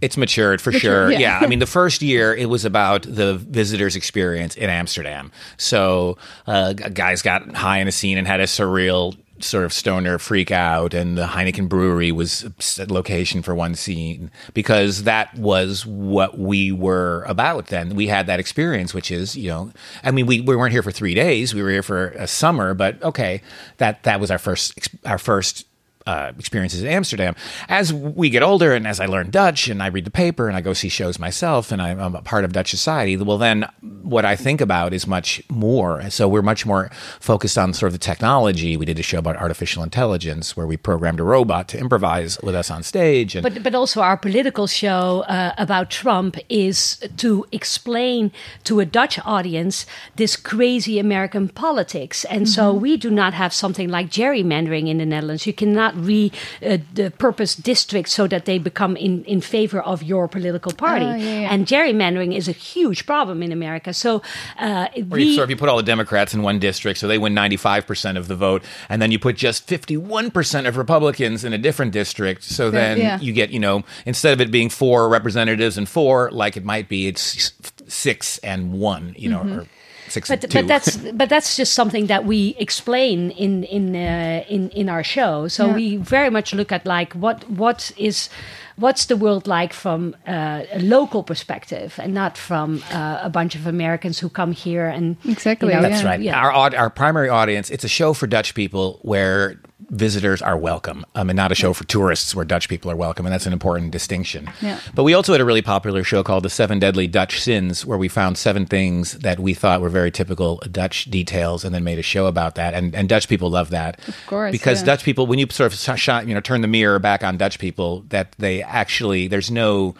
It's 0.00 0.16
matured 0.16 0.60
for 0.60 0.72
sure. 0.72 1.10
yeah. 1.10 1.18
Yeah. 1.18 1.38
I 1.40 1.46
mean, 1.46 1.58
the 1.58 1.66
first 1.80 2.02
year 2.02 2.34
it 2.34 2.48
was 2.48 2.64
about 2.64 3.02
the 3.02 3.34
visitor's 3.36 3.96
experience 3.96 4.56
in 4.56 4.68
Amsterdam. 4.70 5.30
So, 5.56 6.18
uh, 6.46 6.74
g- 6.74 6.90
guys 6.90 7.22
got 7.22 7.54
high 7.54 7.78
in 7.78 7.88
a 7.88 7.92
scene 7.92 8.18
and 8.18 8.26
had 8.26 8.40
a 8.40 8.44
surreal 8.44 9.16
sort 9.40 9.64
of 9.64 9.72
stoner 9.72 10.16
freak 10.18 10.50
out, 10.52 10.94
and 10.94 11.18
the 11.18 11.26
Heineken 11.26 11.68
Brewery 11.68 12.12
was 12.12 12.44
a 12.44 12.52
s- 12.60 12.78
location 12.88 13.42
for 13.42 13.52
one 13.54 13.74
scene 13.74 14.30
because 14.54 15.02
that 15.02 15.34
was 15.36 15.84
what 15.84 16.38
we 16.38 16.70
were 16.70 17.24
about 17.26 17.66
then. 17.66 17.94
We 17.96 18.06
had 18.06 18.26
that 18.28 18.38
experience, 18.38 18.94
which 18.94 19.10
is, 19.10 19.36
you 19.36 19.50
know, 19.50 19.72
I 20.04 20.12
mean, 20.12 20.26
we, 20.26 20.40
we 20.40 20.54
weren't 20.54 20.72
here 20.72 20.84
for 20.84 20.92
three 20.92 21.14
days. 21.14 21.52
We 21.52 21.62
were 21.62 21.70
here 21.70 21.82
for 21.82 22.08
a 22.10 22.28
summer, 22.28 22.74
but 22.74 23.02
okay, 23.02 23.42
that 23.78 24.04
that 24.04 24.20
was 24.20 24.30
our 24.30 24.38
first 24.38 24.72
our 25.04 25.18
first 25.18 25.66
uh, 26.06 26.32
experiences 26.38 26.82
in 26.82 26.88
Amsterdam. 26.88 27.34
As 27.68 27.92
we 27.92 28.28
get 28.28 28.42
older, 28.42 28.72
and 28.74 28.86
as 28.86 29.00
I 29.00 29.06
learn 29.06 29.30
Dutch, 29.30 29.68
and 29.68 29.82
I 29.82 29.86
read 29.86 30.04
the 30.04 30.10
paper, 30.10 30.48
and 30.48 30.56
I 30.56 30.60
go 30.60 30.72
see 30.72 30.88
shows 30.88 31.18
myself, 31.18 31.72
and 31.72 31.80
I'm, 31.80 31.98
I'm 31.98 32.14
a 32.14 32.22
part 32.22 32.44
of 32.44 32.52
Dutch 32.52 32.70
society. 32.70 33.16
Well, 33.16 33.38
then 33.38 33.66
what 34.02 34.24
I 34.24 34.36
think 34.36 34.60
about 34.60 34.92
is 34.92 35.06
much 35.06 35.42
more. 35.48 36.10
So 36.10 36.28
we're 36.28 36.42
much 36.42 36.66
more 36.66 36.90
focused 37.20 37.56
on 37.56 37.72
sort 37.72 37.88
of 37.88 37.94
the 37.94 37.98
technology. 37.98 38.76
We 38.76 38.84
did 38.84 38.98
a 38.98 39.02
show 39.02 39.18
about 39.18 39.36
artificial 39.36 39.82
intelligence 39.82 40.56
where 40.56 40.66
we 40.66 40.76
programmed 40.76 41.20
a 41.20 41.24
robot 41.24 41.68
to 41.68 41.78
improvise 41.78 42.38
with 42.42 42.54
us 42.54 42.70
on 42.70 42.82
stage, 42.82 43.34
and 43.34 43.42
But 43.42 43.62
but 43.62 43.74
also 43.74 44.02
our 44.02 44.16
political 44.16 44.66
show 44.66 45.24
uh, 45.28 45.54
about 45.56 45.90
Trump 45.90 46.36
is 46.48 46.98
to 47.16 47.46
explain 47.50 48.30
to 48.64 48.80
a 48.80 48.84
Dutch 48.84 49.18
audience 49.24 49.86
this 50.16 50.36
crazy 50.36 50.98
American 50.98 51.48
politics, 51.48 52.24
and 52.26 52.48
so 52.48 52.74
we 52.74 52.96
do 52.98 53.10
not 53.10 53.32
have 53.32 53.54
something 53.54 53.88
like 53.88 54.10
gerrymandering 54.10 54.88
in 54.88 54.98
the 54.98 55.06
Netherlands. 55.06 55.46
You 55.46 55.54
cannot 55.54 55.93
re 55.94 56.30
uh, 56.64 56.78
the 56.92 57.10
purpose 57.10 57.54
districts 57.54 58.12
so 58.12 58.26
that 58.26 58.44
they 58.44 58.58
become 58.58 58.96
in 58.96 59.24
in 59.24 59.40
favor 59.40 59.80
of 59.80 60.02
your 60.02 60.28
political 60.28 60.72
party. 60.72 61.04
Oh, 61.04 61.14
yeah, 61.14 61.40
yeah. 61.40 61.52
And 61.52 61.66
gerrymandering 61.66 62.34
is 62.36 62.48
a 62.48 62.52
huge 62.52 63.06
problem 63.06 63.42
in 63.42 63.52
America. 63.52 63.92
So 63.92 64.22
uh, 64.58 64.88
it- 64.94 65.06
Or 65.10 65.18
you 65.18 65.26
we 65.26 65.34
sort 65.34 65.44
of 65.44 65.50
you 65.50 65.56
put 65.56 65.68
all 65.68 65.76
the 65.76 65.82
Democrats 65.82 66.34
in 66.34 66.42
one 66.42 66.58
district, 66.58 66.98
so 66.98 67.06
they 67.06 67.18
win 67.18 67.34
ninety 67.34 67.56
five 67.56 67.86
percent 67.86 68.18
of 68.18 68.28
the 68.28 68.36
vote, 68.36 68.62
and 68.88 69.00
then 69.00 69.10
you 69.10 69.18
put 69.18 69.36
just 69.36 69.66
fifty 69.66 69.96
one 69.96 70.30
percent 70.30 70.66
of 70.66 70.76
Republicans 70.76 71.44
in 71.44 71.52
a 71.52 71.58
different 71.58 71.92
district. 71.92 72.42
So 72.44 72.70
then 72.70 72.98
yeah. 72.98 73.20
you 73.20 73.32
get, 73.32 73.50
you 73.50 73.60
know, 73.60 73.84
instead 74.06 74.32
of 74.32 74.40
it 74.40 74.50
being 74.50 74.70
four 74.70 75.08
representatives 75.08 75.78
and 75.78 75.88
four, 75.88 76.30
like 76.30 76.56
it 76.56 76.64
might 76.64 76.88
be, 76.88 77.06
it's 77.06 77.52
six 77.86 78.38
and 78.38 78.72
one, 78.72 79.14
you 79.16 79.28
know, 79.28 79.40
or 79.42 79.66
six 80.08 80.28
but 80.28 80.40
but 80.52 80.66
that's 80.66 80.96
but 81.12 81.28
that's 81.28 81.56
just 81.56 81.72
something 81.74 82.06
that 82.08 82.24
we 82.24 82.54
explain 82.58 83.30
in 83.32 83.64
in 83.64 83.94
uh, 83.96 84.44
in 84.48 84.70
in 84.70 84.88
our 84.88 85.02
show. 85.04 85.48
So 85.48 85.66
Yeah. 85.66 85.74
we 85.74 85.96
very 85.96 86.30
much 86.30 86.52
look 86.54 86.72
at 86.72 86.84
like 86.86 87.12
what 87.14 87.44
what 87.50 87.92
is 87.96 88.28
what's 88.76 89.06
the 89.06 89.16
world 89.16 89.46
like 89.46 89.72
from 89.72 90.14
uh, 90.26 90.62
a 90.72 90.80
local 90.80 91.22
perspective 91.22 91.94
and 92.02 92.12
not 92.12 92.36
from 92.36 92.82
uh, 92.92 93.18
a 93.22 93.30
bunch 93.30 93.54
of 93.54 93.66
Americans 93.66 94.18
who 94.18 94.28
come 94.28 94.52
here 94.52 94.86
and 94.88 95.16
Exactly, 95.24 95.68
you 95.68 95.74
know, 95.74 95.82
That's 95.88 96.02
Yeah. 96.02 96.08
right. 96.10 96.20
Yeah. 96.20 96.40
Our 96.40 96.74
our 96.76 96.90
primary 96.90 97.28
audience. 97.28 97.70
It's 97.70 97.84
a 97.84 97.88
show 97.88 98.14
for 98.14 98.26
Dutch 98.26 98.54
people 98.54 98.98
where 99.02 99.60
visitors 99.90 100.42
are 100.42 100.56
welcome. 100.56 101.04
I 101.14 101.24
mean, 101.24 101.36
not 101.36 101.52
a 101.52 101.54
show 101.54 101.72
for 101.72 101.84
tourists 101.84 102.34
where 102.34 102.44
Dutch 102.44 102.68
people 102.68 102.90
are 102.90 102.96
welcome, 102.96 103.26
and 103.26 103.32
that's 103.32 103.46
an 103.46 103.52
important 103.52 103.90
distinction. 103.90 104.50
Yeah. 104.60 104.80
But 104.94 105.04
we 105.04 105.14
also 105.14 105.32
had 105.32 105.40
a 105.40 105.44
really 105.44 105.62
popular 105.62 106.04
show 106.04 106.22
called 106.22 106.44
The 106.44 106.50
Seven 106.50 106.78
Deadly 106.78 107.06
Dutch 107.06 107.40
Sins, 107.40 107.84
where 107.84 107.98
we 107.98 108.08
found 108.08 108.38
seven 108.38 108.66
things 108.66 109.12
that 109.18 109.40
we 109.40 109.54
thought 109.54 109.80
were 109.80 109.88
very 109.88 110.10
typical 110.10 110.62
Dutch 110.70 111.06
details, 111.06 111.64
and 111.64 111.74
then 111.74 111.84
made 111.84 111.98
a 111.98 112.02
show 112.02 112.26
about 112.26 112.54
that. 112.56 112.74
And 112.74 112.94
and 112.94 113.08
Dutch 113.08 113.28
people 113.28 113.50
love 113.50 113.70
that, 113.70 114.06
of 114.08 114.16
course, 114.26 114.52
because 114.52 114.80
yeah. 114.80 114.86
Dutch 114.86 115.04
people, 115.04 115.26
when 115.26 115.38
you 115.38 115.46
sort 115.50 115.72
of 115.72 116.28
you 116.28 116.34
know, 116.34 116.40
turn 116.40 116.60
the 116.60 116.68
mirror 116.68 116.98
back 116.98 117.24
on 117.24 117.36
Dutch 117.36 117.58
people, 117.58 118.04
that 118.08 118.32
they 118.38 118.62
actually 118.62 119.28
there's 119.28 119.50
no 119.50 119.94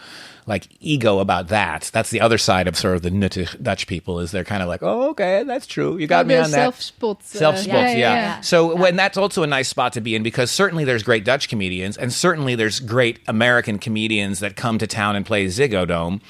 like 0.46 0.68
ego 0.80 1.18
about 1.20 1.48
that. 1.48 1.90
That's 1.92 2.11
the 2.11 2.20
other 2.20 2.38
side 2.38 2.68
of 2.68 2.76
sort 2.76 2.96
of 2.96 3.02
the 3.02 3.11
nuchter 3.11 3.61
Dutch 3.62 3.87
people 3.87 4.20
is 4.20 4.30
they're 4.30 4.44
kind 4.44 4.62
of 4.62 4.68
like, 4.68 4.83
oh, 4.83 5.11
okay, 5.11 5.42
that's 5.44 5.66
true. 5.66 5.96
You 5.96 6.07
got 6.07 6.26
me 6.26 6.35
on 6.37 6.50
that. 6.50 6.50
self-spot. 6.50 7.18
uh, 7.20 7.24
Self 7.24 7.57
spots, 7.57 7.66
yeah, 7.66 7.90
yeah, 7.92 7.96
yeah. 7.96 8.40
So 8.40 8.76
when 8.76 8.96
that's 8.96 9.16
also 9.16 9.42
a 9.42 9.46
nice 9.46 9.68
spot 9.68 9.92
to 9.94 10.00
be 10.00 10.14
in 10.14 10.22
because 10.22 10.50
certainly 10.50 10.85
there's 10.85 11.02
great 11.02 11.24
Dutch 11.24 11.48
comedians 11.48 11.96
and 11.96 12.12
certainly 12.12 12.54
there's 12.54 12.80
great 12.80 13.20
American 13.26 13.78
comedians 13.78 14.40
that 14.40 14.57
come 14.57 14.78
to 14.78 14.87
town 14.87 15.16
and 15.16 15.24
play 15.24 15.46
Ziggo 15.46 15.87
Dome. 15.88 16.20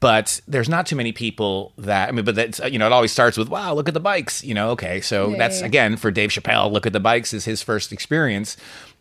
But 0.00 0.40
there's 0.46 0.68
not 0.68 0.86
too 0.86 0.94
many 0.94 1.10
people 1.10 1.72
that 1.76 2.08
I 2.08 2.12
mean, 2.12 2.24
but 2.24 2.36
that's 2.36 2.60
you 2.70 2.78
know 2.78 2.86
it 2.86 2.92
always 2.92 3.10
starts 3.10 3.36
with 3.36 3.48
wow, 3.48 3.74
look 3.74 3.88
at 3.88 3.94
the 3.94 4.00
bikes, 4.00 4.44
you 4.44 4.54
know. 4.54 4.70
Okay, 4.70 5.00
so 5.00 5.30
Yeah, 5.30 5.38
that's 5.38 5.58
yeah. 5.60 5.66
again 5.66 5.96
for 5.96 6.12
Dave 6.12 6.30
Chappelle, 6.30 6.70
look 6.70 6.86
at 6.86 6.92
the 6.92 7.00
bikes 7.00 7.32
is 7.32 7.46
his 7.46 7.62
first 7.64 7.92
experience. 7.92 8.56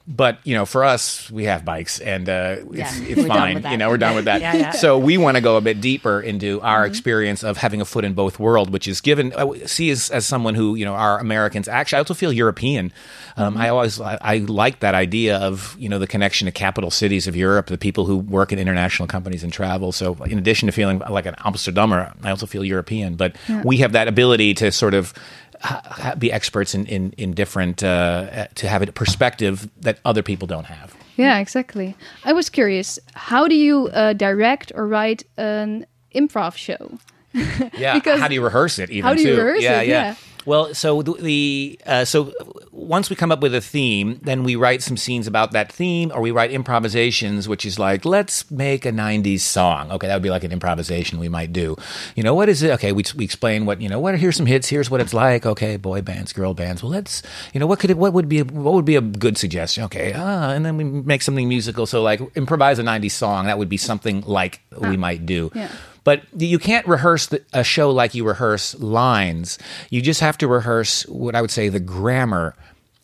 But 0.09 0.39
you 0.45 0.55
know, 0.55 0.65
for 0.65 0.85
us, 0.85 1.29
we 1.29 1.43
have 1.45 1.65
bikes, 1.65 1.99
and 1.99 2.29
uh, 2.29 2.55
it's, 2.71 2.97
Yeah, 2.97 3.05
it's 3.07 3.25
done 3.25 3.61
fine. 3.61 3.71
You 3.73 3.77
know, 3.77 3.89
we're 3.89 3.97
done 3.97 4.15
with 4.15 4.23
that. 4.25 4.39
Yeah, 4.39 4.55
yeah. 4.55 4.71
So 4.71 4.97
we 4.97 5.17
want 5.17 5.35
to 5.35 5.41
go 5.41 5.57
a 5.57 5.61
bit 5.61 5.81
deeper 5.81 6.21
into 6.21 6.61
our 6.61 6.83
Mm-hmm. 6.83 6.89
experience 6.91 7.43
of 7.43 7.57
having 7.57 7.81
a 7.81 7.85
foot 7.85 8.05
in 8.05 8.13
both 8.13 8.39
world, 8.39 8.69
which 8.69 8.87
is 8.87 9.01
given. 9.01 9.33
I 9.33 9.65
see 9.65 9.89
as, 9.89 10.09
as 10.09 10.25
someone 10.25 10.55
who 10.55 10.75
you 10.75 10.85
know 10.85 10.93
are 10.93 11.19
Americans. 11.19 11.67
Actually, 11.67 11.97
I 11.97 11.99
also 11.99 12.13
feel 12.13 12.31
European. 12.31 12.93
Um, 13.35 13.53
Mm-hmm. 13.53 13.61
I 13.61 13.69
always 13.69 13.99
I, 13.99 14.17
I 14.21 14.37
like 14.37 14.79
that 14.79 14.95
idea 14.95 15.37
of 15.39 15.75
you 15.77 15.89
know 15.89 15.99
the 15.99 16.07
connection 16.07 16.45
to 16.45 16.51
capital 16.53 16.89
cities 16.89 17.27
of 17.27 17.35
Europe, 17.35 17.67
the 17.67 17.77
people 17.77 18.05
who 18.05 18.17
work 18.17 18.53
in 18.53 18.59
international 18.59 19.07
companies 19.07 19.43
and 19.43 19.51
travel. 19.51 19.91
So 19.91 20.13
in 20.23 20.37
addition 20.37 20.67
to 20.67 20.71
feeling 20.71 20.99
like 21.09 21.25
an 21.25 21.35
Amsterdamer, 21.45 22.13
I 22.23 22.29
also 22.29 22.45
feel 22.45 22.63
European. 22.63 23.15
But 23.15 23.35
we 23.65 23.77
have 23.77 23.91
that 23.91 24.07
ability 24.07 24.53
to 24.55 24.71
sort 24.71 24.93
of 24.93 25.13
ha- 25.61 26.15
be 26.17 26.31
experts 26.31 26.73
in 26.75 26.85
in, 26.85 27.11
in 27.17 27.33
different 27.33 27.83
uh, 27.83 28.47
to 28.55 28.67
have 28.67 28.81
a 28.81 28.91
perspective 28.91 29.69
that 29.81 29.99
other 30.05 30.23
people 30.23 30.47
don't 30.47 30.65
have. 30.65 30.95
Yeah, 31.17 31.39
exactly. 31.39 31.95
I 32.25 32.33
was 32.33 32.49
curious, 32.49 32.99
how 33.15 33.47
do 33.47 33.55
you 33.55 33.87
uh, 33.87 34.13
direct 34.13 34.71
or 34.75 34.87
write 34.87 35.23
an 35.37 35.85
improv 36.13 36.55
show? 36.55 36.99
Yeah. 37.33 37.93
Because- 37.99 38.19
how 38.19 38.27
do 38.27 38.35
you 38.35 38.43
rehearse 38.43 38.77
it? 38.79 38.89
Even 38.91 39.03
How 39.07 39.13
do 39.15 39.21
you 39.21 39.35
too? 39.35 39.41
rehearse 39.41 39.63
yeah, 39.63 39.81
it? 39.81 39.87
Yeah. 39.87 40.03
Yeah. 40.03 40.15
Well, 40.47 40.73
so 40.73 41.01
the, 41.01 41.13
the 41.15 41.79
uh, 41.85 42.05
so 42.05 42.31
once 42.71 43.09
we 43.09 43.17
come 43.17 43.33
up 43.33 43.41
with 43.41 43.53
a 43.53 43.59
theme, 43.59 44.21
then 44.23 44.45
we 44.45 44.55
write 44.55 44.81
some 44.81 44.95
scenes 44.95 45.27
about 45.27 45.51
that 45.51 45.73
theme, 45.73 46.09
or 46.15 46.21
we 46.21 46.31
write 46.31 46.51
improvisations, 46.51 47.49
which 47.49 47.65
is 47.65 47.77
like 47.77 48.05
let's 48.05 48.49
make 48.49 48.85
a 48.85 48.91
'90s 48.91 49.41
song. 49.41 49.91
Okay, 49.91 50.07
that 50.07 50.15
would 50.15 50.23
be 50.23 50.29
like 50.29 50.45
an 50.45 50.53
improvisation 50.53 51.19
we 51.19 51.27
might 51.27 51.51
do. 51.51 51.75
You 52.15 52.23
know, 52.23 52.33
what 52.33 52.47
is 52.47 52.63
it? 52.63 52.71
Okay, 52.71 52.93
we, 52.93 53.03
we 53.17 53.25
explain 53.25 53.65
what 53.65 53.81
you 53.81 53.89
know. 53.89 53.99
What 53.99 54.17
here's 54.17 54.37
some 54.37 54.45
hits. 54.45 54.69
Here's 54.69 54.89
what 54.89 55.01
it's 55.01 55.13
like. 55.13 55.45
Okay, 55.45 55.75
boy 55.75 56.01
bands, 56.01 56.31
girl 56.31 56.53
bands. 56.53 56.81
Well, 56.81 56.93
let's 56.93 57.23
you 57.53 57.59
know 57.59 57.67
what 57.67 57.79
could 57.79 57.89
it, 57.89 57.97
what 57.97 58.13
would 58.13 58.29
be 58.29 58.41
what 58.41 58.73
would 58.73 58.85
be 58.85 58.95
a 58.95 59.01
good 59.01 59.37
suggestion? 59.37 59.83
Okay, 59.83 60.13
ah, 60.15 60.51
and 60.51 60.65
then 60.65 60.77
we 60.77 60.85
make 60.85 61.23
something 61.23 61.49
musical. 61.49 61.85
So 61.85 62.01
like 62.01 62.21
improvise 62.37 62.79
a 62.79 62.83
'90s 62.83 63.11
song. 63.11 63.47
That 63.47 63.57
would 63.57 63.69
be 63.69 63.75
something 63.75 64.21
like 64.21 64.61
we 64.77 64.95
might 64.95 65.25
do. 65.25 65.51
Yeah. 65.53 65.67
But 66.07 66.21
you 66.37 66.57
can't 66.57 66.87
rehearse 66.87 67.25
the, 67.25 67.43
a 67.51 67.65
show 67.65 67.91
like 67.91 68.15
you 68.15 68.25
rehearse 68.25 68.79
lines. 68.79 69.59
You 69.89 70.01
just 70.01 70.21
have 70.21 70.37
to 70.37 70.47
rehearse 70.47 71.05
what 71.07 71.35
I 71.35 71.41
would 71.41 71.51
say 71.51 71.67
the 71.67 71.81
grammar 71.81 72.55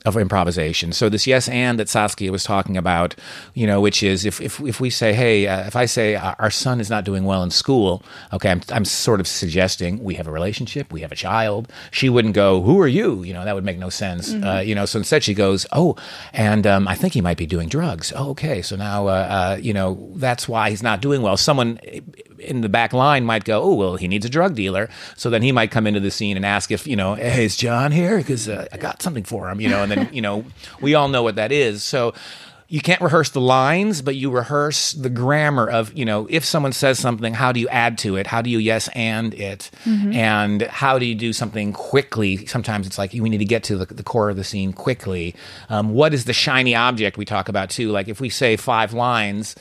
of 0.06 0.16
improvisation. 0.18 0.92
So 0.92 1.10
this 1.10 1.28
yes 1.28 1.48
and 1.50 1.80
that 1.80 1.90
Saskia 1.90 2.32
was 2.32 2.44
talking 2.44 2.78
about, 2.78 3.16
you 3.54 3.68
know, 3.68 3.80
which 3.82 4.04
is 4.04 4.26
if 4.26 4.40
if, 4.42 4.60
if 4.62 4.80
we 4.80 4.90
say, 4.90 5.14
hey, 5.14 5.48
uh, 5.48 5.68
if 5.68 5.76
I 5.76 5.86
say 5.86 6.16
uh, 6.16 6.36
our 6.40 6.50
son 6.52 6.80
is 6.80 6.90
not 6.90 7.04
doing 7.04 7.26
well 7.26 7.44
in 7.44 7.52
school, 7.52 8.04
okay, 8.32 8.50
I'm 8.52 8.62
I'm 8.70 8.86
sort 8.86 9.20
of 9.20 9.28
suggesting 9.28 10.04
we 10.04 10.16
have 10.16 10.28
a 10.28 10.32
relationship, 10.32 10.92
we 10.92 11.02
have 11.02 11.12
a 11.12 11.16
child. 11.16 11.72
She 11.92 12.10
wouldn't 12.10 12.36
go, 12.36 12.62
who 12.62 12.80
are 12.80 12.88
you? 12.88 13.24
You 13.24 13.34
know, 13.34 13.46
that 13.46 13.56
would 13.56 13.66
make 13.66 13.78
no 13.78 13.90
sense. 13.90 14.34
Uh, 14.34 14.62
you 14.66 14.76
know, 14.76 14.86
so 14.86 15.00
instead 15.00 15.24
she 15.24 15.34
goes, 15.34 15.66
oh, 15.72 15.96
and 16.34 16.66
um, 16.68 16.88
I 16.88 16.96
think 16.96 17.14
he 17.14 17.22
might 17.22 17.38
be 17.38 17.46
doing 17.46 17.70
drugs. 17.70 18.12
Oh, 18.16 18.32
okay, 18.32 18.62
so 18.62 18.76
now 18.76 19.08
uh, 19.08 19.12
uh, 19.12 19.58
you 19.62 19.74
know 19.74 20.12
that's 20.16 20.48
why 20.48 20.70
he's 20.70 20.84
not 20.84 21.02
doing 21.02 21.22
well. 21.22 21.38
Someone 21.38 21.80
in 22.44 22.62
the 22.62 22.70
back 22.70 22.94
line 22.94 23.26
might 23.26 23.44
go, 23.44 23.62
oh 23.62 23.74
well, 23.74 23.96
he 23.96 24.08
needs 24.08 24.26
a 24.26 24.30
drug 24.30 24.56
dealer. 24.56 24.90
So 25.16 25.30
then 25.30 25.42
he 25.42 25.52
might 25.52 25.72
come 25.72 25.88
into 25.88 26.00
the 26.00 26.12
scene 26.12 26.38
and 26.38 26.46
ask 26.46 26.72
if 26.72 26.88
you 26.88 26.96
know, 26.96 27.16
hey, 27.16 27.46
is 27.46 27.58
John 27.58 27.92
here? 27.92 28.18
Because 28.18 28.48
uh, 28.50 28.68
I 28.72 28.78
got 28.78 29.02
something 29.02 29.24
for 29.24 29.50
him, 29.50 29.62
you 29.62 29.70
know. 29.70 29.84
And 29.84 29.92
then 29.92 30.10
you 30.14 30.22
know, 30.22 30.46
we 30.82 30.96
all 30.96 31.08
know 31.08 31.24
what 31.24 31.36
that 31.36 31.52
is. 31.52 31.84
So 31.84 32.14
you 32.74 32.82
can't 32.82 33.02
rehearse 33.02 33.30
the 33.30 33.40
lines, 33.40 34.02
but 34.02 34.16
you 34.16 34.32
rehearse 34.32 34.94
the 34.94 35.10
grammar 35.10 35.70
of, 35.70 35.94
you 35.94 36.06
know, 36.06 36.26
if 36.32 36.44
someone 36.44 36.72
says 36.72 36.98
something, 36.98 37.32
how 37.32 37.52
do 37.52 37.60
you 37.60 37.68
add 37.70 38.00
to 38.00 38.16
it? 38.16 38.26
How 38.26 38.42
do 38.42 38.50
you 38.50 38.58
yes 38.58 38.90
and 38.96 39.32
it? 39.36 39.70
Mm-hmm. 39.86 40.14
And 40.14 40.62
how 40.64 40.98
do 40.98 41.06
you 41.06 41.14
do 41.14 41.34
something 41.34 41.72
quickly? 41.72 42.48
Sometimes 42.48 42.88
it's 42.88 42.98
like 42.98 43.14
we 43.14 43.30
need 43.30 43.38
to 43.38 43.46
get 43.46 43.64
to 43.66 43.78
the, 43.78 43.94
the 43.94 44.02
core 44.02 44.32
of 44.32 44.38
the 44.38 44.44
scene 44.44 44.74
quickly. 44.74 45.36
Um, 45.70 45.94
what 45.94 46.16
is 46.16 46.26
the 46.26 46.34
shiny 46.34 46.74
object 46.74 47.16
we 47.16 47.26
talk 47.26 47.48
about 47.48 47.70
too? 47.70 47.92
Like 47.92 48.08
if 48.08 48.20
we 48.20 48.30
say 48.30 48.56
five 48.56 48.92
lines, 48.92 49.56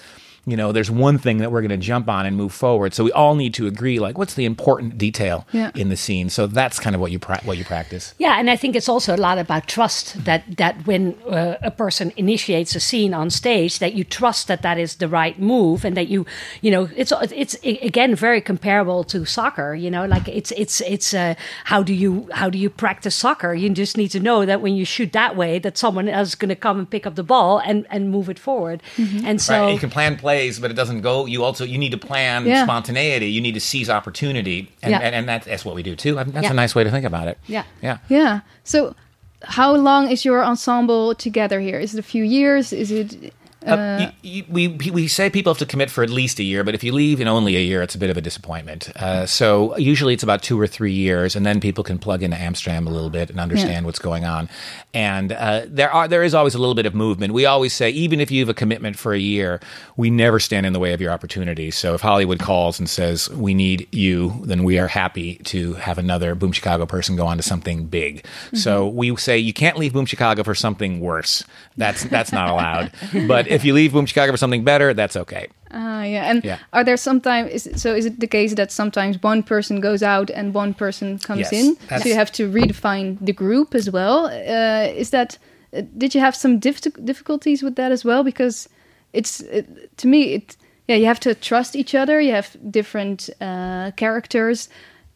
you 0.44 0.56
know, 0.56 0.72
there's 0.72 0.90
one 0.90 1.18
thing 1.18 1.38
that 1.38 1.52
we're 1.52 1.60
going 1.60 1.70
to 1.70 1.76
jump 1.76 2.08
on 2.08 2.26
and 2.26 2.36
move 2.36 2.52
forward. 2.52 2.94
So 2.94 3.04
we 3.04 3.12
all 3.12 3.36
need 3.36 3.54
to 3.54 3.68
agree, 3.68 4.00
like, 4.00 4.18
what's 4.18 4.34
the 4.34 4.44
important 4.44 4.98
detail 4.98 5.46
yeah. 5.52 5.70
in 5.74 5.88
the 5.88 5.96
scene. 5.96 6.30
So 6.30 6.48
that's 6.48 6.80
kind 6.80 6.96
of 6.96 7.00
what 7.00 7.12
you 7.12 7.20
pra- 7.20 7.40
what 7.44 7.58
you 7.58 7.64
practice. 7.64 8.14
Yeah, 8.18 8.40
and 8.40 8.50
I 8.50 8.56
think 8.56 8.74
it's 8.74 8.88
also 8.88 9.14
a 9.14 9.16
lot 9.16 9.38
about 9.38 9.68
trust. 9.68 10.24
That 10.24 10.42
that 10.56 10.84
when 10.86 11.14
uh, 11.28 11.56
a 11.62 11.70
person 11.70 12.12
initiates 12.16 12.74
a 12.74 12.80
scene 12.80 13.14
on 13.14 13.30
stage, 13.30 13.78
that 13.78 13.94
you 13.94 14.02
trust 14.02 14.48
that 14.48 14.62
that 14.62 14.78
is 14.78 14.96
the 14.96 15.08
right 15.08 15.38
move, 15.38 15.84
and 15.84 15.96
that 15.96 16.08
you, 16.08 16.26
you 16.60 16.72
know, 16.72 16.88
it's 16.96 17.12
it's 17.30 17.54
again 17.62 18.16
very 18.16 18.40
comparable 18.40 19.04
to 19.04 19.24
soccer. 19.24 19.74
You 19.74 19.90
know, 19.90 20.06
like 20.06 20.26
it's 20.26 20.50
it's 20.52 20.80
it's 20.80 21.14
uh, 21.14 21.34
how 21.64 21.84
do 21.84 21.94
you 21.94 22.28
how 22.32 22.50
do 22.50 22.58
you 22.58 22.68
practice 22.68 23.14
soccer? 23.14 23.54
You 23.54 23.70
just 23.70 23.96
need 23.96 24.08
to 24.08 24.20
know 24.20 24.44
that 24.44 24.60
when 24.60 24.74
you 24.74 24.84
shoot 24.84 25.12
that 25.12 25.36
way, 25.36 25.60
that 25.60 25.78
someone 25.78 26.08
else 26.08 26.28
is 26.28 26.34
going 26.34 26.48
to 26.48 26.56
come 26.56 26.80
and 26.80 26.90
pick 26.90 27.06
up 27.06 27.14
the 27.14 27.22
ball 27.22 27.58
and 27.58 27.86
and 27.90 28.10
move 28.10 28.28
it 28.28 28.40
forward. 28.40 28.82
Mm-hmm. 28.96 29.26
And 29.26 29.40
so 29.40 29.66
right. 29.66 29.72
you 29.72 29.78
can 29.78 29.90
plan 29.90 30.16
play 30.16 30.31
plays, 30.32 30.58
but 30.58 30.70
it 30.70 30.74
doesn't 30.74 31.02
go. 31.02 31.26
You 31.26 31.44
also 31.44 31.64
you 31.64 31.78
need 31.78 31.92
to 31.92 31.98
plan 31.98 32.46
yeah. 32.46 32.64
spontaneity. 32.64 33.26
You 33.26 33.40
need 33.40 33.54
to 33.54 33.60
seize 33.60 33.90
opportunity, 33.90 34.70
and 34.82 34.90
yeah. 34.90 34.98
and, 35.00 35.14
and 35.14 35.28
that's, 35.28 35.46
that's 35.46 35.64
what 35.64 35.74
we 35.74 35.82
do 35.82 35.94
too. 35.96 36.14
That's 36.14 36.50
a 36.50 36.54
nice 36.54 36.74
way 36.74 36.84
to 36.84 36.90
think 36.90 37.04
about 37.04 37.28
it. 37.28 37.38
Yeah, 37.46 37.64
yeah, 37.82 37.98
yeah. 38.08 38.40
So, 38.64 38.94
how 39.42 39.74
long 39.74 40.10
is 40.10 40.24
your 40.24 40.44
ensemble 40.44 41.14
together 41.14 41.60
here? 41.60 41.78
Is 41.78 41.94
it 41.94 41.98
a 41.98 42.02
few 42.02 42.24
years? 42.24 42.72
Is 42.72 42.90
it 42.90 43.34
uh, 43.66 44.10
you, 44.22 44.30
you, 44.32 44.44
we 44.48 44.90
we 44.90 45.08
say 45.08 45.30
people 45.30 45.52
have 45.52 45.58
to 45.58 45.66
commit 45.66 45.90
for 45.90 46.02
at 46.02 46.10
least 46.10 46.38
a 46.38 46.42
year, 46.42 46.64
but 46.64 46.74
if 46.74 46.82
you 46.82 46.92
leave 46.92 47.20
in 47.20 47.28
only 47.28 47.56
a 47.56 47.60
year, 47.60 47.82
it's 47.82 47.94
a 47.94 47.98
bit 47.98 48.10
of 48.10 48.16
a 48.16 48.20
disappointment. 48.20 48.90
Uh, 48.96 49.26
so 49.26 49.76
usually 49.76 50.14
it's 50.14 50.22
about 50.22 50.42
two 50.42 50.60
or 50.60 50.66
three 50.66 50.92
years, 50.92 51.36
and 51.36 51.46
then 51.46 51.60
people 51.60 51.84
can 51.84 51.98
plug 51.98 52.22
into 52.22 52.36
Amsterdam 52.36 52.86
a 52.86 52.90
little 52.90 53.10
bit 53.10 53.30
and 53.30 53.38
understand 53.38 53.72
yeah. 53.72 53.82
what's 53.82 53.98
going 53.98 54.24
on. 54.24 54.48
And 54.94 55.32
uh, 55.32 55.62
there 55.66 55.92
are 55.92 56.08
there 56.08 56.22
is 56.22 56.34
always 56.34 56.54
a 56.54 56.58
little 56.58 56.74
bit 56.74 56.86
of 56.86 56.94
movement. 56.94 57.32
We 57.32 57.46
always 57.46 57.72
say 57.72 57.90
even 57.90 58.20
if 58.20 58.30
you 58.30 58.40
have 58.40 58.48
a 58.48 58.54
commitment 58.54 58.98
for 58.98 59.12
a 59.14 59.18
year, 59.18 59.60
we 59.96 60.10
never 60.10 60.40
stand 60.40 60.66
in 60.66 60.72
the 60.72 60.80
way 60.80 60.92
of 60.92 61.00
your 61.00 61.12
opportunity. 61.12 61.70
So 61.70 61.94
if 61.94 62.00
Hollywood 62.00 62.40
calls 62.40 62.78
and 62.78 62.88
says 62.88 63.28
we 63.30 63.54
need 63.54 63.88
you, 63.92 64.40
then 64.44 64.64
we 64.64 64.78
are 64.78 64.88
happy 64.88 65.36
to 65.44 65.74
have 65.74 65.98
another 65.98 66.34
Boom 66.34 66.52
Chicago 66.52 66.86
person 66.86 67.16
go 67.16 67.26
on 67.26 67.36
to 67.36 67.42
something 67.42 67.86
big. 67.86 68.24
Mm-hmm. 68.24 68.56
So 68.56 68.88
we 68.88 69.16
say 69.16 69.38
you 69.38 69.52
can't 69.52 69.78
leave 69.78 69.92
Boom 69.92 70.06
Chicago 70.06 70.42
for 70.42 70.54
something 70.54 71.00
worse. 71.00 71.44
That's 71.76 72.04
that's 72.04 72.32
not 72.32 72.48
allowed. 72.48 72.92
But 73.28 73.46
if 73.52 73.64
you 73.64 73.74
leave 73.74 73.92
Boom 73.92 74.06
Chicago 74.06 74.32
for 74.32 74.38
something 74.38 74.64
better, 74.64 74.94
that's 74.94 75.16
okay. 75.16 75.48
Uh, 75.70 76.04
yeah. 76.06 76.30
And 76.30 76.44
yeah. 76.44 76.58
are 76.72 76.84
there 76.84 76.96
sometimes, 76.96 77.80
so 77.80 77.94
is 77.94 78.04
it 78.04 78.20
the 78.20 78.26
case 78.26 78.54
that 78.54 78.70
sometimes 78.70 79.22
one 79.22 79.42
person 79.42 79.80
goes 79.80 80.02
out 80.02 80.30
and 80.30 80.54
one 80.54 80.74
person 80.74 81.18
comes 81.18 81.50
yes, 81.50 81.52
in? 81.52 81.76
So 82.00 82.08
you 82.08 82.14
have 82.14 82.32
to 82.32 82.50
redefine 82.50 83.18
the 83.20 83.32
group 83.32 83.74
as 83.74 83.90
well. 83.90 84.26
Uh, 84.26 84.92
is 84.94 85.10
that, 85.10 85.38
uh, 85.74 85.82
did 85.96 86.14
you 86.14 86.20
have 86.20 86.36
some 86.36 86.58
difficulties 86.58 87.62
with 87.62 87.76
that 87.76 87.92
as 87.92 88.04
well? 88.04 88.22
Because 88.22 88.68
it's, 89.12 89.40
it, 89.40 89.96
to 89.96 90.06
me, 90.08 90.34
it, 90.34 90.56
yeah, 90.88 90.96
you 90.96 91.06
have 91.06 91.20
to 91.20 91.34
trust 91.34 91.76
each 91.76 91.94
other. 91.94 92.20
You 92.20 92.32
have 92.32 92.56
different 92.70 93.30
uh, 93.40 93.92
characters. 93.96 94.68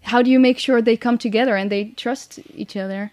How 0.03 0.23
do 0.23 0.31
you 0.31 0.39
make 0.39 0.59
sure 0.59 0.81
they 0.81 0.97
come 0.97 1.19
together 1.19 1.57
and 1.57 1.71
they 1.71 1.87
trust 1.97 2.39
each 2.55 2.77
other? 2.77 3.11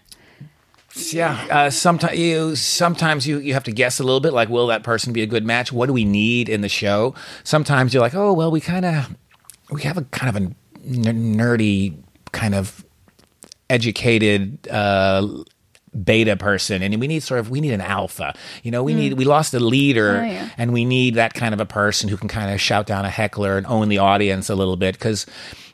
Yeah, 0.96 1.46
uh, 1.50 1.70
sometimes 1.70 2.18
you 2.18 2.54
sometimes 2.54 3.26
you, 3.26 3.38
you 3.38 3.52
have 3.54 3.64
to 3.64 3.72
guess 3.72 3.98
a 3.98 4.04
little 4.04 4.20
bit. 4.20 4.32
Like, 4.32 4.48
will 4.48 4.68
that 4.68 4.84
person 4.84 5.12
be 5.12 5.22
a 5.22 5.26
good 5.26 5.44
match? 5.44 5.72
What 5.72 5.86
do 5.86 5.92
we 5.92 6.04
need 6.04 6.48
in 6.48 6.60
the 6.60 6.68
show? 6.68 7.14
Sometimes 7.42 7.92
you're 7.92 8.02
like, 8.02 8.14
oh 8.14 8.32
well, 8.32 8.50
we 8.50 8.60
kind 8.60 8.84
of 8.84 9.16
we 9.70 9.82
have 9.82 9.98
a 9.98 10.02
kind 10.02 10.36
of 10.36 10.42
a 10.42 10.54
nerdy 10.86 11.96
kind 12.32 12.54
of 12.54 12.84
educated 13.70 14.68
uh, 14.68 15.26
beta 16.02 16.36
person 16.36 16.82
and 16.82 16.98
we 17.00 17.06
need 17.06 17.22
sort 17.22 17.38
of 17.38 17.50
we 17.50 17.60
need 17.60 17.72
an 17.72 17.80
alpha 17.80 18.34
you 18.64 18.70
know 18.70 18.82
we 18.82 18.92
mm. 18.92 18.96
need 18.96 19.12
we 19.12 19.24
lost 19.24 19.54
a 19.54 19.60
leader 19.60 20.18
oh, 20.20 20.24
yeah. 20.24 20.50
and 20.58 20.72
we 20.72 20.84
need 20.84 21.14
that 21.14 21.34
kind 21.34 21.54
of 21.54 21.60
a 21.60 21.64
person 21.64 22.08
who 22.08 22.16
can 22.16 22.26
kind 22.26 22.52
of 22.52 22.60
shout 22.60 22.84
down 22.86 23.04
a 23.04 23.10
heckler 23.10 23.56
and 23.56 23.66
own 23.68 23.88
the 23.88 23.98
audience 23.98 24.50
a 24.50 24.56
little 24.56 24.76
bit 24.76 24.94
because 24.94 25.24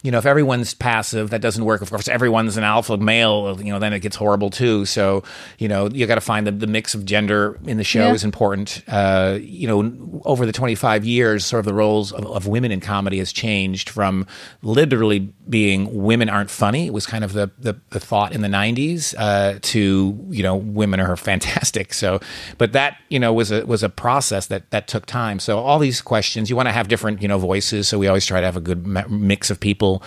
you 0.03 0.11
know, 0.11 0.19
if 0.19 0.25
everyone's 0.25 0.73
passive, 0.73 1.29
that 1.31 1.43
doesn't 1.43 1.65
work. 1.65 1.83
Of 1.83 1.91
course, 1.91 2.09
everyone's 2.09 2.57
an 2.57 2.65
alpha 2.65 2.97
male, 2.97 3.61
you 3.61 3.71
know, 3.71 3.79
then 3.79 3.93
it 3.93 4.01
gets 4.01 4.17
horrible 4.17 4.49
too. 4.49 4.87
So, 4.87 5.23
you 5.59 5.69
know, 5.69 5.91
you 5.91 6.07
got 6.07 6.15
to 6.15 6.23
find 6.23 6.47
the, 6.47 6.53
the 6.53 6.67
mix 6.67 6.95
of 6.95 7.05
gender 7.05 7.59
in 7.67 7.77
the 7.77 7.85
show 7.85 8.07
yeah. 8.07 8.15
is 8.15 8.25
important. 8.25 8.83
Uh, 8.89 9.39
you 9.41 9.69
know, 9.69 10.23
over 10.25 10.47
the 10.47 10.53
25 10.53 11.05
years, 11.05 11.45
sort 11.45 11.61
of 11.61 11.67
the 11.67 11.75
roles 11.75 12.13
of, 12.13 12.25
of, 12.27 12.47
women 12.47 12.73
in 12.73 12.81
comedy 12.81 13.19
has 13.19 13.33
changed 13.33 13.91
from 13.91 14.27
literally 14.63 15.33
being 15.49 16.03
women 16.03 16.31
aren't 16.31 16.51
funny. 16.51 16.87
It 16.87 16.93
was 16.93 17.07
kind 17.07 17.23
of 17.23 17.35
the, 17.35 17.51
the, 17.59 17.79
the 17.91 18.01
thought 18.01 18.33
in 18.33 18.41
the 18.41 18.49
90s 18.49 19.15
uh, 19.19 19.59
to, 19.61 20.27
you 20.31 20.43
know, 20.43 20.57
women 20.57 20.99
are 20.99 21.17
fantastic. 21.17 21.93
So, 21.93 22.21
but 22.57 22.73
that, 22.73 22.97
you 23.11 23.19
know, 23.19 23.35
was 23.35 23.53
a, 23.53 23.67
was 23.67 23.83
a 23.83 23.91
process 23.91 24.47
that, 24.47 24.71
that 24.71 24.89
took 24.89 25.05
time. 25.05 25.39
So 25.41 25.59
all 25.59 25.79
these 25.79 26.01
questions, 26.01 26.49
you 26.49 26.57
want 26.57 26.69
to 26.69 26.73
have 26.73 26.89
different, 26.89 27.21
you 27.21 27.29
know, 27.29 27.39
voices. 27.39 27.87
So 27.87 27.99
we 27.99 28.09
always 28.09 28.25
try 28.25 28.41
to 28.41 28.47
have 28.47 28.57
a 28.57 28.61
good 28.61 28.87
mix 28.87 29.51
of 29.51 29.61
people 29.61 29.90
people. 29.99 30.03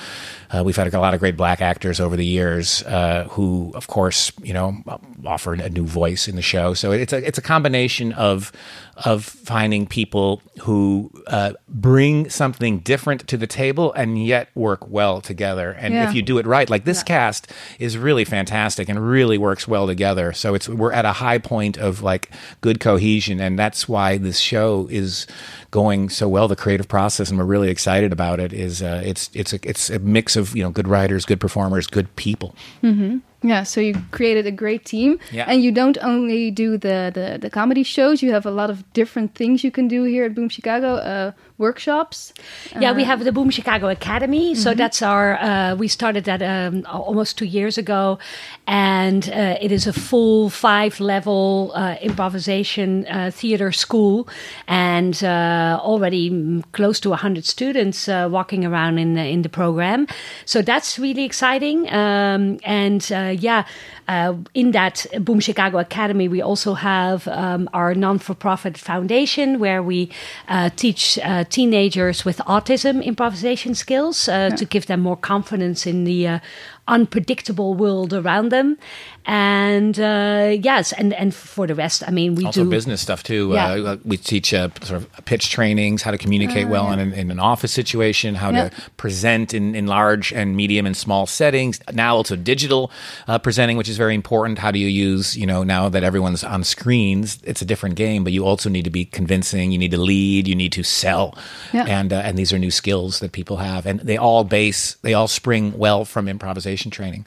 Uh, 0.53 0.63
we've 0.63 0.75
had 0.75 0.93
a 0.93 0.99
lot 0.99 1.13
of 1.13 1.19
great 1.19 1.35
black 1.35 1.61
actors 1.61 1.99
over 1.99 2.15
the 2.15 2.25
years 2.25 2.83
uh, 2.83 3.27
who, 3.31 3.71
of 3.73 3.87
course, 3.87 4.31
you 4.43 4.53
know, 4.53 4.77
offer 5.25 5.53
a 5.53 5.69
new 5.69 5.85
voice 5.85 6.27
in 6.27 6.35
the 6.35 6.41
show. 6.41 6.73
So 6.73 6.91
it's 6.91 7.11
a 7.11 7.25
it's 7.25 7.37
a 7.37 7.41
combination 7.41 8.13
of 8.13 8.51
of 8.97 9.25
finding 9.25 9.87
people 9.87 10.41
who 10.61 11.09
uh, 11.25 11.53
bring 11.67 12.29
something 12.29 12.79
different 12.79 13.27
to 13.27 13.37
the 13.37 13.47
table 13.47 13.91
and 13.93 14.23
yet 14.23 14.49
work 14.53 14.87
well 14.87 15.19
together. 15.19 15.71
And 15.71 15.95
yeah. 15.95 16.07
if 16.07 16.13
you 16.13 16.21
do 16.21 16.37
it 16.37 16.45
right, 16.45 16.69
like 16.69 16.85
this 16.85 16.99
yeah. 16.99 17.05
cast 17.05 17.51
is 17.79 17.97
really 17.97 18.23
fantastic 18.23 18.87
and 18.89 19.07
really 19.07 19.39
works 19.39 19.67
well 19.67 19.87
together. 19.87 20.31
So 20.33 20.53
it's 20.53 20.69
we're 20.69 20.91
at 20.91 21.05
a 21.05 21.13
high 21.13 21.39
point 21.39 21.77
of 21.77 22.03
like 22.03 22.29
good 22.61 22.79
cohesion, 22.79 23.39
and 23.39 23.57
that's 23.57 23.89
why 23.89 24.17
this 24.17 24.37
show 24.37 24.87
is 24.91 25.25
going 25.71 26.09
so 26.09 26.29
well. 26.29 26.47
The 26.47 26.55
creative 26.55 26.87
process, 26.87 27.29
and 27.29 27.39
we're 27.39 27.45
really 27.45 27.69
excited 27.69 28.11
about 28.11 28.39
it. 28.39 28.53
Is 28.53 28.83
uh, 28.83 29.01
it's 29.03 29.31
it's 29.33 29.53
a 29.53 29.59
it's 29.67 29.89
a 29.89 29.97
mix 29.97 30.35
of 30.35 30.42
you 30.55 30.63
know 30.63 30.69
good 30.69 30.87
writers, 30.87 31.25
good 31.25 31.39
performers, 31.39 31.87
good 31.87 32.13
people. 32.15 32.55
Mm-hmm. 32.83 33.19
Yeah, 33.43 33.63
so 33.63 33.81
you 33.81 33.95
created 34.11 34.47
a 34.47 34.51
great 34.51 34.85
team, 34.85 35.19
yeah. 35.31 35.45
and 35.47 35.61
you 35.61 35.71
don't 35.71 35.97
only 36.01 36.49
do 36.49 36.77
the, 36.77 37.11
the, 37.13 37.37
the 37.39 37.49
comedy 37.49 37.83
shows. 37.83 38.23
You 38.23 38.31
have 38.31 38.45
a 38.45 38.51
lot 38.51 38.69
of 38.69 38.91
different 38.93 39.35
things 39.35 39.63
you 39.63 39.71
can 39.71 39.89
do 39.89 40.03
here 40.03 40.23
at 40.23 40.33
Boom 40.33 40.47
Chicago. 40.47 40.95
Uh, 40.95 41.31
workshops. 41.57 42.33
Yeah, 42.79 42.91
uh, 42.91 42.95
we 42.95 43.03
have 43.03 43.23
the 43.23 43.31
Boom 43.31 43.49
Chicago 43.49 43.87
Academy. 43.87 44.53
Mm-hmm. 44.53 44.61
So 44.61 44.73
that's 44.73 45.01
our. 45.01 45.37
Uh, 45.39 45.75
we 45.75 45.87
started 45.87 46.25
that 46.25 46.41
um, 46.41 46.85
almost 46.87 47.37
two 47.37 47.45
years 47.45 47.77
ago, 47.77 48.19
and 48.67 49.29
uh, 49.29 49.57
it 49.61 49.71
is 49.71 49.87
a 49.87 49.93
full 49.93 50.49
five 50.49 50.99
level 50.99 51.71
uh, 51.75 51.95
improvisation 52.01 53.05
uh, 53.07 53.31
theater 53.33 53.71
school, 53.71 54.27
and 54.67 55.23
uh, 55.23 55.79
already 55.81 56.63
close 56.71 56.99
to 57.01 57.13
hundred 57.13 57.45
students 57.45 58.07
walking 58.07 58.65
around 58.65 58.97
in 58.97 59.13
the, 59.13 59.25
in 59.25 59.41
the 59.43 59.49
program. 59.49 60.07
So 60.45 60.61
that's 60.61 60.99
really 60.99 61.23
exciting. 61.23 61.87
Um, 61.93 62.59
and 62.63 63.01
yeah, 63.33 63.65
uh, 64.07 64.35
in 64.53 64.71
that 64.71 65.05
Boom 65.19 65.39
Chicago 65.39 65.77
Academy, 65.77 66.27
we 66.27 66.41
also 66.41 66.73
have 66.73 67.27
um, 67.27 67.69
our 67.73 67.93
non 67.95 68.19
for 68.19 68.33
profit 68.33 68.77
foundation 68.77 69.59
where 69.59 69.81
we 69.81 70.09
uh, 70.47 70.69
teach 70.75 71.19
uh, 71.19 71.43
teenagers 71.45 72.25
with 72.25 72.37
autism 72.39 73.03
improvisation 73.03 73.75
skills 73.75 74.27
uh, 74.27 74.49
yeah. 74.49 74.55
to 74.55 74.65
give 74.65 74.85
them 74.85 74.99
more 74.99 75.17
confidence 75.17 75.85
in 75.85 76.03
the 76.03 76.27
uh, 76.27 76.39
unpredictable 76.87 77.73
world 77.73 78.13
around 78.13 78.49
them. 78.49 78.77
And 79.25 79.97
uh, 79.97 80.57
yes, 80.59 80.91
and, 80.91 81.13
and 81.13 81.33
for 81.33 81.65
the 81.65 81.75
rest, 81.75 82.03
I 82.05 82.11
mean, 82.11 82.35
we 82.35 82.43
also 82.43 82.65
do 82.65 82.69
business 82.69 82.99
stuff 82.99 83.23
too. 83.23 83.51
Yeah. 83.53 83.71
Uh, 83.71 83.97
we 84.03 84.17
teach 84.17 84.53
uh, 84.53 84.67
sort 84.81 85.01
of 85.01 85.25
pitch 85.25 85.49
trainings, 85.49 86.01
how 86.01 86.11
to 86.11 86.17
communicate 86.17 86.67
well 86.67 86.87
yeah. 86.87 87.03
in, 87.03 87.13
in, 87.13 87.31
an 87.31 87.39
office 87.39 87.71
situation, 87.71 88.35
how 88.35 88.51
yeah. 88.51 88.67
to 88.67 88.91
present 88.97 89.53
in, 89.53 89.75
in 89.75 89.87
large 89.87 90.33
and 90.33 90.57
medium 90.57 90.85
and 90.85 90.97
small 90.97 91.25
settings. 91.25 91.79
Now 91.93 92.17
also 92.17 92.35
digital 92.35 92.91
uh, 93.29 93.39
presenting, 93.39 93.77
which 93.77 93.87
is 93.87 93.95
very 93.95 94.13
important. 94.13 94.59
How 94.59 94.71
do 94.71 94.79
you 94.79 94.87
use, 94.87 95.37
you 95.37 95.47
know, 95.47 95.63
now 95.63 95.87
that 95.87 96.03
everyone's 96.03 96.43
on 96.43 96.65
screens, 96.65 97.39
it's 97.45 97.61
a 97.61 97.65
different 97.65 97.95
game, 97.95 98.25
but 98.25 98.33
you 98.33 98.45
also 98.45 98.69
need 98.69 98.83
to 98.83 98.91
be 98.91 99.05
convincing. 99.05 99.71
You 99.71 99.77
need 99.77 99.91
to 99.91 100.01
lead. 100.01 100.49
You 100.49 100.55
need 100.55 100.73
to 100.73 100.83
sell, 100.83 101.37
Yeah. 101.71 101.85
and 101.85 102.11
uh, 102.11 102.17
and 102.17 102.37
these 102.37 102.51
are 102.51 102.59
new 102.59 102.71
skills 102.71 103.21
that 103.21 103.31
people 103.31 103.57
have, 103.57 103.85
and 103.85 104.01
they 104.01 104.17
all 104.17 104.43
base, 104.43 104.95
they 104.95 105.13
all 105.13 105.29
spring 105.29 105.77
well 105.77 106.03
from 106.03 106.27
improvisation 106.27 106.72
training. 106.77 107.25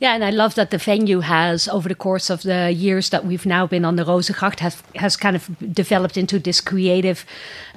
Yeah, 0.00 0.14
and 0.14 0.24
I 0.24 0.30
love 0.30 0.54
that 0.56 0.70
the 0.70 0.76
venue 0.78 1.20
has, 1.20 1.68
over 1.68 1.88
the 1.88 1.94
course 1.94 2.28
of 2.28 2.42
the 2.42 2.72
years 2.72 3.10
that 3.10 3.24
we've 3.24 3.46
now 3.46 3.66
been 3.68 3.84
on 3.84 3.96
the 3.96 4.04
Rozengracht, 4.04 4.58
has 4.60 4.82
has 4.96 5.16
kind 5.16 5.36
of 5.36 5.48
developed 5.72 6.16
into 6.16 6.38
this 6.40 6.60
creative 6.60 7.24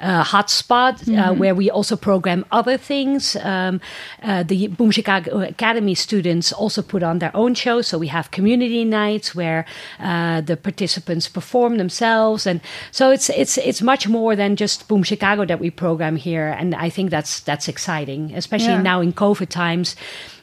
uh, 0.01 0.23
hotspot 0.23 0.93
uh, 0.93 1.05
Mm-hmm. 1.05 1.39
where 1.39 1.55
we 1.55 1.69
also 1.71 1.95
program 1.95 2.43
other 2.51 2.77
things. 2.77 3.35
Um, 3.35 3.79
uh, 4.23 4.43
the 4.43 4.67
Boom 4.67 4.91
Chicago 4.91 5.41
Academy 5.41 5.95
students 5.95 6.51
also 6.51 6.81
put 6.81 7.03
on 7.03 7.19
their 7.19 7.31
own 7.33 7.55
shows, 7.55 7.87
so 7.87 7.97
we 7.99 8.07
have 8.07 8.29
community 8.31 8.83
nights 8.83 9.35
where 9.35 9.63
uh, 9.99 10.41
the 10.41 10.57
participants 10.57 11.29
perform 11.29 11.77
themselves, 11.77 12.47
and 12.47 12.59
so 12.91 13.11
it's 13.11 13.29
it's 13.29 13.57
it's 13.59 13.81
much 13.81 14.07
more 14.07 14.35
than 14.35 14.55
just 14.55 14.87
Boom 14.87 15.03
Chicago 15.03 15.45
that 15.45 15.59
we 15.59 15.69
program 15.69 16.15
here, 16.17 16.47
and 16.59 16.73
I 16.73 16.89
think 16.89 17.11
that's 17.11 17.41
that's 17.41 17.67
exciting, 17.69 18.33
especially 18.35 18.73
Yeah. 18.73 18.81
now 18.91 19.01
in 19.01 19.13
COVID 19.13 19.49
times 19.49 19.95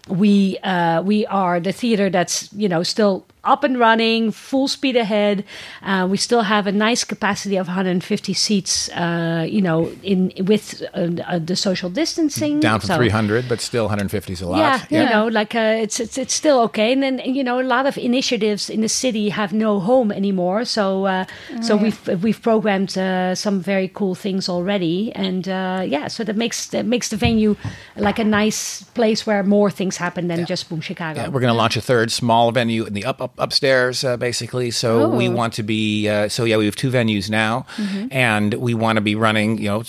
we 0.09 0.59
uh, 0.59 1.03
we 1.03 1.27
are 1.27 1.61
the 1.61 1.73
theater 1.73 2.11
that's 2.11 2.53
you 2.53 2.69
know 2.69 2.83
still 2.83 3.27
up 3.45 3.65
and 3.65 3.79
running, 3.79 4.31
full 4.31 4.69
speed 4.69 4.97
ahead. 4.97 5.45
Uh, 5.83 6.07
we 6.11 6.17
still 6.17 6.43
have 6.43 6.67
a 6.67 6.73
nice 6.73 7.05
capacity 7.05 7.57
of 7.57 7.67
150 7.67 8.33
seats. 8.35 8.89
Uh, 8.91 9.47
you 9.49 9.61
know, 9.63 9.91
in 10.03 10.33
with 10.47 10.83
uh, 10.95 11.09
uh, 11.27 11.39
the 11.39 11.57
social 11.57 11.91
distancing 11.91 12.61
Down 12.61 12.81
from 12.81 12.89
So- 12.89 12.97
300, 12.97 13.49
but 13.49 13.61
still 13.61 13.85
150 13.85 14.33
is 14.33 14.41
a 14.43 14.47
lot. 14.49 14.59
yeah, 14.59 14.85
Yeah. 14.91 15.03
you 15.03 15.11
know, 15.11 15.27
like 15.29 15.55
uh, 15.55 15.83
it's, 15.83 16.01
it's 16.01 16.19
it's 16.19 16.35
still 16.35 16.61
okay. 16.63 16.93
And 16.93 17.03
then 17.03 17.19
you 17.25 17.45
know, 17.45 17.61
a 17.61 17.63
lot 17.77 17.87
of 17.87 17.97
initiatives 17.99 18.71
in 18.71 18.81
the 18.81 18.89
city 18.89 19.29
have 19.31 19.53
no 19.53 19.81
home 19.81 20.11
anymore. 20.13 20.65
So 20.65 21.05
uh, 21.07 21.25
so 21.63 21.77
we've 21.77 22.01
we've 22.23 22.41
programmed 22.43 22.97
uh, 22.99 23.35
some 23.35 23.61
very 23.61 23.89
cool 23.89 24.15
things 24.15 24.49
already, 24.49 25.13
and 25.15 25.49
uh, 25.49 25.83
yeah, 25.87 26.09
so 26.09 26.25
that 26.25 26.37
makes 26.37 26.67
that 26.69 26.87
makes 26.87 27.09
the 27.09 27.17
venue 27.17 27.57
like 27.97 28.19
a 28.19 28.25
nice 28.25 28.83
place 28.95 29.27
where 29.27 29.43
more 29.43 29.71
things 29.71 29.97
happen 29.97 30.29
than 30.29 30.47
just 30.47 30.69
Boom 30.69 30.81
Chicago. 30.81 31.21
Yeah, 31.21 31.29
we're 31.29 31.41
going 31.41 31.53
to 31.53 31.57
launch 31.59 31.77
a 31.77 31.81
third 31.81 32.11
small 32.13 32.53
venue 32.53 32.85
in 32.87 32.95
the 32.95 33.05
up, 33.05 33.21
up 33.21 33.34
upstairs, 33.39 34.05
uh, 34.05 34.17
basically. 34.17 34.71
So 34.71 35.09
we 35.09 35.29
Oh. 35.29 35.33
want 35.33 35.55
to 35.55 35.63
be. 35.63 36.09
Uh, 36.09 36.29
so 36.29 36.45
yeah, 36.45 36.57
we 36.57 36.65
have 36.67 36.77
two 36.77 36.91
venues 36.91 37.29
now, 37.31 37.67
and 38.11 38.55
we 38.55 38.75
want 38.75 38.97
to 38.97 39.01
be 39.03 39.15
running. 39.15 39.59
You 39.59 39.69
know. 39.69 39.83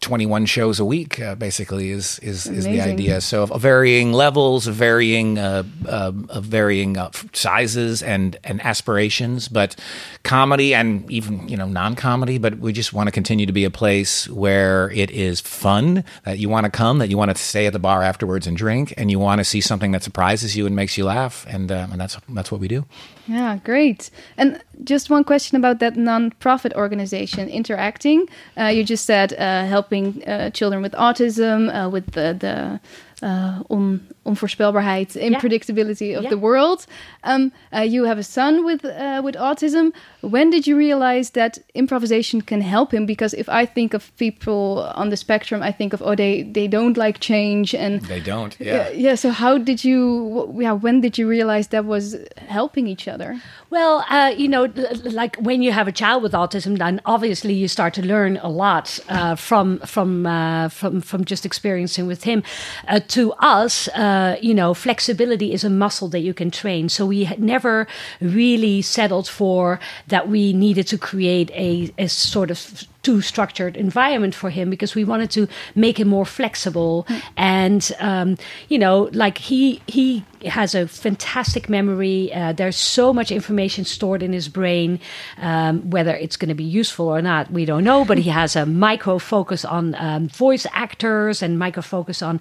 21 0.00 0.46
shows 0.46 0.80
a 0.80 0.84
week 0.84 1.20
uh, 1.20 1.34
basically 1.34 1.90
is 1.90 2.18
is, 2.20 2.46
is 2.46 2.64
the 2.64 2.80
idea. 2.80 3.20
So 3.20 3.42
of 3.42 3.60
varying 3.60 4.12
levels 4.12 4.66
of 4.66 4.74
varying 4.74 5.38
uh, 5.38 5.64
uh, 5.86 6.12
of 6.28 6.44
varying 6.44 6.96
uh, 6.96 7.10
sizes 7.32 8.02
and 8.02 8.38
and 8.44 8.64
aspirations. 8.64 9.48
But 9.48 9.76
comedy 10.22 10.74
and 10.74 11.10
even 11.10 11.48
you 11.48 11.56
know 11.56 11.66
non-comedy 11.66 12.38
but 12.38 12.58
we 12.58 12.72
just 12.72 12.92
want 12.92 13.06
to 13.06 13.10
continue 13.10 13.46
to 13.46 13.52
be 13.52 13.64
a 13.64 13.70
place 13.70 14.28
where 14.28 14.90
it 14.90 15.10
is 15.10 15.40
fun 15.40 16.04
that 16.24 16.38
you 16.38 16.48
want 16.48 16.64
to 16.64 16.70
come 16.70 16.98
that 16.98 17.08
you 17.08 17.16
want 17.16 17.34
to 17.34 17.42
stay 17.42 17.66
at 17.66 17.72
the 17.72 17.78
bar 17.78 18.02
afterwards 18.02 18.46
and 18.46 18.56
drink 18.56 18.92
and 18.96 19.10
you 19.10 19.18
want 19.18 19.38
to 19.38 19.44
see 19.44 19.60
something 19.60 19.92
that 19.92 20.02
surprises 20.02 20.56
you 20.56 20.66
and 20.66 20.76
makes 20.76 20.96
you 20.98 21.04
laugh 21.04 21.46
and 21.48 21.72
uh, 21.72 21.86
and 21.90 22.00
that's 22.00 22.18
that's 22.28 22.52
what 22.52 22.60
we 22.60 22.68
do 22.68 22.84
Yeah, 23.26 23.58
great. 23.62 24.10
And 24.36 24.62
just 24.84 25.10
one 25.10 25.24
question 25.24 25.56
about 25.56 25.78
that 25.80 25.96
non-profit 25.96 26.72
organization, 26.74 27.48
Interacting. 27.48 28.26
Uh, 28.58 28.66
you 28.66 28.82
just 28.84 29.04
said 29.04 29.32
uh, 29.34 29.66
helping 29.66 30.24
uh, 30.26 30.50
children 30.50 30.82
with 30.82 30.92
autism, 30.92 31.68
uh, 31.68 31.88
with 31.88 32.12
the, 32.12 32.36
the 32.38 32.80
uh, 33.26 33.62
on, 33.68 34.00
onvoorspelbaarheid, 34.30 35.08
unpredictability 35.16 36.16
of 36.16 36.22
Yeah. 36.24 36.30
the 36.30 36.38
world. 36.38 36.86
Um, 37.24 37.52
uh, 37.74 37.80
you 37.94 38.04
have 38.06 38.18
a 38.18 38.22
son 38.22 38.64
with 38.64 38.84
uh, 38.84 39.20
with 39.24 39.36
autism. 39.36 39.92
When 40.20 40.50
did 40.50 40.66
you 40.66 40.76
realize 40.78 41.30
that 41.30 41.58
improvisation 41.74 42.40
can 42.42 42.60
help 42.60 42.92
him? 42.94 43.06
Because 43.06 43.36
if 43.36 43.48
I 43.48 43.66
think 43.66 43.94
of 43.94 44.10
people 44.16 44.90
on 44.94 45.08
the 45.10 45.16
spectrum, 45.16 45.62
I 45.62 45.72
think 45.72 45.92
of 45.94 46.00
oh 46.02 46.14
they 46.14 46.42
they 46.52 46.68
don't 46.68 46.96
like 46.96 47.18
change 47.20 47.74
and 47.84 48.00
they 48.08 48.20
don't 48.20 48.56
yeah. 48.60 48.88
yeah. 49.06 49.16
So 49.16 49.30
how 49.30 49.58
did 49.58 49.78
you? 49.84 50.00
wh- 50.34 50.62
Yeah, 50.62 50.72
when 50.82 51.00
did 51.00 51.14
you 51.18 51.28
realize 51.30 51.68
that 51.68 51.84
was 51.84 52.16
helping 52.48 52.86
each 52.88 53.06
other? 53.14 53.30
Well, 53.70 53.94
uh, 54.10 54.32
you 54.42 54.48
know, 54.48 54.64
l- 54.64 55.12
like 55.22 55.36
when 55.48 55.62
you 55.62 55.72
have 55.72 55.88
a 55.88 55.92
child 55.92 56.22
with 56.22 56.32
autism, 56.34 56.76
then 56.78 57.00
obviously 57.04 57.54
you 57.54 57.68
start 57.68 57.92
to 57.94 58.02
learn 58.02 58.38
a 58.42 58.48
lot 58.48 58.86
uh, 59.08 59.34
from 59.36 59.78
from 59.86 60.26
uh, 60.26 60.68
from 60.68 61.00
from 61.00 61.24
just 61.30 61.44
experiencing 61.46 62.06
with 62.08 62.22
him. 62.24 62.42
Uh, 62.88 63.00
to 63.16 63.22
us, 63.58 63.88
uh, 63.88 64.19
you 64.40 64.54
know, 64.54 64.74
flexibility 64.74 65.52
is 65.52 65.64
a 65.64 65.70
muscle 65.70 66.08
that 66.08 66.20
you 66.20 66.34
can 66.34 66.50
train. 66.50 66.88
So 66.88 67.06
we 67.06 67.24
had 67.24 67.40
never 67.40 67.86
really 68.20 68.82
settled 68.82 69.28
for 69.28 69.80
that. 70.08 70.28
We 70.28 70.52
needed 70.52 70.86
to 70.88 70.98
create 70.98 71.50
a, 71.52 71.92
a 71.98 72.08
sort 72.08 72.50
of 72.50 72.86
too 73.02 73.20
structured 73.20 73.76
environment 73.76 74.34
for 74.34 74.50
him 74.50 74.68
because 74.68 74.94
we 74.94 75.04
wanted 75.04 75.30
to 75.30 75.48
make 75.74 75.98
him 75.98 76.08
more 76.08 76.26
flexible 76.26 77.06
and 77.36 77.92
um, 77.98 78.36
you 78.68 78.78
know 78.78 79.08
like 79.12 79.38
he 79.38 79.80
he 79.86 80.24
has 80.44 80.74
a 80.74 80.86
fantastic 80.86 81.68
memory 81.68 82.32
uh, 82.34 82.52
there's 82.52 82.76
so 82.76 83.12
much 83.12 83.30
information 83.30 83.84
stored 83.84 84.22
in 84.22 84.32
his 84.32 84.48
brain 84.48 85.00
um, 85.38 85.88
whether 85.90 86.14
it's 86.14 86.36
going 86.36 86.48
to 86.48 86.54
be 86.54 86.64
useful 86.64 87.08
or 87.08 87.22
not 87.22 87.50
we 87.50 87.64
don't 87.64 87.84
know 87.84 88.04
but 88.04 88.18
he 88.18 88.28
has 88.28 88.54
a 88.54 88.66
micro 88.66 89.18
focus 89.18 89.64
on 89.64 89.94
um, 89.94 90.28
voice 90.28 90.66
actors 90.72 91.42
and 91.42 91.58
micro 91.58 91.82
focus 91.82 92.20
on 92.20 92.40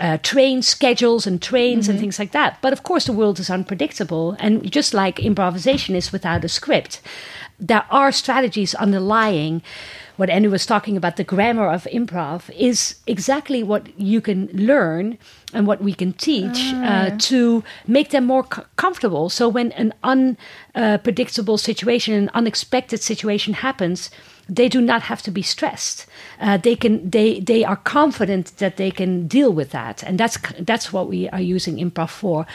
uh, 0.00 0.18
train 0.18 0.62
schedules 0.62 1.26
and 1.26 1.40
trains 1.40 1.88
and 1.88 2.00
things 2.00 2.18
like 2.18 2.32
that. 2.32 2.58
But 2.60 2.72
of 2.72 2.82
course, 2.82 3.06
the 3.06 3.12
world 3.12 3.38
is 3.38 3.50
unpredictable. 3.50 4.36
And 4.40 4.70
just 4.70 4.92
like 4.92 5.20
improvisation 5.20 5.94
is 5.94 6.12
without 6.12 6.44
a 6.44 6.48
script, 6.48 7.00
there 7.60 7.84
are 7.90 8.10
strategies 8.10 8.74
underlying 8.74 9.62
what 10.16 10.30
Andrew 10.30 10.50
was 10.50 10.66
talking 10.66 10.96
about 10.96 11.16
the 11.16 11.24
grammar 11.24 11.68
of 11.68 11.84
improv 11.92 12.50
is 12.56 12.96
exactly 13.06 13.62
what 13.62 13.98
you 13.98 14.20
can 14.20 14.48
learn 14.52 15.18
and 15.52 15.66
what 15.66 15.82
we 15.82 15.92
can 15.92 16.12
teach 16.12 16.72
uh, 16.84 17.10
to 17.18 17.64
make 17.86 18.10
them 18.10 18.24
more 18.24 18.44
co- 18.44 18.64
comfortable. 18.76 19.28
So 19.28 19.48
when 19.48 19.72
an 19.72 19.92
unpredictable 20.04 21.58
situation, 21.58 22.14
an 22.14 22.30
unexpected 22.32 23.00
situation 23.00 23.54
happens, 23.54 24.10
they 24.48 24.68
do 24.68 24.80
not 24.80 25.02
have 25.02 25.22
to 25.22 25.30
be 25.30 25.42
stressed. 25.42 26.06
Uh, 26.40 26.56
they 26.56 26.76
can 26.76 27.08
they 27.10 27.40
they 27.40 27.64
are 27.64 27.76
confident 27.76 28.56
that 28.58 28.76
they 28.76 28.90
can 28.90 29.26
deal 29.26 29.52
with 29.52 29.70
that, 29.70 30.02
and 30.02 30.18
that's 30.18 30.38
that's 30.60 30.92
what 30.92 31.08
we 31.08 31.28
are 31.30 31.40
using 31.40 31.76
improv 31.76 32.10
for. 32.10 32.46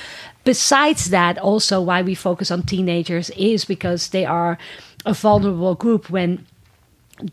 Besides 0.43 1.09
that, 1.09 1.37
also 1.37 1.81
why 1.81 2.01
we 2.01 2.15
focus 2.15 2.51
on 2.51 2.63
teenagers 2.63 3.29
is 3.31 3.65
because 3.65 4.09
they 4.09 4.25
are 4.25 4.57
a 5.05 5.13
vulnerable 5.13 5.75
group 5.75 6.09
when 6.09 6.45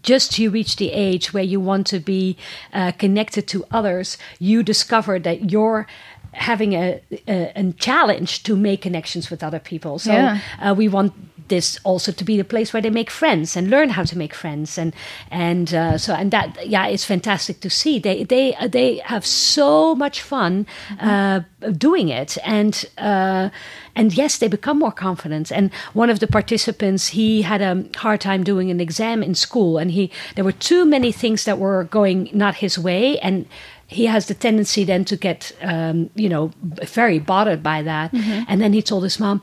just 0.03 0.39
you 0.39 0.51
reach 0.51 0.77
the 0.77 0.91
age 0.93 1.33
where 1.33 1.45
you 1.45 1.61
want 1.61 1.87
to 1.87 2.01
be 2.01 2.37
uh, 2.73 2.93
connected 2.99 3.47
to 3.49 3.65
others, 3.71 4.19
you 4.41 4.63
discover 4.63 5.19
that 5.21 5.51
you're 5.51 5.87
having 6.33 6.75
a, 6.75 7.01
a, 7.29 7.53
a 7.55 7.73
challenge 7.73 8.43
to 8.43 8.57
make 8.57 8.83
connections 8.83 9.31
with 9.31 9.43
other 9.43 9.59
people. 9.61 9.99
So 9.99 10.13
Yeah. 10.13 10.39
uh, 10.61 10.75
we 10.77 10.89
want 10.89 11.13
this 11.49 11.79
also 11.85 12.13
to 12.13 12.25
be 12.25 12.37
the 12.37 12.45
place 12.45 12.73
where 12.73 12.83
they 12.83 12.91
make 12.91 13.11
friends 13.11 13.57
and 13.57 13.71
learn 13.71 13.91
how 13.91 14.05
to 14.05 14.19
make 14.19 14.35
friends. 14.35 14.79
And 14.79 14.95
and 15.31 15.73
uh, 15.75 15.99
so 15.99 16.15
and 16.15 16.31
that 16.31 16.67
yeah 16.67 16.87
it's 16.87 17.05
fantastic 17.05 17.61
to 17.61 17.71
see. 17.71 17.99
They 17.99 18.25
they 18.25 18.55
uh, 18.57 18.69
they 18.69 18.99
have 19.05 19.25
so 19.25 19.95
much 19.95 20.23
fun 20.23 20.67
uh, 21.01 21.41
doing 21.77 22.09
it. 22.09 22.39
And 22.45 22.85
uh, 22.99 23.51
and 23.95 24.13
yes 24.15 24.39
they 24.39 24.49
become 24.49 24.79
more 24.79 24.93
confident. 24.93 25.51
And 25.53 25.73
one 25.95 26.11
of 26.11 26.21
the 26.21 26.27
participants 26.27 27.09
he 27.09 27.43
had 27.43 27.63
a 27.63 27.85
hard 27.97 28.21
time 28.21 28.45
doing 28.45 28.71
an 28.71 28.81
exam 28.81 29.23
in 29.23 29.35
school. 29.35 29.79
And 29.79 29.91
he 29.91 30.11
there 30.35 30.45
were 30.45 30.53
too 30.53 30.85
many 30.85 31.13
things 31.13 31.45
that 31.45 31.59
were 31.59 31.85
going 31.85 32.31
not 32.33 32.57
his 32.57 32.79
way. 32.79 33.19
And 33.21 33.47
he 33.89 34.07
has 34.07 34.27
the 34.27 34.35
tendency 34.35 34.85
then 34.85 35.05
to 35.05 35.17
get 35.17 35.53
um, 35.63 36.11
you 36.15 36.29
know 36.29 36.51
very 36.63 37.19
bothered 37.19 37.63
by 37.63 37.83
that. 37.83 38.13
And 38.49 38.61
then 38.61 38.73
he 38.73 38.83
told 38.83 39.05
his 39.05 39.21
mom 39.21 39.43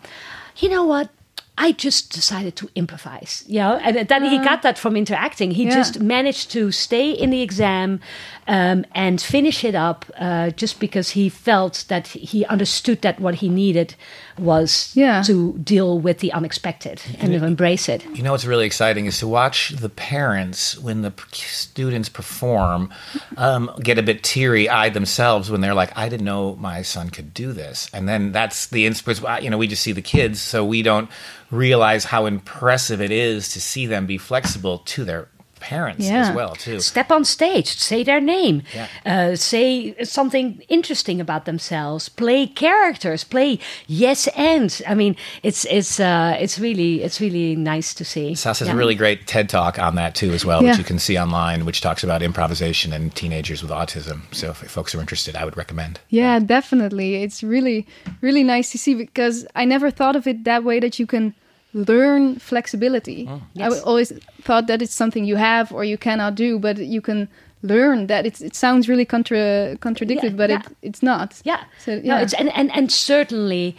you 0.57 0.69
know 0.69 0.83
what 0.83 1.09
I 1.55 1.71
just 1.71 2.11
decided 2.11 2.55
to 2.55 2.69
improvise, 2.73 3.43
you 3.47 3.59
know, 3.59 3.75
and 3.83 4.07
then 4.07 4.23
he 4.23 4.37
got 4.39 4.63
that 4.63 4.77
from 4.79 4.95
interacting. 4.97 5.51
He 5.51 5.65
Yeah. 5.65 5.75
just 5.75 5.99
managed 5.99 6.49
to 6.51 6.71
stay 6.71 7.11
in 7.11 7.29
the 7.29 7.41
exam 7.43 7.99
um, 8.47 8.85
and 8.95 9.21
finish 9.21 9.63
it 9.63 9.75
up 9.75 10.05
uh, 10.19 10.49
just 10.49 10.79
because 10.79 11.11
he 11.11 11.29
felt 11.29 11.85
that 11.89 12.07
he 12.07 12.43
understood 12.45 13.01
that 13.03 13.19
what 13.19 13.35
he 13.35 13.49
needed 13.49 13.93
was 14.37 14.91
Yeah. 14.93 15.21
to 15.23 15.57
deal 15.63 15.99
with 15.99 16.19
the 16.19 16.31
unexpected 16.33 17.01
and 17.19 17.31
to 17.33 17.45
embrace 17.45 17.87
it. 17.89 18.03
You 18.13 18.23
know 18.23 18.31
what's 18.31 18.45
really 18.45 18.65
exciting 18.65 19.05
is 19.05 19.19
to 19.19 19.27
watch 19.27 19.69
the 19.69 19.89
parents 19.89 20.77
when 20.77 21.01
the 21.01 21.13
students 21.31 22.09
perform 22.09 22.89
um, 23.37 23.71
get 23.81 23.97
a 23.97 24.03
bit 24.03 24.23
teary 24.23 24.67
eyed 24.69 24.93
themselves 24.93 25.49
when 25.49 25.61
they're 25.61 25.73
like, 25.73 25.95
"I 25.97 26.09
didn't 26.09 26.25
know 26.25 26.55
my 26.55 26.81
son 26.81 27.09
could 27.09 27.33
do 27.33 27.53
this," 27.53 27.89
and 27.93 28.07
then 28.07 28.31
that's 28.31 28.67
the 28.67 28.85
inspiration. 28.85 29.43
You 29.43 29.49
know, 29.49 29.57
we 29.57 29.67
just 29.67 29.81
see 29.83 29.91
the 29.91 30.01
kids, 30.01 30.41
so 30.41 30.63
we 30.65 30.81
don't 30.81 31.09
realize 31.51 32.05
how 32.05 32.25
impressive 32.25 32.99
it 33.01 33.11
is 33.11 33.49
to 33.53 33.61
see 33.61 33.85
them 33.85 34.05
be 34.07 34.17
flexible 34.17 34.79
to 34.79 35.05
their 35.05 35.27
parents 35.63 36.05
Yeah. 36.05 36.29
as 36.29 36.35
well 36.35 36.55
too. 36.55 36.79
Step 36.79 37.09
on 37.11 37.23
stage, 37.25 37.67
say 37.77 38.03
their 38.03 38.21
name, 38.21 38.61
Yeah. 38.75 38.87
uh, 39.05 39.35
say 39.35 39.95
something 40.03 40.61
interesting 40.67 41.21
about 41.21 41.45
themselves, 41.45 42.09
play 42.09 42.47
characters, 42.47 43.23
play 43.23 43.59
yes 43.87 44.27
and. 44.35 44.69
I 44.87 44.93
mean, 44.95 45.15
it's 45.43 45.65
it's 45.77 45.99
uh, 45.99 46.35
it's 46.43 46.59
really 46.59 46.91
it's 47.05 47.19
really 47.25 47.55
nice 47.55 47.93
to 47.99 48.03
see. 48.05 48.35
Sas 48.35 48.59
has 48.59 48.67
Yeah. 48.67 48.73
a 48.75 48.77
really 48.77 48.95
great 48.95 49.19
TED 49.27 49.47
talk 49.49 49.79
on 49.79 49.95
that 49.95 50.13
too, 50.15 50.31
as 50.33 50.43
well, 50.45 50.61
which 50.63 50.77
you 50.77 50.83
can 50.83 50.99
see 50.99 51.17
online, 51.17 51.65
which 51.65 51.79
talks 51.81 52.03
about 52.03 52.21
improvisation 52.21 52.93
and 52.93 53.13
teenagers 53.15 53.61
with 53.63 53.71
autism. 53.71 54.21
So 54.31 54.49
if 54.51 54.57
folks 54.57 54.93
are 54.95 54.99
interested, 55.01 55.35
I 55.35 55.43
would 55.45 55.57
recommend. 55.57 55.99
Yeah, 56.09 56.39
definitely. 56.39 57.23
It's 57.23 57.41
really, 57.43 57.85
really 58.21 58.43
nice 58.43 58.71
to 58.71 58.77
see 58.77 58.93
because 58.95 59.45
I 59.55 59.65
never 59.65 59.89
thought 59.91 60.15
of 60.15 60.27
it 60.27 60.43
that 60.43 60.63
way 60.63 60.79
that 60.79 60.99
you 60.99 61.07
can 61.07 61.33
learn 61.73 62.35
flexibility. 62.39 63.27
I 63.27 63.39
Yes. 63.53 63.69
w- 63.73 63.83
always 63.83 64.11
thought 64.41 64.67
that 64.67 64.81
it's 64.81 64.93
something 64.93 65.25
you 65.25 65.37
have 65.37 65.71
or 65.71 65.83
you 65.83 65.97
cannot 65.97 66.35
do, 66.35 66.59
but 66.59 66.77
you 66.77 67.01
can 67.01 67.27
learn 67.61 68.07
that. 68.07 68.25
It's, 68.25 68.41
it 68.41 68.55
sounds 68.55 68.87
really 68.89 69.05
contra- 69.05 69.77
contradicted, 69.79 70.31
Yeah, 70.31 70.37
but 70.37 70.49
yeah. 70.49 70.59
It, 70.59 70.77
it's 70.89 71.01
not. 71.03 71.41
Yeah. 71.43 71.63
So, 71.79 71.91
No, 71.95 72.01
yeah. 72.03 72.21
it's 72.21 72.33
and, 72.33 72.49
and 72.55 72.69
and 72.75 72.91
certainly 72.91 73.75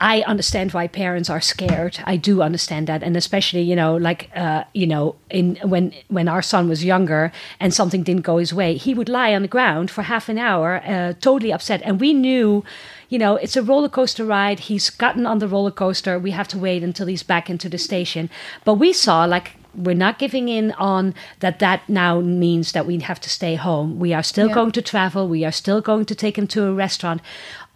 I 0.00 0.22
understand 0.28 0.70
why 0.72 0.86
parents 0.88 1.28
are 1.30 1.40
scared. 1.40 1.98
I 2.04 2.16
do 2.16 2.40
understand 2.42 2.86
that, 2.86 3.02
and 3.02 3.16
especially 3.16 3.62
you 3.62 3.74
know, 3.74 3.96
like 3.96 4.30
uh, 4.36 4.62
you 4.72 4.86
know, 4.86 5.14
in 5.30 5.56
when 5.64 5.92
when 6.08 6.28
our 6.28 6.42
son 6.42 6.68
was 6.68 6.84
younger 6.84 7.32
and 7.60 7.72
something 7.74 8.04
didn't 8.04 8.22
go 8.24 8.38
his 8.38 8.52
way, 8.54 8.76
he 8.76 8.94
would 8.94 9.08
lie 9.08 9.34
on 9.34 9.42
the 9.42 9.48
ground 9.48 9.90
for 9.90 10.02
half 10.02 10.28
an 10.28 10.38
hour, 10.38 10.80
uh, 10.86 11.14
totally 11.20 11.52
upset, 11.52 11.80
and 11.84 12.00
we 12.00 12.12
knew. 12.12 12.62
You 13.08 13.18
know, 13.18 13.36
it's 13.36 13.56
a 13.56 13.62
roller 13.62 13.88
coaster 13.88 14.24
ride. 14.24 14.60
He's 14.60 14.90
gotten 14.90 15.26
on 15.26 15.38
the 15.38 15.48
roller 15.48 15.70
coaster. 15.70 16.18
We 16.18 16.32
have 16.32 16.48
to 16.48 16.58
wait 16.58 16.82
until 16.82 17.06
he's 17.06 17.22
back 17.22 17.48
into 17.48 17.68
the 17.68 17.78
station. 17.78 18.28
But 18.64 18.74
we 18.74 18.92
saw, 18.92 19.24
like, 19.24 19.52
we're 19.74 19.94
not 19.94 20.18
giving 20.18 20.48
in 20.48 20.72
on 20.72 21.14
that 21.40 21.58
that 21.60 21.88
now 21.88 22.20
means 22.20 22.72
that 22.72 22.84
we 22.86 22.98
have 22.98 23.20
to 23.20 23.30
stay 23.30 23.54
home. 23.54 23.98
We 23.98 24.12
are 24.12 24.22
still 24.24 24.48
Yeah. 24.48 24.54
going 24.54 24.72
to 24.72 24.82
travel. 24.82 25.28
We 25.28 25.44
are 25.44 25.52
still 25.52 25.80
going 25.80 26.04
to 26.06 26.14
take 26.14 26.36
him 26.36 26.46
to 26.48 26.64
a 26.66 26.72
restaurant. 26.72 27.20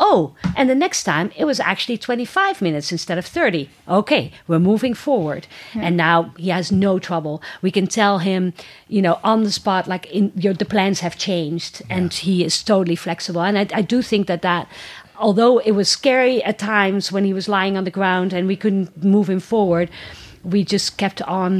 Oh 0.00 0.34
and 0.56 0.68
the 0.68 0.74
next 0.74 1.04
time 1.04 1.30
it 1.36 1.44
was 1.44 1.60
actually 1.60 1.96
25 1.96 2.60
minutes 2.60 2.90
instead 2.90 3.18
of 3.18 3.26
30 3.26 3.68
okay 3.86 4.32
we're 4.48 4.58
moving 4.58 4.94
forward. 4.94 5.46
And 5.74 5.96
now 5.96 6.32
he 6.36 6.48
has 6.48 6.72
no 6.72 6.98
trouble. 6.98 7.40
We 7.60 7.70
can 7.70 7.86
tell 7.86 8.18
him 8.18 8.52
you 8.88 9.00
know 9.00 9.20
on 9.22 9.44
the 9.44 9.52
spot 9.52 9.86
like 9.86 10.06
in 10.06 10.32
your 10.34 10.54
the 10.54 10.64
plans 10.64 11.00
have 11.00 11.16
changed. 11.16 11.82
And 11.88 12.12
he 12.12 12.42
is 12.42 12.64
totally 12.64 12.96
flexible. 12.96 13.42
And 13.42 13.56
I, 13.56 13.66
I 13.72 13.82
do 13.82 14.02
think 14.02 14.26
that 14.26 14.42
that 14.42 14.66
although 15.22 15.58
it 15.68 15.72
was 15.72 15.88
scary 15.88 16.42
at 16.50 16.58
times 16.58 17.12
when 17.12 17.24
he 17.24 17.32
was 17.32 17.46
lying 17.48 17.76
on 17.78 17.84
the 17.84 17.90
ground 18.00 18.32
and 18.32 18.46
we 18.46 18.56
couldn't 18.62 18.88
move 19.14 19.28
him 19.34 19.40
forward 19.40 19.88
we 20.54 20.60
just 20.74 20.88
kept 21.02 21.20
on 21.22 21.52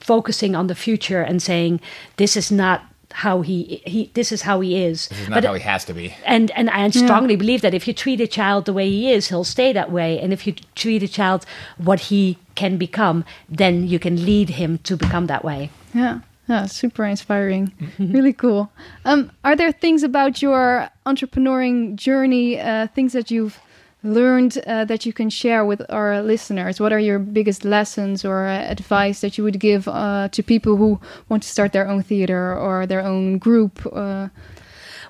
focusing 0.00 0.54
on 0.54 0.66
the 0.68 0.74
future 0.74 1.20
and 1.28 1.42
saying 1.42 1.80
this 2.16 2.36
is 2.36 2.50
not 2.50 2.78
how 3.12 3.42
he 3.42 3.82
he 3.92 4.00
this 4.14 4.30
is 4.30 4.42
how 4.42 4.60
he 4.60 4.70
is 4.88 5.08
This 5.08 5.20
is 5.22 5.28
not 5.28 5.44
how 5.44 5.54
he 5.54 5.60
has 5.72 5.84
to 5.86 5.92
be. 5.92 6.14
and 6.24 6.50
and 6.58 6.70
I 6.70 6.88
strongly 6.90 7.36
believe 7.36 7.60
that 7.62 7.74
if 7.74 7.88
you 7.88 7.94
treat 8.04 8.20
a 8.20 8.26
child 8.28 8.64
the 8.66 8.72
way 8.72 8.88
he 8.88 9.10
is, 9.16 9.28
he'll 9.30 9.50
stay 9.58 9.72
that 9.72 9.90
way. 9.90 10.10
And 10.22 10.32
if 10.32 10.46
you 10.46 10.54
treat 10.76 11.02
a 11.02 11.08
child 11.08 11.44
what 11.88 12.00
he 12.10 12.38
can 12.54 12.76
become, 12.78 13.24
then 13.58 13.74
you 13.92 13.98
can 13.98 14.14
lead 14.24 14.48
him 14.50 14.78
to 14.88 14.96
become 14.96 15.26
that 15.26 15.42
way. 15.44 15.70
Yeah, 15.92 16.20
yeah, 16.50 16.66
super 16.66 17.04
inspiring. 17.04 17.72
really 17.98 18.32
cool. 18.32 18.72
Um, 19.04 19.30
are 19.44 19.54
there 19.54 19.70
things 19.70 20.02
about 20.02 20.42
your 20.42 20.90
entrepreneuring 21.06 21.94
journey, 21.94 22.58
uh, 22.58 22.88
things 22.88 23.12
that 23.12 23.30
you've 23.30 23.60
learned 24.02 24.58
uh, 24.66 24.84
that 24.86 25.06
you 25.06 25.12
can 25.12 25.30
share 25.30 25.64
with 25.64 25.80
our 25.90 26.20
listeners? 26.20 26.80
What 26.80 26.92
are 26.92 26.98
your 26.98 27.20
biggest 27.20 27.64
lessons 27.64 28.24
or 28.24 28.46
uh, 28.46 28.64
advice 28.64 29.20
that 29.20 29.38
you 29.38 29.44
would 29.44 29.60
give 29.60 29.86
uh, 29.86 30.28
to 30.32 30.42
people 30.42 30.76
who 30.76 30.98
want 31.28 31.44
to 31.44 31.48
start 31.48 31.72
their 31.72 31.86
own 31.86 32.02
theater 32.02 32.52
or 32.58 32.84
their 32.84 33.02
own 33.02 33.38
group? 33.38 33.86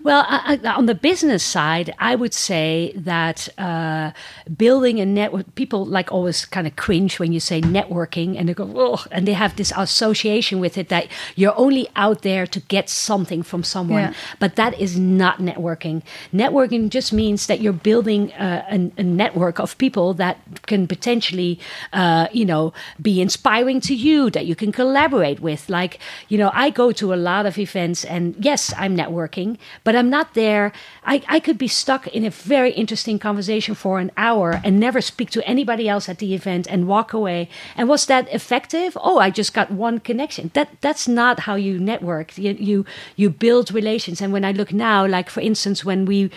Well, 0.02 0.24
I, 0.28 0.58
I, 0.62 0.68
on 0.74 0.86
the 0.86 0.94
business 0.94 1.42
side, 1.42 1.94
I 1.98 2.14
would 2.14 2.32
say 2.32 2.92
that 2.96 3.48
uh, 3.58 4.12
building 4.56 5.00
a 5.00 5.06
network, 5.06 5.54
people 5.54 5.84
like 5.84 6.10
always 6.10 6.46
kind 6.46 6.66
of 6.66 6.76
cringe 6.76 7.18
when 7.18 7.32
you 7.32 7.40
say 7.40 7.60
networking 7.60 8.38
and 8.38 8.48
they 8.48 8.54
go, 8.54 8.72
oh, 8.74 9.04
and 9.10 9.26
they 9.28 9.34
have 9.34 9.56
this 9.56 9.72
association 9.76 10.60
with 10.60 10.78
it 10.78 10.88
that 10.88 11.08
you're 11.36 11.58
only 11.58 11.88
out 11.96 12.22
there 12.22 12.46
to 12.46 12.60
get 12.60 12.88
something 12.88 13.42
from 13.42 13.62
someone. 13.62 14.00
Yeah. 14.00 14.14
But 14.38 14.56
that 14.56 14.78
is 14.80 14.98
not 14.98 15.38
networking. 15.38 16.02
Networking 16.32 16.88
just 16.88 17.12
means 17.12 17.46
that 17.46 17.60
you're 17.60 17.72
building 17.72 18.32
uh, 18.32 18.64
a, 18.70 18.90
a 18.98 19.02
network 19.02 19.58
of 19.58 19.76
people 19.78 20.14
that 20.14 20.38
can 20.66 20.86
potentially, 20.86 21.58
uh, 21.92 22.28
you 22.32 22.44
know, 22.44 22.72
be 23.00 23.20
inspiring 23.20 23.80
to 23.82 23.94
you, 23.94 24.30
that 24.30 24.46
you 24.46 24.54
can 24.54 24.72
collaborate 24.72 25.40
with. 25.40 25.68
Like, 25.68 25.98
you 26.28 26.38
know, 26.38 26.50
I 26.54 26.70
go 26.70 26.92
to 26.92 27.12
a 27.12 27.16
lot 27.16 27.46
of 27.46 27.58
events 27.58 28.04
and 28.04 28.34
yes, 28.40 28.72
I'm 28.76 28.96
networking, 28.96 29.58
but 29.84 29.89
I'm 29.96 30.10
not 30.10 30.34
there. 30.34 30.72
I, 31.04 31.22
I 31.28 31.40
could 31.40 31.58
be 31.58 31.68
stuck 31.68 32.06
in 32.08 32.24
a 32.24 32.30
very 32.30 32.72
interesting 32.72 33.18
conversation 33.18 33.74
for 33.74 33.98
an 33.98 34.10
hour 34.16 34.60
and 34.64 34.78
never 34.78 35.00
speak 35.00 35.30
to 35.30 35.46
anybody 35.48 35.88
else 35.88 36.08
at 36.08 36.18
the 36.18 36.34
event 36.34 36.66
and 36.68 36.86
walk 36.86 37.12
away. 37.12 37.48
And 37.76 37.88
was 37.88 38.06
that 38.06 38.32
effective? 38.32 38.96
Oh, 39.00 39.18
I 39.18 39.30
just 39.30 39.54
got 39.54 39.70
one 39.70 40.00
connection. 40.00 40.50
That 40.54 40.68
that's 40.80 41.08
not 41.08 41.40
how 41.40 41.54
you 41.54 41.78
network. 41.78 42.36
You 42.36 42.52
you, 42.52 42.84
you 43.16 43.30
build 43.30 43.72
relations. 43.72 44.20
And 44.20 44.32
when 44.32 44.44
I 44.44 44.52
look 44.52 44.72
now, 44.72 45.06
like 45.06 45.30
for 45.30 45.40
instance, 45.40 45.84
when 45.84 46.04
we 46.04 46.30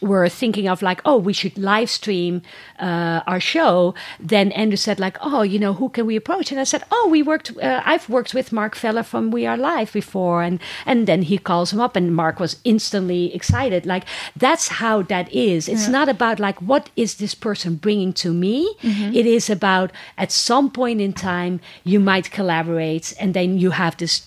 were 0.00 0.28
thinking 0.28 0.68
of 0.68 0.82
like, 0.82 1.00
oh, 1.04 1.16
we 1.16 1.32
should 1.32 1.58
live 1.58 1.90
stream 1.90 2.42
uh, 2.78 3.20
our 3.26 3.40
show. 3.40 3.94
Then 4.20 4.52
Andrew 4.52 4.76
said 4.76 5.00
like, 5.00 5.16
oh, 5.20 5.42
you 5.42 5.58
know, 5.58 5.74
who 5.74 5.88
can 5.88 6.06
we 6.06 6.16
approach? 6.16 6.50
And 6.50 6.60
I 6.60 6.64
said, 6.64 6.84
oh, 6.90 7.08
we 7.10 7.22
worked. 7.22 7.56
Uh, 7.60 7.82
I've 7.84 8.08
worked 8.08 8.34
with 8.34 8.52
Mark 8.52 8.74
Feller 8.74 9.02
from 9.02 9.30
We 9.30 9.46
Are 9.46 9.56
Live 9.56 9.92
before, 9.92 10.42
and 10.42 10.60
and 10.86 11.06
then 11.06 11.22
he 11.22 11.38
calls 11.38 11.72
him 11.72 11.80
up, 11.80 11.96
and 11.96 12.14
Mark 12.14 12.40
was 12.40 12.56
instantly 12.64 13.34
excited. 13.34 13.86
Like 13.86 14.04
that's 14.36 14.68
how 14.68 15.02
that 15.02 15.32
is. 15.32 15.68
It's 15.68 15.88
not 15.88 16.08
about 16.08 16.38
like 16.38 16.60
what 16.60 16.90
is 16.96 17.16
this 17.16 17.34
person 17.34 17.76
bringing 17.76 18.12
to 18.14 18.32
me. 18.32 18.76
It 19.14 19.26
is 19.26 19.50
about 19.50 19.92
at 20.16 20.32
some 20.32 20.70
point 20.70 21.00
in 21.00 21.12
time 21.12 21.60
you 21.84 22.00
might 22.00 22.30
collaborate, 22.30 23.14
and 23.20 23.34
then 23.34 23.58
you 23.58 23.70
have 23.70 23.96
this 23.96 24.26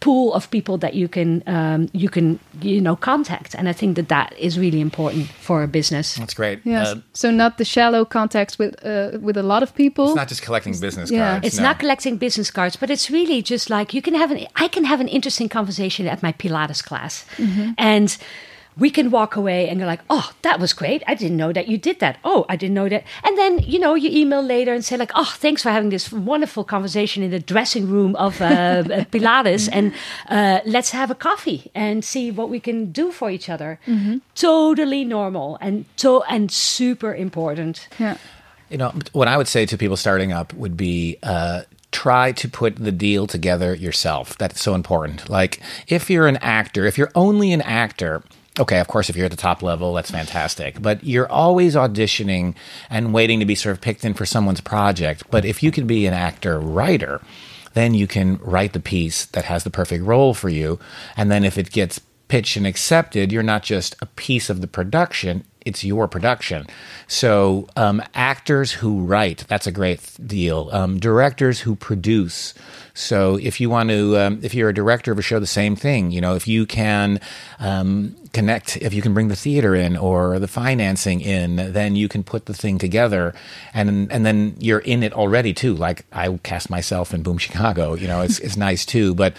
pool 0.00 0.32
of 0.34 0.50
people 0.50 0.78
that 0.78 0.94
you 0.94 1.08
can 1.08 1.42
um, 1.46 1.88
you 1.92 2.08
can 2.08 2.38
you 2.62 2.80
know 2.80 2.96
contact 2.96 3.54
and 3.54 3.68
i 3.68 3.72
think 3.72 3.96
that 3.96 4.08
that 4.08 4.32
is 4.38 4.58
really 4.58 4.80
important 4.80 5.26
for 5.28 5.62
a 5.62 5.68
business 5.68 6.16
That's 6.16 6.34
great. 6.34 6.60
yes. 6.64 6.88
Uh, 6.88 7.00
so 7.12 7.30
not 7.30 7.58
the 7.58 7.64
shallow 7.64 8.04
contacts 8.04 8.58
with 8.58 8.74
uh, 8.84 9.18
with 9.20 9.36
a 9.36 9.42
lot 9.42 9.62
of 9.62 9.74
people. 9.74 10.06
it's 10.06 10.16
not 10.16 10.28
just 10.28 10.42
collecting 10.42 10.78
business 10.80 11.10
yeah. 11.10 11.32
cards. 11.32 11.46
it's 11.46 11.58
no. 11.58 11.64
not 11.64 11.78
collecting 11.78 12.16
business 12.16 12.50
cards 12.50 12.76
but 12.76 12.90
it's 12.90 13.10
really 13.10 13.42
just 13.42 13.68
like 13.70 13.94
you 13.94 14.02
can 14.02 14.14
have 14.14 14.30
an 14.30 14.46
i 14.56 14.68
can 14.68 14.84
have 14.84 15.00
an 15.00 15.08
interesting 15.08 15.48
conversation 15.48 16.06
at 16.06 16.22
my 16.22 16.32
pilates 16.32 16.82
class 16.82 17.24
and 17.78 18.16
we 18.76 18.90
can 18.90 19.10
walk 19.10 19.36
away 19.36 19.68
and 19.68 19.80
go 19.80 19.86
like 19.86 20.00
oh 20.08 20.32
that 20.42 20.58
was 20.60 20.72
great 20.72 21.02
i 21.06 21.14
didn't 21.14 21.36
know 21.36 21.52
that 21.52 21.68
you 21.68 21.76
did 21.76 21.98
that 22.00 22.18
oh 22.24 22.46
i 22.48 22.56
didn't 22.56 22.74
know 22.74 22.88
that 22.88 23.04
and 23.24 23.36
then 23.36 23.58
you 23.60 23.78
know 23.78 23.94
you 23.94 24.10
email 24.10 24.42
later 24.42 24.72
and 24.72 24.84
say 24.84 24.96
like 24.96 25.12
oh 25.14 25.32
thanks 25.36 25.62
for 25.62 25.70
having 25.70 25.90
this 25.90 26.12
wonderful 26.12 26.64
conversation 26.64 27.22
in 27.22 27.30
the 27.30 27.38
dressing 27.40 27.88
room 27.88 28.16
of 28.16 28.40
uh, 28.40 28.44
uh, 28.44 28.82
pilates 29.12 29.68
and 29.72 29.92
uh, 30.28 30.60
let's 30.64 30.90
have 30.90 31.10
a 31.10 31.14
coffee 31.14 31.70
and 31.74 32.04
see 32.04 32.30
what 32.30 32.48
we 32.48 32.60
can 32.60 32.92
do 32.92 33.10
for 33.12 33.30
each 33.30 33.48
other 33.48 33.78
totally 34.34 35.04
normal 35.04 35.58
and 35.60 35.84
to 35.96 36.22
and 36.22 36.50
super 36.50 37.14
important 37.14 37.88
yeah. 37.98 38.16
You 38.70 38.78
know, 38.78 38.94
what 39.12 39.26
I 39.26 39.36
would 39.36 39.48
say 39.48 39.66
to 39.66 39.76
people 39.76 39.96
starting 39.96 40.32
up 40.32 40.54
would 40.54 40.76
be 40.76 41.18
uh, 41.24 41.62
try 41.90 42.30
to 42.32 42.48
put 42.48 42.76
the 42.76 42.92
deal 42.92 43.26
together 43.26 43.74
yourself. 43.74 44.38
That's 44.38 44.60
so 44.60 44.74
important. 44.74 45.28
Like, 45.28 45.60
if 45.88 46.08
you're 46.08 46.28
an 46.28 46.36
actor, 46.36 46.86
if 46.86 46.96
you're 46.96 47.10
only 47.16 47.52
an 47.52 47.62
actor, 47.62 48.22
okay, 48.58 48.80
of 48.80 48.88
course, 48.88 49.08
if 49.08 49.16
you're 49.16 49.26
at 49.26 49.30
the 49.30 49.36
top 49.36 49.62
level, 49.62 49.94
that's 49.94 50.10
fantastic. 50.10 50.80
But 50.80 51.04
you're 51.04 51.30
always 51.30 51.74
auditioning 51.74 52.54
and 52.88 53.14
waiting 53.14 53.40
to 53.40 53.46
be 53.46 53.54
sort 53.54 53.74
of 53.74 53.80
picked 53.80 54.04
in 54.04 54.14
for 54.14 54.26
someone's 54.26 54.60
project. 54.60 55.24
But 55.30 55.44
if 55.44 55.62
you 55.62 55.70
can 55.70 55.86
be 55.86 56.06
an 56.06 56.14
actor 56.14 56.58
writer, 56.58 57.20
then 57.74 57.94
you 57.94 58.06
can 58.06 58.38
write 58.38 58.72
the 58.72 58.80
piece 58.80 59.26
that 59.26 59.44
has 59.44 59.64
the 59.64 59.70
perfect 59.70 60.04
role 60.04 60.34
for 60.34 60.48
you. 60.48 60.78
And 61.16 61.30
then 61.30 61.44
if 61.44 61.56
it 61.56 61.70
gets 61.70 62.00
pitched 62.28 62.56
and 62.56 62.66
accepted, 62.66 63.32
you're 63.32 63.42
not 63.42 63.62
just 63.62 63.96
a 64.00 64.06
piece 64.06 64.50
of 64.50 64.60
the 64.60 64.66
production, 64.66 65.44
it's 65.66 65.84
your 65.84 66.08
production. 66.08 66.66
So, 67.06 67.68
um, 67.76 68.02
actors 68.14 68.72
who 68.72 69.04
write, 69.04 69.44
that's 69.48 69.66
a 69.66 69.72
great 69.72 70.00
deal. 70.24 70.70
Um, 70.72 70.98
directors 70.98 71.60
who 71.60 71.76
produce. 71.76 72.54
So, 72.94 73.36
if 73.36 73.60
you 73.60 73.70
want 73.70 73.90
to, 73.90 74.18
um, 74.18 74.40
if 74.42 74.54
you're 74.54 74.68
a 74.68 74.74
director 74.74 75.12
of 75.12 75.18
a 75.18 75.22
show, 75.22 75.38
the 75.38 75.46
same 75.46 75.76
thing. 75.76 76.10
You 76.10 76.20
know, 76.20 76.34
if 76.34 76.46
you 76.46 76.66
can 76.66 77.20
um, 77.58 78.16
connect, 78.32 78.76
if 78.78 78.94
you 78.94 79.02
can 79.02 79.14
bring 79.14 79.28
the 79.28 79.36
theater 79.36 79.74
in 79.74 79.96
or 79.96 80.38
the 80.38 80.48
financing 80.48 81.20
in, 81.20 81.72
then 81.72 81.96
you 81.96 82.08
can 82.08 82.22
put 82.22 82.46
the 82.46 82.54
thing 82.54 82.78
together, 82.78 83.34
and 83.74 84.10
and 84.10 84.24
then 84.24 84.56
you're 84.58 84.80
in 84.80 85.02
it 85.02 85.12
already 85.12 85.52
too. 85.52 85.74
Like 85.74 86.04
I 86.12 86.38
cast 86.42 86.70
myself 86.70 87.12
in 87.12 87.22
Boom 87.22 87.38
Chicago. 87.38 87.94
You 87.94 88.08
know, 88.08 88.22
it's 88.22 88.38
it's 88.40 88.56
nice 88.56 88.84
too, 88.84 89.14
but 89.14 89.34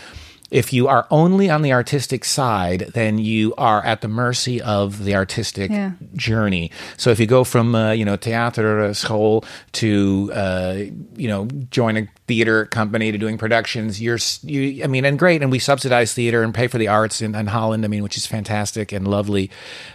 if 0.51 0.73
you 0.73 0.87
are 0.89 1.07
only 1.09 1.49
on 1.49 1.61
the 1.61 1.71
artistic 1.71 2.25
side, 2.25 2.91
then 2.93 3.17
you 3.17 3.53
are 3.57 3.83
at 3.85 4.01
the 4.01 4.07
mercy 4.09 4.61
of 4.61 5.05
the 5.05 5.15
artistic 5.15 5.71
Yeah. 5.71 5.91
journey. 6.13 6.69
So 6.97 7.09
if 7.09 7.19
you 7.19 7.25
go 7.25 7.43
from 7.45 7.73
uh, 7.73 7.91
you 7.93 8.03
know 8.05 8.17
theater 8.17 8.93
school 8.93 9.45
to 9.73 10.31
uh, 10.35 10.73
you 11.15 11.27
know 11.29 11.47
join 11.71 11.95
a 11.97 12.07
theater 12.27 12.65
company 12.65 13.11
to 13.11 13.17
doing 13.17 13.37
productions, 13.37 14.01
you're 14.01 14.19
you. 14.43 14.83
I 14.83 14.87
mean, 14.87 15.05
and 15.05 15.17
great, 15.17 15.41
and 15.41 15.51
we 15.51 15.59
subsidize 15.59 16.13
theater 16.13 16.43
and 16.43 16.53
pay 16.53 16.67
for 16.67 16.77
the 16.77 16.89
arts 16.89 17.21
in, 17.21 17.33
in 17.33 17.47
Holland. 17.47 17.85
I 17.85 17.87
mean, 17.87 18.03
which 18.03 18.17
is 18.17 18.27
fantastic 18.27 18.91
and 18.91 19.07
lovely, 19.07 19.49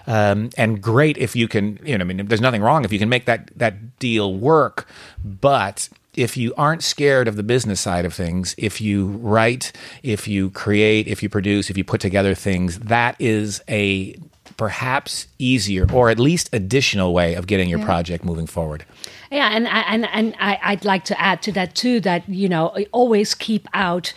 um, 0.07 0.49
and 0.57 0.81
great 0.83 1.19
if 1.19 1.37
you 1.37 1.49
can. 1.49 1.79
You 1.85 1.99
know, 1.99 2.03
I 2.03 2.07
mean, 2.07 2.27
there's 2.27 2.41
nothing 2.41 2.63
wrong 2.63 2.85
if 2.85 2.93
you 2.93 2.99
can 2.99 3.09
make 3.11 3.27
that 3.27 3.51
that 3.57 3.99
deal 3.99 4.35
work, 4.35 4.89
but 5.23 5.89
if 6.17 6.37
you 6.37 6.53
aren't 6.57 6.83
scared 6.83 7.29
of 7.29 7.37
the 7.37 7.43
business 7.43 7.81
side 7.81 8.05
of 8.05 8.15
things, 8.15 8.55
if 8.59 8.81
you 8.81 9.07
write, 9.07 9.73
if 10.03 10.27
you 10.27 10.51
create, 10.51 11.07
if 11.07 11.23
you 11.23 11.29
produce, 11.29 11.71
if 11.71 11.77
you 11.77 11.85
put 11.85 12.01
together 12.01 12.35
things, 12.35 12.79
that 12.81 13.17
is 13.21 13.63
a 13.69 14.17
perhaps 14.57 15.27
easier 15.39 15.87
or 15.93 16.09
at 16.09 16.19
least 16.19 16.49
additional 16.53 17.13
way 17.13 17.35
of 17.35 17.47
getting 17.47 17.69
your 17.69 17.79
project 17.81 18.25
moving 18.25 18.47
forward. 18.47 18.85
Yeah, 19.31 19.51
and 19.53 19.69
I- 19.69 19.81
and 19.83 20.07
and 20.13 20.35
I, 20.41 20.59
I'd 20.63 20.85
like 20.85 21.05
to 21.07 21.21
add 21.21 21.43
to 21.43 21.53
that 21.53 21.75
too 21.75 22.01
that 22.01 22.27
you 22.29 22.49
know 22.49 22.75
always 22.93 23.35
keep 23.35 23.69
out 23.75 24.15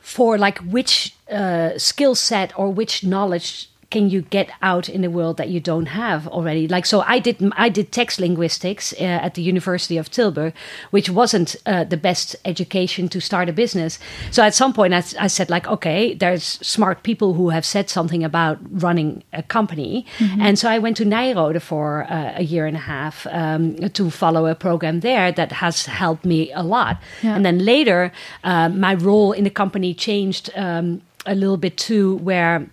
for 0.00 0.36
like 0.38 0.58
which 0.58 1.14
uh, 1.30 1.78
skill 1.78 2.14
set 2.14 2.58
or 2.58 2.68
which 2.70 3.04
knowledge 3.04 3.70
can 3.90 4.10
you 4.10 4.20
get 4.20 4.50
out 4.60 4.88
in 4.88 5.00
the 5.00 5.08
world 5.10 5.38
that 5.38 5.48
you 5.48 5.60
don't 5.60 5.86
have 5.86 6.28
already? 6.28 6.68
Like 6.68 6.86
so 6.86 7.00
i 7.06 7.18
did 7.18 7.36
i 7.56 7.68
did 7.68 7.90
text 7.90 8.20
linguistics 8.20 8.92
uh, 9.00 9.26
at 9.26 9.34
the 9.34 9.42
university 9.42 9.96
of 9.96 10.10
tilburg 10.10 10.52
which 10.90 11.08
wasn't 11.08 11.56
uh, 11.66 11.84
the 11.84 11.96
best 11.96 12.36
education 12.44 13.08
to 13.08 13.20
start 13.20 13.48
a 13.48 13.52
business. 13.52 13.98
So 14.30 14.42
at 14.42 14.54
some 14.54 14.72
point 14.72 14.92
I 14.94 15.28
said 15.28 15.48
like 15.50 15.66
okay 15.66 16.14
there's 16.14 16.44
smart 16.44 17.02
people 17.02 17.34
who 17.34 17.48
have 17.50 17.64
said 17.64 17.88
something 17.88 18.24
about 18.24 18.58
running 18.70 19.22
a 19.32 19.42
company. 19.42 20.04
And 20.40 20.58
so 20.58 20.68
i 20.68 20.78
went 20.78 20.96
to 20.98 21.04
Nyenrode 21.04 21.60
for 21.62 22.04
uh, 22.10 22.32
a 22.36 22.42
year 22.42 22.66
and 22.66 22.76
a 22.76 22.80
half 22.80 23.26
um, 23.30 23.76
to 23.90 24.10
follow 24.10 24.46
a 24.46 24.54
program 24.54 25.00
there 25.00 25.32
that 25.32 25.52
has 25.52 25.86
helped 25.86 26.24
me 26.24 26.52
a 26.52 26.62
lot. 26.62 26.96
Yeah. 27.22 27.36
and 27.36 27.44
then 27.44 27.58
later 27.64 28.12
uh, 28.44 28.68
my 28.68 28.94
role 28.94 29.32
in 29.32 29.44
the 29.44 29.50
company 29.50 29.94
changed 29.94 30.50
um, 30.56 31.00
a 31.26 31.34
little 31.34 31.56
bit 31.56 31.76
too 31.76 32.16
where 32.16 32.66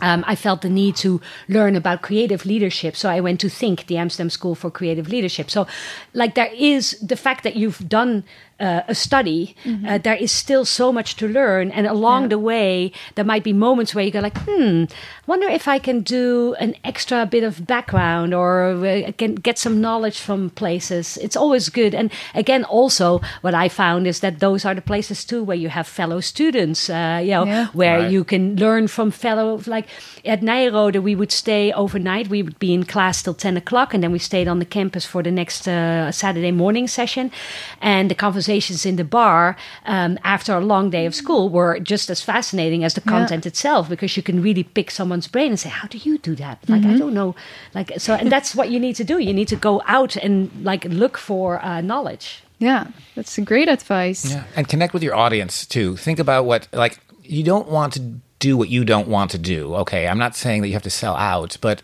um, 0.00 0.24
I 0.26 0.34
felt 0.34 0.62
the 0.62 0.68
need 0.68 0.96
to 0.96 1.20
learn 1.48 1.76
about 1.76 2.02
creative 2.02 2.44
leadership. 2.46 2.96
So 2.96 3.08
I 3.08 3.20
went 3.20 3.40
to 3.40 3.48
THNK, 3.48 3.86
the 3.86 3.96
Amsterdam 3.96 4.30
School 4.30 4.54
for 4.54 4.70
Creative 4.70 5.08
Leadership. 5.08 5.50
So, 5.50 5.66
like, 6.14 6.34
there 6.34 6.52
is 6.54 6.98
the 7.00 7.16
fact 7.16 7.44
that 7.44 7.56
you've 7.56 7.88
done 7.88 8.24
uh, 8.60 8.82
a 8.88 8.94
study, 8.94 9.54
uh, 9.88 9.98
there 9.98 10.14
is 10.16 10.30
still 10.30 10.64
so 10.64 10.92
much 10.92 11.16
to 11.16 11.26
learn. 11.26 11.70
And 11.70 11.86
along 11.86 12.22
Yeah. 12.22 12.28
the 12.28 12.38
way, 12.38 12.92
there 13.14 13.24
might 13.24 13.42
be 13.44 13.52
moments 13.52 13.94
where 13.94 14.04
you 14.04 14.10
go, 14.10 14.20
like, 14.20 14.38
hmm, 14.46 14.84
wonder 15.26 15.48
if 15.48 15.66
I 15.68 15.78
can 15.78 16.00
do 16.02 16.54
an 16.60 16.74
extra 16.84 17.26
bit 17.26 17.42
of 17.44 17.66
background 17.66 18.34
or 18.34 18.72
uh, 18.86 19.12
can 19.16 19.34
get 19.36 19.58
some 19.58 19.80
knowledge 19.80 20.18
from 20.20 20.50
places. 20.50 21.16
It's 21.22 21.36
always 21.36 21.68
good. 21.70 21.94
And 21.94 22.10
again, 22.34 22.64
also, 22.64 23.20
what 23.42 23.54
I 23.54 23.68
found 23.68 24.06
is 24.06 24.20
that 24.20 24.40
those 24.40 24.64
are 24.64 24.74
the 24.74 24.82
places 24.82 25.24
too 25.24 25.42
where 25.44 25.56
you 25.56 25.68
have 25.70 25.86
fellow 25.86 26.20
students, 26.20 26.90
uh, 26.90 27.20
you 27.22 27.30
know, 27.30 27.44
Yeah. 27.46 27.66
where 27.72 27.98
Right. 28.00 28.10
you 28.12 28.24
can 28.24 28.56
learn 28.56 28.88
from 28.88 29.10
fellow 29.10 29.60
like 29.66 29.86
at 30.24 30.40
Nyenrode 30.42 31.00
we 31.02 31.14
would 31.14 31.32
stay 31.32 31.72
overnight 31.72 32.28
we 32.28 32.42
would 32.42 32.58
be 32.58 32.72
in 32.74 32.84
class 32.84 33.22
till 33.22 33.34
10 33.34 33.56
o'clock 33.56 33.94
and 33.94 34.02
then 34.02 34.12
we 34.12 34.18
stayed 34.18 34.48
on 34.48 34.58
the 34.58 34.64
campus 34.66 35.04
for 35.06 35.22
the 35.22 35.30
next 35.30 35.66
uh, 35.68 36.10
Saturday 36.12 36.52
morning 36.52 36.88
session 36.88 37.30
and 37.80 38.10
the 38.10 38.14
conversations 38.50 38.84
in 38.86 38.96
the 38.96 39.04
bar 39.04 39.56
um, 39.86 40.18
after 40.24 40.52
a 40.56 40.60
long 40.60 40.90
day 40.90 41.06
of 41.06 41.14
school 41.14 41.48
were 41.48 41.78
just 41.80 42.10
as 42.10 42.20
fascinating 42.22 42.84
as 42.84 42.94
the 42.94 43.00
Yeah. 43.04 43.18
content 43.18 43.46
itself 43.46 43.88
because 43.88 44.16
you 44.16 44.22
can 44.22 44.42
really 44.42 44.64
pick 44.64 44.90
someone's 44.90 45.28
brain 45.28 45.50
and 45.50 45.58
say 45.60 45.68
how 45.70 45.88
do 45.88 45.98
you 45.98 46.18
do 46.18 46.34
that 46.36 46.58
like 46.68 46.84
I 46.84 46.98
don't 46.98 47.14
know 47.14 47.34
like 47.74 47.92
so 47.98 48.14
and 48.14 48.30
that's 48.30 48.54
what 48.54 48.68
you 48.72 48.80
need 48.80 48.96
to 48.96 49.04
do 49.04 49.18
you 49.18 49.32
need 49.32 49.48
to 49.48 49.56
go 49.56 49.80
out 49.86 50.16
and 50.24 50.50
like 50.64 50.84
look 51.02 51.18
for 51.18 51.46
uh, 51.64 51.80
knowledge 51.80 52.26
Yeah, 52.62 52.84
that's 53.16 53.38
a 53.38 53.42
great 53.52 53.68
advice. 53.68 54.22
Yeah. 54.30 54.42
And 54.56 54.68
connect 54.68 54.92
with 54.94 55.02
your 55.02 55.14
audience 55.24 55.66
too. 55.66 55.96
Think 55.96 56.18
about 56.20 56.44
what, 56.44 56.68
like, 56.84 56.94
you 57.24 57.42
don't 57.42 57.68
want 57.76 57.92
to 57.96 58.00
do 58.38 58.52
what 58.60 58.68
you 58.68 58.84
don't 58.84 59.08
want 59.08 59.30
to 59.30 59.38
do. 59.54 59.60
Okay. 59.82 60.02
I'm 60.10 60.18
not 60.18 60.36
saying 60.36 60.60
that 60.62 60.68
you 60.68 60.74
have 60.74 60.88
to 60.90 60.90
sell 61.02 61.16
out, 61.16 61.56
but 61.60 61.78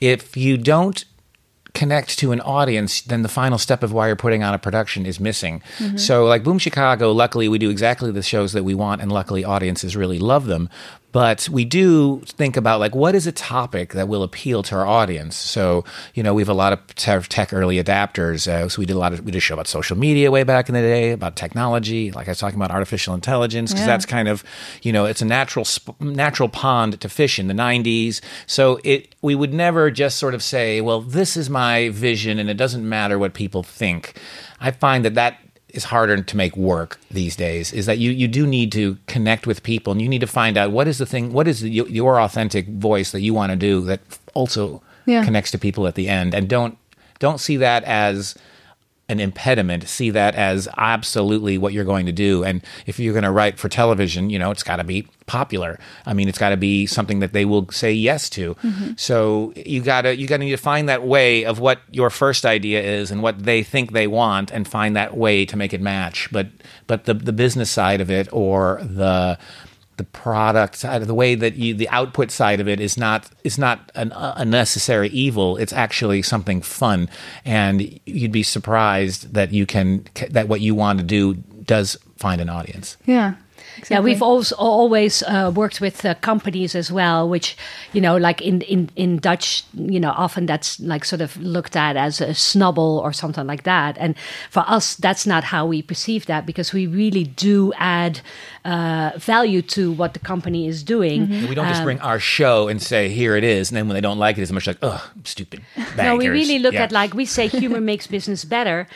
if 0.00 0.34
you 0.44 0.56
don't 0.56 1.04
connect 1.74 2.18
to 2.18 2.32
an 2.32 2.40
audience, 2.42 3.00
then 3.00 3.22
the 3.22 3.28
final 3.28 3.58
step 3.58 3.82
of 3.82 3.92
why 3.92 4.06
you're 4.06 4.16
putting 4.16 4.42
on 4.42 4.52
a 4.54 4.58
production 4.58 5.06
is 5.06 5.18
missing. 5.18 5.62
So, 5.96 6.24
like 6.26 6.44
Boom 6.44 6.58
Chicago, 6.58 7.12
luckily 7.12 7.48
we 7.48 7.58
do 7.58 7.70
exactly 7.70 8.10
the 8.10 8.22
shows 8.22 8.52
that 8.52 8.62
we 8.64 8.74
want, 8.74 9.00
and 9.00 9.10
luckily 9.10 9.44
audiences 9.44 9.96
really 9.96 10.18
love 10.18 10.46
them. 10.46 10.68
But 11.12 11.48
we 11.50 11.64
do 11.64 12.20
think 12.26 12.56
about 12.56 12.80
like 12.80 12.94
what 12.94 13.14
is 13.14 13.26
a 13.26 13.32
topic 13.32 13.92
that 13.92 14.08
will 14.08 14.22
appeal 14.22 14.62
to 14.64 14.74
our 14.76 14.86
audience. 14.86 15.36
So 15.36 15.84
you 16.14 16.22
know 16.22 16.32
we 16.34 16.42
have 16.42 16.48
a 16.48 16.54
lot 16.54 16.72
of 16.72 16.86
tech 16.96 17.52
early 17.52 17.76
adapters. 17.82 18.48
Uh, 18.48 18.68
so 18.68 18.80
we 18.80 18.86
did 18.86 18.96
a 18.96 18.98
lot 18.98 19.12
of 19.12 19.20
we 19.20 19.30
did 19.30 19.38
a 19.38 19.40
show 19.40 19.54
about 19.54 19.66
social 19.68 19.96
media 19.96 20.30
way 20.30 20.42
back 20.42 20.68
in 20.68 20.74
the 20.74 20.80
day 20.80 21.10
about 21.12 21.36
technology. 21.36 22.10
Like 22.10 22.28
I 22.28 22.30
was 22.30 22.38
talking 22.38 22.58
about 22.58 22.70
artificial 22.70 23.14
intelligence 23.14 23.72
because 23.72 23.82
Yeah. 23.82 23.86
that's 23.92 24.06
kind 24.06 24.28
of 24.28 24.42
you 24.82 24.92
know 24.92 25.04
it's 25.04 25.20
a 25.22 25.26
natural 25.26 25.64
sp- 25.68 26.00
natural 26.00 26.48
pond 26.48 26.98
to 27.00 27.08
fish 27.08 27.38
in 27.38 27.46
the 27.46 27.54
90s 27.54 28.20
so 28.46 28.80
it 28.84 29.14
we 29.20 29.34
would 29.34 29.52
never 29.52 29.90
just 29.90 30.18
sort 30.18 30.34
of 30.34 30.42
say 30.42 30.80
well 30.80 31.00
this 31.00 31.36
is 31.36 31.50
my 31.50 31.88
vision 31.90 32.38
and 32.38 32.48
it 32.48 32.56
doesn't 32.56 32.88
matter 32.88 33.18
what 33.18 33.34
people 33.34 33.62
think 33.62 34.18
i 34.60 34.70
find 34.70 35.04
that 35.04 35.14
that 35.14 35.38
is 35.72 35.84
harder 35.84 36.22
to 36.22 36.36
make 36.36 36.56
work 36.56 36.98
these 37.10 37.34
days 37.36 37.72
is 37.72 37.86
that 37.86 37.98
you 37.98 38.10
you 38.10 38.28
do 38.28 38.46
need 38.46 38.70
to 38.72 38.96
connect 39.06 39.46
with 39.46 39.62
people 39.62 39.90
and 39.92 40.00
you 40.02 40.08
need 40.08 40.20
to 40.20 40.26
find 40.26 40.56
out 40.56 40.70
what 40.70 40.86
is 40.86 40.98
the 40.98 41.06
thing 41.06 41.32
what 41.32 41.48
is 41.48 41.60
the, 41.60 41.70
your 41.70 42.20
authentic 42.20 42.66
voice 42.68 43.10
that 43.12 43.20
you 43.22 43.32
want 43.34 43.50
to 43.50 43.56
do 43.56 43.80
that 43.82 44.00
also 44.34 44.82
Yeah. 45.06 45.24
connects 45.24 45.50
to 45.52 45.58
people 45.58 45.86
at 45.86 45.94
the 45.94 46.08
end 46.08 46.34
and 46.34 46.48
don't 46.48 46.76
don't 47.18 47.38
see 47.40 47.56
that 47.56 47.82
as 47.84 48.34
an 49.12 49.20
impediment. 49.20 49.88
See 49.88 50.10
that 50.10 50.34
as 50.34 50.66
absolutely 50.76 51.58
what 51.58 51.72
you're 51.72 51.84
going 51.84 52.06
to 52.06 52.12
do. 52.12 52.42
And 52.42 52.64
if 52.86 52.98
you're 52.98 53.12
going 53.12 53.22
to 53.22 53.30
write 53.30 53.58
for 53.58 53.68
television, 53.68 54.30
you 54.30 54.38
know, 54.38 54.50
it's 54.50 54.64
got 54.64 54.76
to 54.76 54.84
be 54.84 55.06
popular. 55.26 55.78
I 56.04 56.14
mean, 56.14 56.28
it's 56.28 56.38
got 56.38 56.50
to 56.50 56.56
be 56.56 56.86
something 56.86 57.20
that 57.20 57.32
they 57.32 57.44
will 57.44 57.68
say 57.70 57.92
yes 57.92 58.28
to. 58.30 58.54
Mm-hmm. 58.56 58.92
So 58.96 59.52
you 59.54 59.82
got 59.82 60.02
to 60.02 60.16
you 60.16 60.26
got 60.26 60.38
to 60.38 60.44
need 60.44 60.50
to 60.50 60.56
find 60.56 60.88
that 60.88 61.04
way 61.04 61.44
of 61.44 61.60
what 61.60 61.80
your 61.90 62.10
first 62.10 62.44
idea 62.44 62.82
is 62.82 63.10
and 63.10 63.22
what 63.22 63.44
they 63.44 63.62
think 63.62 63.92
they 63.92 64.06
want, 64.06 64.50
and 64.50 64.66
find 64.66 64.96
that 64.96 65.16
way 65.16 65.44
to 65.46 65.56
make 65.56 65.72
it 65.72 65.80
match. 65.80 66.28
But 66.32 66.48
but 66.86 67.04
the 67.04 67.14
the 67.14 67.32
business 67.32 67.70
side 67.70 68.00
of 68.00 68.10
it 68.10 68.28
or 68.32 68.80
the 68.82 69.38
the 70.02 70.08
product 70.18 70.76
side 70.76 71.02
of 71.02 71.08
the 71.08 71.14
way 71.14 71.34
that 71.34 71.54
you 71.54 71.74
the 71.74 71.88
output 71.88 72.30
side 72.30 72.60
of 72.60 72.68
it 72.68 72.80
is 72.80 72.96
not 72.96 73.30
is 73.44 73.58
not 73.58 73.90
an 73.94 74.12
unnecessary 74.14 75.08
evil. 75.08 75.56
It's 75.56 75.72
actually 75.72 76.22
something 76.22 76.62
fun. 76.62 77.08
And 77.44 78.00
you'd 78.06 78.32
be 78.32 78.42
surprised 78.42 79.34
that 79.34 79.52
you 79.52 79.66
can 79.66 80.06
that 80.30 80.48
what 80.48 80.60
you 80.60 80.74
want 80.74 80.98
to 80.98 81.04
do 81.04 81.34
does 81.64 81.96
find 82.16 82.40
an 82.40 82.48
audience. 82.48 82.96
Yeah. 83.06 83.34
Yeah, 83.90 84.00
we've 84.00 84.22
also 84.22 84.54
always 84.56 85.22
uh, 85.22 85.50
worked 85.54 85.80
with 85.80 86.04
uh, 86.04 86.14
companies 86.20 86.74
as 86.74 86.90
well, 86.92 87.28
which 87.28 87.56
you 87.92 88.00
know, 88.00 88.16
like 88.16 88.40
in, 88.40 88.60
in 88.62 88.88
in 88.96 89.18
Dutch, 89.18 89.64
you 89.74 90.00
know, 90.00 90.10
often 90.16 90.46
that's 90.46 90.78
like 90.80 91.04
sort 91.04 91.20
of 91.22 91.36
looked 91.36 91.76
at 91.76 91.96
as 91.96 92.20
a 92.20 92.34
snubble 92.34 93.00
or 93.04 93.12
something 93.12 93.46
like 93.46 93.62
that. 93.64 93.96
And 93.98 94.14
for 94.50 94.64
us, 94.66 94.96
that's 94.96 95.26
not 95.26 95.44
how 95.44 95.66
we 95.66 95.82
perceive 95.82 96.26
that 96.26 96.46
because 96.46 96.72
we 96.72 96.86
really 96.86 97.24
do 97.24 97.72
add 97.76 98.20
uh, 98.64 99.10
value 99.16 99.62
to 99.62 99.92
what 99.92 100.12
the 100.12 100.20
company 100.20 100.66
is 100.68 100.82
doing. 100.82 101.28
we 101.48 101.54
don't 101.54 101.68
just 101.68 101.82
bring 101.82 102.00
our 102.00 102.18
show 102.20 102.68
and 102.68 102.80
say 102.82 103.08
here 103.08 103.36
it 103.36 103.44
is 103.44 103.70
and 103.70 103.76
then 103.76 103.88
when 103.88 103.94
they 103.94 104.00
don't 104.00 104.18
like 104.18 104.38
it 104.38 104.42
it's 104.42 104.52
much 104.52 104.66
like 104.66 104.78
oh 104.82 105.10
stupid 105.24 105.60
No, 105.96 106.16
we 106.16 106.28
really 106.28 106.58
look 106.58 106.74
Yeah. 106.74 106.84
at 106.84 106.92
like 106.92 107.14
we 107.14 107.24
say 107.24 107.48
humor 107.48 107.80
makes 107.80 108.06
business 108.06 108.44
better. 108.44 108.86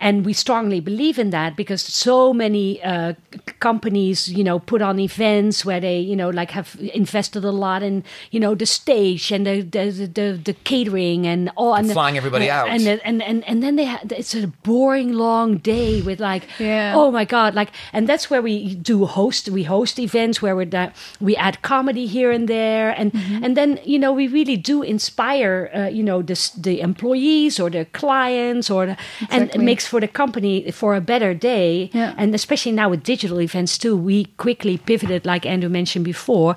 And 0.00 0.26
we 0.26 0.32
strongly 0.34 0.80
believe 0.80 1.18
in 1.18 1.30
that 1.30 1.56
because 1.56 1.80
so 1.80 2.34
many 2.34 2.82
uh, 2.82 3.14
companies, 3.60 4.28
you 4.28 4.44
know, 4.44 4.58
put 4.58 4.82
on 4.82 4.98
events 4.98 5.64
where 5.64 5.80
they, 5.80 5.98
you 6.00 6.16
know, 6.16 6.28
like 6.30 6.50
have 6.50 6.76
invested 6.92 7.44
a 7.44 7.50
lot 7.50 7.82
in, 7.82 8.04
you 8.30 8.40
know, 8.40 8.54
the 8.54 8.66
stage 8.66 9.30
and 9.32 9.46
the 9.46 9.62
the, 9.62 9.90
the, 10.12 10.40
the 10.44 10.52
catering 10.64 11.26
and 11.26 11.50
all, 11.56 11.74
and, 11.74 11.90
flying 11.90 12.16
everybody 12.18 12.50
out. 12.50 12.68
and 12.68 12.86
and 13.04 13.22
and 13.22 13.44
and 13.48 13.62
then 13.62 13.76
they 13.76 13.86
ha- 13.86 14.00
it's 14.10 14.34
a 14.34 14.46
boring 14.62 15.12
long 15.12 15.58
day 15.58 16.02
with 16.02 16.20
like, 16.20 16.42
Yeah. 16.58 16.92
oh 16.96 17.10
my 17.10 17.24
god, 17.24 17.54
like, 17.54 17.70
and 17.92 18.06
that's 18.08 18.28
where 18.28 18.42
we 18.42 18.74
do 18.74 19.06
host, 19.06 19.48
we 19.48 19.62
host 19.62 19.98
events 19.98 20.42
where 20.42 20.56
we 20.56 20.64
da- 20.66 20.90
we 21.20 21.36
add 21.36 21.62
comedy 21.62 22.06
here 22.06 22.30
and 22.32 22.48
there, 22.48 22.90
and 22.90 23.12
Mm-hmm. 23.12 23.44
and 23.44 23.56
then 23.56 23.78
you 23.84 23.98
know 23.98 24.12
we 24.12 24.26
really 24.28 24.56
do 24.56 24.82
inspire, 24.82 25.70
uh, 25.74 25.86
you 25.88 26.02
know, 26.02 26.20
the 26.20 26.34
the 26.58 26.80
employees 26.80 27.60
or 27.60 27.70
the 27.70 27.84
clients 27.92 28.70
or 28.70 28.86
the, 28.86 28.96
and 29.30 29.42
it 29.44 29.44
Exactly. 29.44 29.64
Makes 29.84 29.90
for 29.90 30.00
the 30.00 30.08
company 30.08 30.70
for 30.72 30.94
a 30.94 31.00
better 31.00 31.34
day, 31.34 31.90
Yeah. 31.92 32.14
and 32.16 32.34
especially 32.34 32.72
now 32.72 32.90
with 32.90 33.02
digital 33.02 33.40
events 33.40 33.78
too, 33.78 33.96
we 33.96 34.24
quickly 34.36 34.78
pivoted, 34.78 35.26
like 35.26 35.46
Andrew 35.46 35.70
mentioned 35.70 36.04
before. 36.04 36.56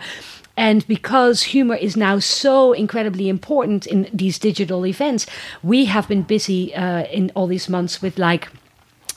And 0.56 0.84
because 0.88 1.54
humor 1.54 1.76
is 1.80 1.96
now 1.96 2.20
so 2.20 2.74
incredibly 2.74 3.28
important 3.30 3.86
in 3.88 4.08
these 4.14 4.40
digital 4.40 4.86
events, 4.86 5.28
we 5.64 5.86
have 5.86 6.08
been 6.08 6.24
busy 6.24 6.74
uh, 6.74 7.04
in 7.14 7.32
all 7.36 7.48
these 7.48 7.70
months 7.72 8.02
with 8.02 8.18
like 8.18 8.48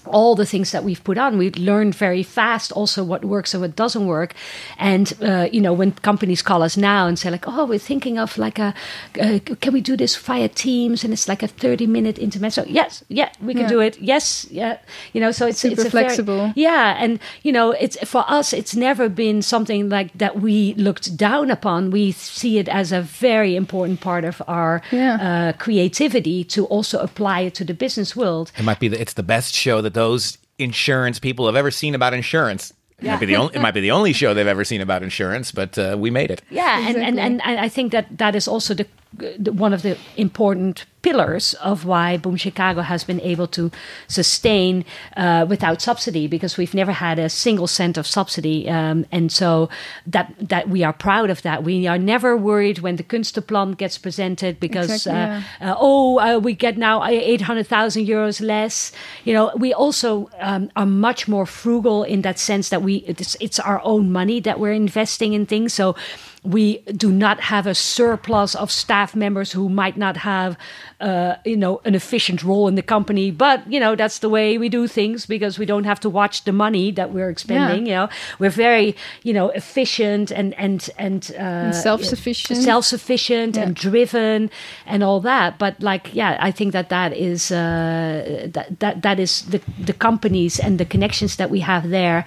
all 0.07 0.35
the 0.35 0.47
things 0.47 0.71
that 0.73 0.85
we've 0.85 1.03
put 1.05 1.19
on. 1.19 1.39
We 1.39 1.51
learned 1.53 1.95
very 1.95 2.23
fast 2.23 2.73
also 2.73 3.05
what 3.05 3.25
works 3.25 3.55
and 3.55 3.61
what 3.63 3.77
doesn't 3.77 4.07
work. 4.07 4.35
And 4.79 5.13
uh, 5.23 5.49
you 5.53 5.61
know, 5.61 5.73
when 5.73 5.93
companies 5.93 6.43
call 6.43 6.63
us 6.63 6.77
now 6.77 7.07
and 7.07 7.19
say 7.19 7.31
like, 7.31 7.47
"Oh, 7.49 7.65
we're 7.67 7.79
thinking 7.79 8.19
of 8.19 8.37
like 8.39 8.59
a, 8.59 8.75
uh, 9.21 9.39
can 9.61 9.73
we 9.73 9.81
do 9.81 9.97
this 9.97 10.17
via 10.17 10.49
Teams?" 10.49 11.05
and 11.05 11.13
it's 11.13 11.29
like 11.29 11.43
a 11.43 11.49
thirty-minute 11.49 12.19
intermezzo. 12.19 12.65
Yes, 12.67 13.05
yeah, 13.09 13.31
we 13.41 13.55
can 13.55 13.63
Yeah. 13.63 13.69
do 13.69 13.81
it. 13.81 13.99
Yes, 14.01 14.47
yeah, 14.51 14.79
you 15.13 15.21
know. 15.21 15.33
So 15.33 15.47
it's 15.47 15.61
Super 15.61 15.73
it's 15.83 15.85
a 15.85 15.91
very- 15.91 16.05
flexible. 16.05 16.53
yeah, 16.57 16.97
and 17.03 17.19
you 17.43 17.53
know, 17.53 17.73
it's 17.73 17.97
for 18.09 18.25
us. 18.29 18.53
It's 18.53 18.75
never 18.77 19.09
been 19.09 19.43
something 19.43 19.89
like 19.89 20.11
that 20.19 20.41
we 20.41 20.75
looked 20.75 21.17
down 21.17 21.51
upon. 21.51 21.91
We 21.91 22.13
see 22.13 22.59
it 22.59 22.69
as 22.69 22.93
a 22.93 23.03
very 23.03 23.57
important 23.57 24.01
part 24.01 24.25
of 24.25 24.43
our 24.49 24.83
Yeah. 24.91 25.15
uh, 25.21 25.53
creativity 25.59 26.45
to 26.45 26.67
also 26.67 26.99
apply 26.99 27.41
it 27.41 27.55
to 27.55 27.65
the 27.65 27.75
business 27.75 28.15
world. 28.17 28.53
It 28.59 28.65
might 28.65 28.79
be 28.81 28.89
the, 28.89 29.01
it's 29.01 29.15
the 29.15 29.23
best 29.23 29.55
show 29.55 29.81
that 29.83 29.90
those 29.95 30.39
insurance 30.59 31.19
people 31.19 31.47
have 31.47 31.57
ever 31.57 31.71
seen 31.71 31.95
about 31.95 32.15
insurance. 32.15 32.73
It 32.99 33.07
might 33.07 33.21
be 33.21 33.27
the 33.27 33.37
only 33.37 33.55
it 33.55 33.61
might 33.63 33.73
be 33.73 33.81
the 33.81 33.93
only 33.93 34.13
show 34.13 34.35
they've 34.35 34.47
ever 34.47 34.65
seen 34.65 34.83
about 34.83 35.03
insurance, 35.03 35.53
but 35.53 35.79
uh, 35.79 35.97
we 35.99 36.11
made 36.11 36.31
it. 36.31 36.43
Yeah, 36.51 36.87
and, 36.87 36.97
and, 36.99 37.19
and, 37.19 37.41
and 37.43 37.61
I 37.61 37.69
think 37.69 37.93
that 37.93 38.19
that 38.19 38.35
is 38.35 38.47
also 38.47 38.75
the, 38.75 38.85
the 38.85 38.89
one 39.19 39.73
of 39.73 39.83
the 39.83 39.99
important 40.17 40.87
pillars 41.03 41.55
of 41.55 41.85
why 41.85 42.17
Boom 42.17 42.37
Chicago 42.37 42.83
has 42.83 43.05
been 43.05 43.21
able 43.23 43.47
to 43.49 43.71
sustain 44.07 44.85
uh, 45.17 45.47
without 45.49 45.81
subsidy 45.81 46.27
because 46.27 46.57
we've 46.57 46.75
never 46.75 46.93
had 46.93 47.19
a 47.19 47.29
single 47.29 47.67
cent 47.67 47.97
of 47.97 48.07
subsidy, 48.07 48.69
um, 48.69 49.07
and 49.11 49.33
so 49.33 49.69
that 50.07 50.33
that 50.41 50.69
we 50.69 50.85
are 50.85 50.93
proud 50.93 51.31
of 51.31 51.43
that. 51.43 51.65
We 51.65 51.87
are 51.87 51.99
never 51.99 52.37
worried 52.37 52.81
when 52.81 52.97
the 52.97 53.03
Kunstplan 53.03 53.77
gets 53.77 53.99
presented 53.99 54.61
because 54.61 54.91
Exactly, 54.91 55.67
uh, 55.67 55.73
uh, 55.73 55.77
oh 55.79 56.19
uh, 56.21 56.39
we 56.39 56.55
get 56.55 56.77
now 56.77 57.05
eight 57.05 57.41
hundred 57.43 57.67
thousand 57.67 58.07
euros 58.07 58.41
less. 58.41 58.93
You 59.25 59.33
know, 59.35 59.53
we 59.57 59.73
also 59.73 60.31
um, 60.39 60.71
are 60.77 60.87
much 60.87 61.27
more 61.27 61.47
frugal 61.47 62.05
in 62.05 62.23
that 62.23 62.39
sense 62.39 62.69
that 62.69 62.83
we 62.83 62.97
it's, 63.07 63.37
it's 63.41 63.59
our 63.59 63.81
own 63.85 64.13
money 64.13 64.41
that 64.41 64.61
we're 64.61 64.73
investing 64.73 65.33
in 65.33 65.47
things. 65.47 65.73
So 65.73 65.97
we 66.43 66.79
do 66.97 67.13
not 67.13 67.39
have 67.41 67.67
a 67.67 67.75
surplus 67.75 68.55
of 68.55 68.71
staff 68.71 69.15
members 69.15 69.53
who 69.53 69.69
might 69.69 69.99
not 69.99 70.17
have, 70.17 70.57
uh, 71.01 71.35
you 71.45 71.57
know, 71.57 71.83
an 71.85 71.95
efficient 71.95 72.43
role 72.43 72.67
in 72.67 72.77
the 72.77 72.83
company. 72.83 73.31
But 73.31 73.71
you 73.71 73.79
know, 73.79 73.95
that's 73.95 74.21
the 74.21 74.29
way 74.29 74.57
we 74.57 74.71
do 74.71 74.87
things 74.87 75.27
because 75.27 75.59
we 75.59 75.67
don't 75.67 75.85
have 75.85 76.01
to 76.01 76.09
watch 76.09 76.45
the 76.45 76.53
money 76.53 76.93
that 76.93 77.13
we're 77.13 77.29
expending. 77.29 77.87
You 77.87 77.93
know, 77.93 78.09
we're 78.39 78.51
very, 78.51 78.97
you 79.23 79.35
know, 79.35 79.51
efficient 79.51 80.31
and 80.31 80.55
and 80.55 80.89
and, 80.97 81.31
uh, 81.33 81.73
self-sufficient. 81.73 82.63
self-sufficient 82.63 83.59
and 83.59 83.77
driven 83.77 84.51
and 84.87 85.03
all 85.03 85.21
that. 85.21 85.59
But 85.59 85.83
like, 85.83 86.15
yeah, 86.15 86.39
I 86.41 86.51
think 86.53 86.73
that 86.73 86.89
that 86.89 87.13
is 87.13 87.53
uh, 87.53 88.49
that 88.55 88.81
that 88.81 89.03
that 89.03 89.21
is 89.21 89.43
the 89.43 89.61
the 89.79 89.93
companies 89.93 90.59
and 90.59 90.79
the 90.79 90.87
connections 90.87 91.37
that 91.37 91.51
we 91.51 91.61
have 91.61 91.91
there 91.91 92.25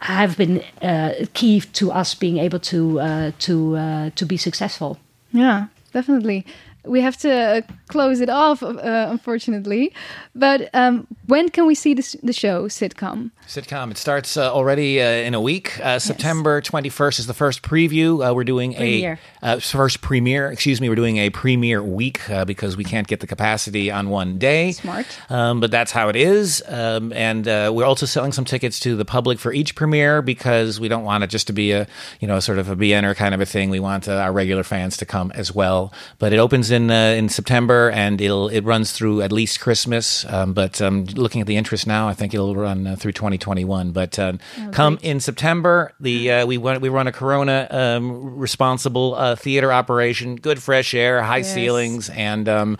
have 0.00 0.36
been 0.36 0.62
uh, 0.82 1.26
key 1.34 1.60
to 1.60 1.92
us 1.92 2.14
being 2.14 2.38
able 2.38 2.58
to 2.60 3.00
uh, 3.00 3.30
to 3.40 3.76
uh, 3.76 4.10
to 4.16 4.26
be 4.26 4.36
successful. 4.36 4.98
Yeah, 5.32 5.66
definitely. 5.92 6.44
We 6.86 7.00
have 7.00 7.16
to 7.18 7.32
uh, 7.32 7.60
close 7.88 8.20
it 8.20 8.28
off, 8.28 8.62
uh, 8.62 9.06
unfortunately. 9.10 9.90
But 10.34 10.68
um, 10.74 11.06
when 11.26 11.48
can 11.48 11.66
we 11.66 11.74
see 11.74 11.94
this, 11.94 12.14
the 12.22 12.34
show 12.34 12.68
sitcom? 12.68 13.30
Sitcom. 13.48 13.90
It 13.90 13.96
starts 13.96 14.36
uh, 14.36 14.52
already 14.52 15.00
uh, 15.00 15.06
in 15.06 15.32
a 15.32 15.40
week. 15.40 15.80
Uh, 15.80 15.98
September 15.98 16.60
21st 16.60 17.20
is 17.20 17.26
the 17.26 17.32
first 17.32 17.62
preview. 17.62 18.20
Uh, 18.20 18.34
we're 18.34 18.44
doing 18.44 18.74
Premiere. 18.74 19.14
a 19.14 19.33
uh, 19.44 19.60
first 19.60 20.00
premiere. 20.00 20.50
Excuse 20.50 20.80
me. 20.80 20.88
We're 20.88 20.94
doing 20.94 21.18
a 21.18 21.28
premiere 21.28 21.82
week 21.82 22.28
uh, 22.30 22.46
because 22.46 22.76
we 22.78 22.82
can't 22.82 23.06
get 23.06 23.20
the 23.20 23.26
capacity 23.26 23.90
on 23.90 24.08
one 24.08 24.38
day. 24.38 24.72
Smart. 24.72 25.06
Um, 25.28 25.60
but 25.60 25.70
that's 25.70 25.92
how 25.92 26.08
it 26.08 26.16
is. 26.16 26.62
Um, 26.66 27.12
and 27.12 27.46
uh, 27.46 27.70
we're 27.72 27.84
also 27.84 28.06
selling 28.06 28.32
some 28.32 28.46
tickets 28.46 28.80
to 28.80 28.96
the 28.96 29.04
public 29.04 29.38
for 29.38 29.52
each 29.52 29.74
premiere 29.74 30.22
because 30.22 30.80
we 30.80 30.88
don't 30.88 31.04
want 31.04 31.24
it 31.24 31.28
just 31.28 31.46
to 31.48 31.52
be 31.52 31.72
a 31.72 31.86
you 32.20 32.26
know 32.26 32.40
sort 32.40 32.58
of 32.58 32.70
a 32.70 32.76
BNer 32.76 33.14
kind 33.14 33.34
of 33.34 33.40
a 33.42 33.46
thing. 33.46 33.68
We 33.68 33.80
want 33.80 34.08
uh, 34.08 34.14
our 34.14 34.32
regular 34.32 34.62
fans 34.62 34.96
to 34.96 35.06
come 35.06 35.30
as 35.32 35.54
well. 35.54 35.92
But 36.18 36.32
it 36.32 36.38
opens 36.38 36.70
in 36.70 36.90
uh, 36.90 37.14
in 37.16 37.28
September 37.28 37.90
and 37.90 38.20
it'll 38.22 38.48
it 38.48 38.64
runs 38.64 38.92
through 38.92 39.20
at 39.20 39.30
least 39.30 39.60
Christmas. 39.60 40.24
Um, 40.24 40.54
but 40.54 40.80
um, 40.80 41.04
looking 41.04 41.42
at 41.42 41.46
the 41.46 41.58
interest 41.58 41.86
now, 41.86 42.08
I 42.08 42.14
think 42.14 42.32
it'll 42.32 42.56
run 42.56 42.86
uh, 42.86 42.96
through 42.96 43.12
2021. 43.12 43.92
But 43.92 44.18
uh, 44.18 44.32
come 44.72 44.98
in 45.02 45.20
September, 45.20 45.92
the 46.00 46.32
uh, 46.32 46.46
we 46.46 46.56
run 46.56 46.80
we 46.80 46.88
run 46.88 47.06
a 47.06 47.12
Corona 47.12 47.68
um, 47.70 48.38
responsible 48.38 49.14
uh, 49.34 49.42
theater 49.42 49.72
operation, 49.72 50.36
good 50.36 50.58
fresh 50.62 50.94
air, 50.94 51.22
high 51.22 51.38
Yes. 51.42 51.54
ceilings, 51.54 52.10
and 52.10 52.48
um, 52.48 52.76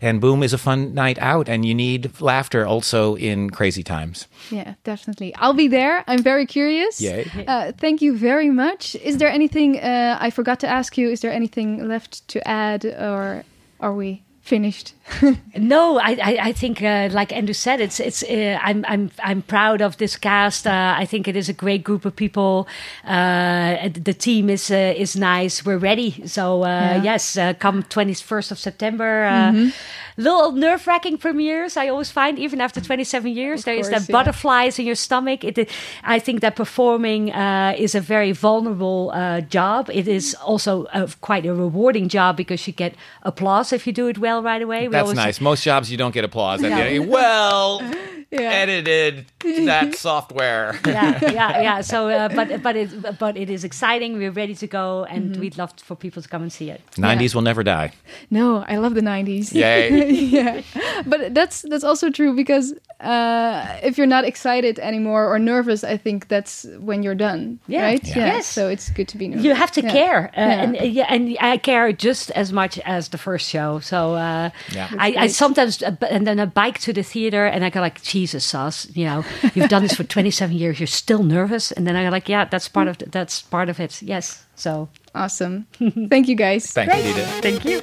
and 0.00 0.20
Boom 0.20 0.42
is 0.42 0.52
a 0.52 0.58
fun 0.58 0.94
night 0.94 1.18
out, 1.20 1.48
and 1.48 1.64
you 1.64 1.74
need 1.74 2.20
laughter 2.20 2.66
also 2.66 3.14
in 3.16 3.50
crazy 3.50 3.82
times. 3.82 4.26
Yeah, 4.50 4.74
definitely. 4.84 5.34
I'll 5.36 5.54
be 5.54 5.68
there. 5.68 6.04
I'm 6.06 6.22
very 6.22 6.46
curious. 6.46 7.00
Yay. 7.00 7.26
Uh, 7.46 7.72
thank 7.80 8.00
you 8.02 8.16
very 8.16 8.50
much. 8.50 8.94
Is 8.96 9.16
there 9.18 9.28
anything 9.30 9.78
uh, 9.78 10.16
I 10.20 10.30
forgot 10.30 10.58
to 10.60 10.66
ask 10.66 10.96
you? 10.98 11.10
Is 11.10 11.20
there 11.20 11.32
anything 11.32 11.88
left 11.88 12.26
to 12.28 12.38
add, 12.48 12.84
or 12.84 13.44
are 13.80 13.92
we 13.94 14.22
finished? 14.48 14.94
No, 15.56 15.98
I, 15.98 16.10
I, 16.22 16.38
I 16.48 16.52
think, 16.52 16.82
uh, 16.82 17.08
like 17.18 17.32
Andrew 17.36 17.54
said, 17.54 17.80
it's 17.80 17.98
it's. 18.00 18.22
Uh, 18.22 18.58
I'm 18.68 18.84
I'm 18.88 19.10
I'm 19.24 19.42
proud 19.42 19.80
of 19.82 19.96
this 19.96 20.16
cast. 20.18 20.66
Uh, 20.66 20.94
I 21.02 21.06
think 21.06 21.26
it 21.28 21.36
is 21.36 21.48
a 21.48 21.52
great 21.52 21.82
group 21.82 22.04
of 22.04 22.14
people. 22.14 22.66
Uh, 23.04 23.88
the 24.04 24.14
team 24.14 24.48
is 24.50 24.70
uh, 24.70 24.94
is 25.02 25.16
nice. 25.16 25.64
We're 25.66 25.78
ready. 25.82 26.10
So 26.26 26.62
uh, 26.62 26.66
Yeah. 26.66 27.02
yes, 27.02 27.36
uh, 27.36 27.54
come 27.58 27.82
21st 27.82 28.50
of 28.52 28.58
September. 28.58 29.24
Uh, 29.24 29.70
Little 30.18 30.50
nerve 30.50 30.84
wracking 30.84 31.16
premieres. 31.16 31.76
I 31.76 31.88
always 31.88 32.10
find, 32.10 32.40
even 32.40 32.60
after 32.60 32.80
27 32.80 33.32
years, 33.32 33.62
there 33.62 33.76
is 33.76 33.88
course, 33.88 34.00
that 34.00 34.08
yeah. 34.08 34.12
butterflies 34.12 34.76
in 34.78 34.84
your 34.84 34.96
stomach. 34.96 35.44
It, 35.44 35.70
I 36.02 36.18
think 36.18 36.40
that 36.40 36.56
performing 36.56 37.32
uh, 37.32 37.74
is 37.78 37.94
a 37.94 38.00
very 38.00 38.32
vulnerable 38.32 39.12
uh, 39.14 39.42
job. 39.42 39.88
It 39.92 40.08
is 40.08 40.34
also 40.34 40.86
a, 40.92 41.08
quite 41.20 41.46
a 41.46 41.54
rewarding 41.54 42.08
job 42.08 42.36
because 42.36 42.66
you 42.66 42.72
get 42.72 42.96
applause 43.22 43.72
if 43.72 43.86
you 43.86 43.92
do 43.92 44.08
it 44.08 44.18
well 44.18 44.42
right 44.42 44.60
away. 44.60 44.88
We 44.88 44.92
That's 44.92 45.14
nice. 45.14 45.40
Most 45.40 45.62
jobs 45.62 45.88
you 45.88 45.96
don't 45.96 46.12
get 46.12 46.24
applause. 46.24 46.60
No. 46.62 47.02
Well 47.02 47.80
Yeah. 48.30 48.40
edited 48.52 49.24
that 49.66 49.94
software. 50.08 50.78
yeah, 50.86 51.18
yeah, 51.22 51.60
yeah. 51.66 51.80
So, 51.80 52.08
uh, 52.10 52.28
but 52.28 52.62
but 52.62 52.76
it 52.76 53.18
but 53.18 53.36
it 53.38 53.48
is 53.48 53.64
exciting. 53.64 54.18
We're 54.18 54.30
ready 54.32 54.54
to 54.56 54.66
go, 54.66 55.04
and 55.08 55.36
we'd 55.38 55.56
love 55.56 55.72
for 55.82 55.96
people 55.96 56.20
to 56.22 56.28
come 56.28 56.42
and 56.42 56.52
see 56.52 56.68
it. 56.70 56.82
90s 56.96 57.34
will 57.34 57.42
never 57.42 57.62
die. 57.64 57.92
No, 58.30 58.64
I 58.68 58.76
love 58.76 58.94
the 58.94 59.00
'90s. 59.00 59.54
Yay. 59.54 60.10
yeah, 60.36 60.60
but 61.06 61.32
that's 61.32 61.62
that's 61.62 61.84
also 61.84 62.10
true 62.10 62.34
because 62.36 62.74
uh, 63.00 63.78
if 63.82 63.96
you're 63.96 64.06
not 64.06 64.24
excited 64.24 64.78
anymore 64.78 65.24
or 65.32 65.38
nervous, 65.38 65.82
I 65.82 65.96
think 65.96 66.28
that's 66.28 66.66
when 66.80 67.02
you're 67.02 67.14
done. 67.14 67.58
Yeah. 67.66 67.82
Right. 67.82 68.04
Yeah. 68.06 68.26
Yes. 68.36 68.46
So 68.46 68.68
it's 68.68 68.90
good 68.90 69.08
to 69.08 69.16
be 69.16 69.28
nervous. 69.28 69.44
You 69.44 69.54
have 69.54 69.70
to 69.72 69.80
Yeah. 69.82 69.92
care, 69.92 70.30
uh, 70.36 70.40
Yeah. 70.40 70.62
and 70.62 70.76
uh, 70.76 70.84
yeah, 70.84 71.06
and 71.08 71.36
I 71.40 71.56
care 71.56 71.92
just 71.92 72.30
as 72.32 72.52
much 72.52 72.78
as 72.84 73.08
the 73.08 73.18
first 73.18 73.48
show. 73.48 73.80
So 73.80 74.14
uh, 74.16 74.50
Yeah. 74.74 74.90
I, 74.98 75.14
I 75.24 75.26
sometimes 75.28 75.82
uh, 75.82 75.92
b- 75.92 76.08
and 76.10 76.26
then 76.26 76.38
I 76.40 76.44
bike 76.46 76.78
to 76.80 76.92
the 76.92 77.02
theater, 77.02 77.46
and 77.46 77.64
I 77.64 77.70
go 77.70 77.80
like, 77.80 78.00
Jesus, 78.18 78.44
Sas, 78.44 78.90
you 78.96 79.04
know, 79.04 79.24
you've 79.54 79.68
done 79.68 79.82
this 79.82 79.94
for 79.94 80.02
27 80.02 80.56
years, 80.56 80.80
you're 80.80 80.88
still 80.88 81.22
nervous, 81.22 81.70
and 81.70 81.86
then 81.86 81.94
I'm 81.94 82.10
like, 82.10 82.28
yeah, 82.28 82.46
that's 82.46 82.68
part 82.68 82.88
of 82.88 82.98
the, 82.98 83.06
that's 83.06 83.42
part 83.42 83.68
of 83.68 83.78
it. 83.78 84.02
Yes. 84.02 84.44
So 84.56 84.88
Awesome. 85.14 85.66
Thank 86.10 86.26
you, 86.26 86.34
guys. 86.34 86.72
Thank 86.72 86.92
you, 86.96 87.12
Diede. 87.14 87.42
thank 87.46 87.64
you. 87.64 87.80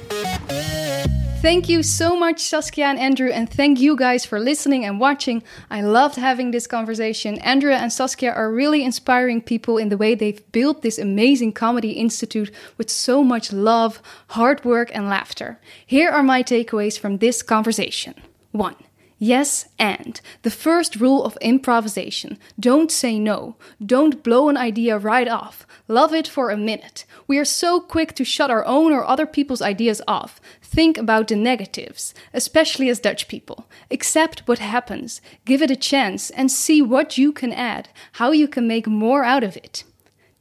Thank 1.40 1.68
you 1.70 1.82
so 1.82 2.18
much, 2.18 2.40
Saskia 2.40 2.86
and 2.86 2.98
Andrew, 2.98 3.30
and 3.30 3.48
thank 3.48 3.80
you 3.80 3.96
guys 3.96 4.26
for 4.26 4.38
listening 4.38 4.84
and 4.84 5.00
watching. 5.00 5.42
I 5.70 5.80
loved 5.80 6.16
having 6.16 6.50
this 6.50 6.66
conversation. 6.66 7.38
Andrew 7.38 7.72
and 7.72 7.90
Saskia 7.90 8.32
are 8.32 8.52
really 8.52 8.84
inspiring 8.84 9.40
people 9.40 9.78
in 9.78 9.88
the 9.88 9.96
way 9.96 10.14
they've 10.14 10.42
built 10.52 10.82
this 10.82 10.98
amazing 10.98 11.52
comedy 11.52 11.92
institute 11.92 12.50
with 12.76 12.90
so 12.90 13.24
much 13.24 13.54
love, 13.54 14.02
hard 14.28 14.64
work, 14.64 14.90
and 14.94 15.08
laughter. 15.08 15.58
Here 15.86 16.10
are 16.10 16.22
my 16.22 16.42
takeaways 16.42 16.98
from 16.98 17.18
this 17.18 17.42
conversation. 17.42 18.14
1. 18.52 18.74
Yes, 19.18 19.66
and 19.78 20.20
the 20.42 20.50
first 20.50 20.96
rule 20.96 21.24
of 21.24 21.38
improvisation 21.40 22.38
don't 22.60 22.92
say 22.92 23.18
no. 23.18 23.56
Don't 23.84 24.22
blow 24.22 24.50
an 24.50 24.58
idea 24.58 24.98
right 24.98 25.26
off. 25.26 25.66
Love 25.88 26.12
it 26.12 26.28
for 26.28 26.50
a 26.50 26.56
minute. 26.56 27.06
We 27.26 27.38
are 27.38 27.44
so 27.44 27.80
quick 27.80 28.14
to 28.16 28.24
shut 28.24 28.50
our 28.50 28.64
own 28.66 28.92
or 28.92 29.06
other 29.06 29.24
people's 29.24 29.62
ideas 29.62 30.02
off. 30.06 30.38
Think 30.60 30.98
about 30.98 31.28
the 31.28 31.36
negatives, 31.36 32.12
especially 32.34 32.90
as 32.90 33.00
Dutch 33.00 33.26
people. 33.26 33.66
Accept 33.90 34.46
what 34.46 34.58
happens, 34.58 35.22
give 35.46 35.62
it 35.62 35.70
a 35.70 35.76
chance, 35.76 36.28
and 36.28 36.50
see 36.50 36.82
what 36.82 37.16
you 37.16 37.32
can 37.32 37.52
add, 37.52 37.88
how 38.12 38.32
you 38.32 38.46
can 38.46 38.68
make 38.68 38.86
more 38.86 39.24
out 39.24 39.42
of 39.42 39.56
it. 39.56 39.84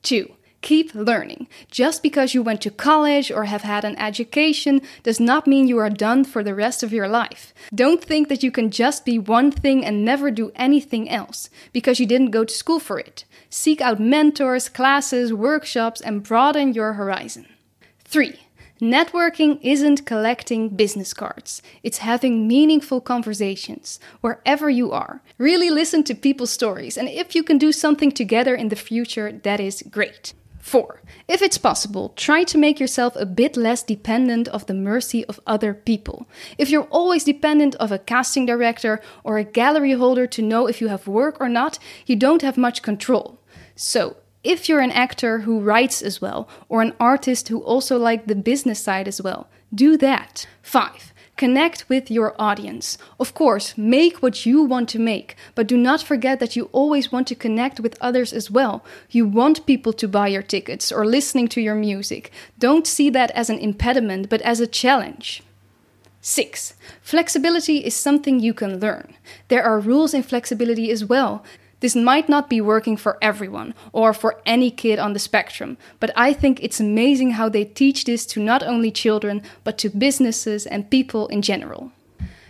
2. 0.03 0.34
Keep 0.65 0.95
learning. 0.95 1.47
Just 1.69 2.01
because 2.01 2.33
you 2.33 2.41
went 2.41 2.59
to 2.61 2.71
college 2.71 3.29
or 3.29 3.43
have 3.43 3.61
had 3.61 3.85
an 3.85 3.95
education 3.99 4.81
does 5.03 5.19
not 5.19 5.45
mean 5.45 5.67
you 5.67 5.77
are 5.77 5.91
done 5.91 6.23
for 6.23 6.41
the 6.43 6.55
rest 6.55 6.81
of 6.81 6.91
your 6.91 7.07
life. 7.07 7.53
Don't 7.71 8.03
think 8.03 8.29
that 8.29 8.41
you 8.41 8.49
can 8.49 8.71
just 8.71 9.05
be 9.05 9.19
one 9.19 9.51
thing 9.51 9.85
and 9.85 10.03
never 10.03 10.31
do 10.31 10.51
anything 10.55 11.07
else 11.07 11.51
because 11.71 11.99
you 11.99 12.07
didn't 12.07 12.31
go 12.31 12.43
to 12.43 12.51
school 12.51 12.79
for 12.79 12.97
it. 12.97 13.25
Seek 13.47 13.79
out 13.79 13.99
mentors, 13.99 14.67
classes, 14.67 15.31
workshops, 15.31 16.01
and 16.01 16.23
broaden 16.23 16.73
your 16.73 16.93
horizon. 16.93 17.45
3. 18.03 18.39
Networking 18.81 19.59
isn't 19.61 20.07
collecting 20.07 20.69
business 20.69 21.13
cards. 21.13 21.61
It's 21.83 21.99
having 21.99 22.47
meaningful 22.47 23.01
conversations 23.01 23.99
wherever 24.21 24.67
you 24.67 24.91
are. 24.91 25.21
Really 25.37 25.69
listen 25.69 26.03
to 26.05 26.15
people's 26.15 26.51
stories, 26.51 26.97
and 26.97 27.07
if 27.07 27.35
you 27.35 27.43
can 27.43 27.59
do 27.59 27.71
something 27.71 28.11
together 28.11 28.55
in 28.55 28.69
the 28.69 28.75
future, 28.75 29.31
that 29.31 29.59
is 29.59 29.83
great. 29.91 30.33
4. 30.65 30.99
If 31.27 31.43
it's 31.43 31.59
possible, 31.59 32.11
try 32.15 32.43
to 32.45 32.57
make 32.57 32.79
yourself 32.79 33.15
a 33.15 33.25
bit 33.27 33.55
less 33.55 33.83
dependent 33.83 34.47
of 34.47 34.65
the 34.65 34.73
mercy 34.73 35.23
of 35.25 35.39
other 35.45 35.75
people. 35.75 36.25
If 36.57 36.71
you're 36.71 36.89
always 36.89 37.23
dependent 37.23 37.75
of 37.75 37.91
a 37.91 37.99
casting 37.99 38.47
director 38.47 38.99
or 39.23 39.37
a 39.37 39.43
gallery 39.43 39.91
holder 39.91 40.25
to 40.25 40.41
know 40.41 40.65
if 40.65 40.81
you 40.81 40.87
have 40.87 41.07
work 41.07 41.39
or 41.39 41.49
not, 41.49 41.77
you 42.07 42.15
don't 42.15 42.41
have 42.41 42.57
much 42.57 42.81
control. 42.81 43.39
So, 43.75 44.17
if 44.43 44.67
you're 44.67 44.79
an 44.79 44.91
actor 44.91 45.41
who 45.41 45.59
writes 45.59 46.01
as 46.01 46.19
well, 46.19 46.49
or 46.67 46.81
an 46.81 46.95
artist 46.99 47.49
who 47.49 47.59
also 47.59 47.99
like 47.99 48.25
the 48.25 48.35
business 48.35 48.79
side 48.79 49.07
as 49.07 49.21
well, 49.21 49.47
do 49.71 49.97
that. 49.97 50.47
5. 50.63 51.13
Connect 51.37 51.89
with 51.89 52.09
your 52.09 52.33
audience. 52.39 52.97
Of 53.19 53.33
course, 53.33 53.77
make 53.77 54.23
what 54.23 54.45
you 54.45 54.63
want 54.63 54.87
to 54.89 54.99
make, 54.99 55.35
but 55.53 55.67
do 55.67 55.75
not 55.75 56.01
forget 56.01 56.39
that 56.39 56.55
you 56.55 56.69
always 56.71 57.11
want 57.11 57.27
to 57.27 57.35
connect 57.35 57.79
with 57.81 57.97
others 57.99 58.31
as 58.31 58.49
well. 58.49 58.85
You 59.09 59.27
want 59.27 59.65
people 59.65 59.91
to 59.93 60.07
buy 60.07 60.29
your 60.29 60.41
tickets 60.41 60.93
or 60.93 61.05
listening 61.05 61.49
to 61.49 61.61
your 61.61 61.75
music. 61.75 62.31
Don't 62.57 62.87
see 62.87 63.09
that 63.09 63.31
as 63.31 63.49
an 63.49 63.59
impediment, 63.59 64.29
but 64.29 64.41
as 64.43 64.61
a 64.61 64.67
challenge. 64.67 65.43
6. 66.21 66.73
Flexibility 67.01 67.85
is 67.85 67.93
something 67.93 68.39
you 68.39 68.53
can 68.53 68.79
learn. 68.79 69.13
There 69.49 69.63
are 69.63 69.79
rules 69.79 70.13
in 70.13 70.23
flexibility 70.23 70.89
as 70.89 71.03
well. 71.03 71.43
This 71.79 71.95
might 71.95 72.29
not 72.29 72.49
be 72.49 72.61
working 72.61 72.97
for 72.97 73.17
everyone 73.21 73.73
or 73.91 74.13
for 74.13 74.41
any 74.45 74.71
kid 74.71 74.99
on 74.99 75.13
the 75.13 75.19
spectrum, 75.19 75.77
but 75.99 76.11
I 76.15 76.33
think 76.33 76.63
it's 76.63 76.79
amazing 76.79 77.31
how 77.31 77.49
they 77.49 77.65
teach 77.65 78.05
this 78.05 78.25
to 78.27 78.39
not 78.39 78.63
only 78.63 78.91
children, 78.91 79.41
but 79.63 79.77
to 79.79 79.89
businesses 79.89 80.65
and 80.65 80.89
people 80.89 81.27
in 81.27 81.41
general. 81.41 81.91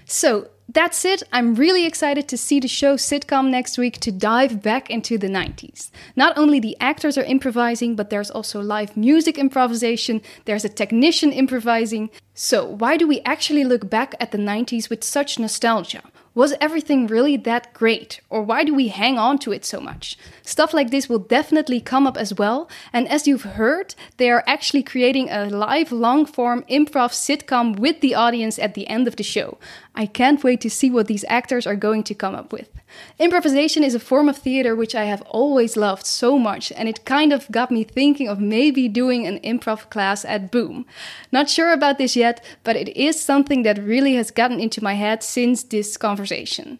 So, 0.05 0.49
that's 0.67 1.05
it. 1.05 1.21
I'm 1.32 1.53
really 1.53 1.86
excited 1.86 2.28
to 2.28 2.38
see 2.38 2.59
the 2.59 2.67
show 2.67 2.95
sitcom 2.95 3.49
next 3.49 3.78
week 3.78 3.99
to 3.99 4.11
dive 4.11 4.63
back 4.63 4.89
into 4.89 5.17
the 5.17 5.28
90s. 5.28 5.91
Not 6.15 6.36
only 6.38 6.59
the 6.59 6.76
actors 6.80 7.17
are 7.19 7.23
improvising, 7.23 7.95
but 7.95 8.09
there's 8.09 8.32
also 8.32 8.61
live 8.61 8.97
music 8.97 9.38
improvisation, 9.38 10.21
there's 10.45 10.65
a 10.65 10.69
technician 10.69 11.32
improvising. 11.32 12.09
So, 12.34 12.65
why 12.65 12.97
do 12.97 13.07
we 13.07 13.21
actually 13.21 13.63
look 13.63 13.89
back 13.89 14.15
at 14.19 14.32
the 14.32 14.39
90s 14.39 14.89
with 14.89 15.03
such 15.03 15.38
nostalgia? 15.38 16.01
Was 16.36 16.54
everything 16.60 17.08
really 17.08 17.38
that 17.38 17.74
great? 17.74 18.20
Or 18.30 18.44
why 18.44 18.66
do 18.66 18.76
we 18.76 18.90
hang 18.90 19.18
on 19.18 19.40
to 19.40 19.54
it 19.54 19.64
so 19.64 19.80
much? 19.80 20.18
Stuff 20.46 20.76
like 20.76 20.91
this 20.91 21.10
will 21.10 21.20
definitely 21.20 21.82
come 21.82 22.06
up 22.06 22.18
as 22.18 22.34
well. 22.36 22.70
And 22.93 23.08
as 23.08 23.28
you've 23.28 23.58
heard, 23.58 23.96
they 24.18 24.30
are 24.30 24.43
actually 24.46 24.84
creating 24.84 25.28
a 25.30 25.50
live 25.50 25.91
long 25.91 26.28
form 26.28 26.64
improv 26.70 27.12
sitcom 27.12 27.80
with 27.80 28.00
the 28.00 28.14
audience 28.14 28.60
at 28.60 28.76
the 28.76 28.88
end 28.88 29.08
of 29.08 29.16
the 29.16 29.24
show. 29.24 29.58
I 29.96 30.06
can't 30.06 30.43
wait 30.43 30.62
to 30.62 30.70
see 30.70 30.91
what 30.91 31.08
these 31.08 31.26
actors 31.28 31.66
are 31.66 31.76
going 31.76 32.04
to 32.04 32.14
come 32.14 32.36
up 32.36 32.54
with. 32.54 32.70
Improvisation 33.18 33.84
is 33.84 33.96
a 33.96 34.00
form 34.00 34.30
of 34.30 34.38
theater 34.38 34.76
which 34.76 34.93
I 34.93 35.06
have 35.06 35.24
always 35.24 35.76
loved 35.76 36.06
so 36.06 36.38
much, 36.38 36.72
and 36.72 36.88
it 36.88 37.06
kind 37.06 37.34
of 37.34 37.52
got 37.52 37.72
me 37.72 37.84
thinking 37.84 38.28
of 38.28 38.39
maybe 38.39 38.88
doing 38.88 39.26
an 39.26 39.39
improv 39.39 39.89
class 39.89 40.24
at 40.26 40.52
Boom. 40.52 40.86
Not 41.32 41.50
sure 41.50 41.74
about 41.74 41.98
this 41.98 42.16
yet, 42.16 42.46
but 42.64 42.76
it 42.76 42.96
is 42.96 43.20
something 43.20 43.64
that 43.64 43.82
really 43.82 44.14
has 44.16 44.32
gotten 44.32 44.60
into 44.60 44.84
my 44.84 44.93
head 44.93 45.24
since 45.24 45.64
this 45.64 45.98
conversation. 45.98 46.78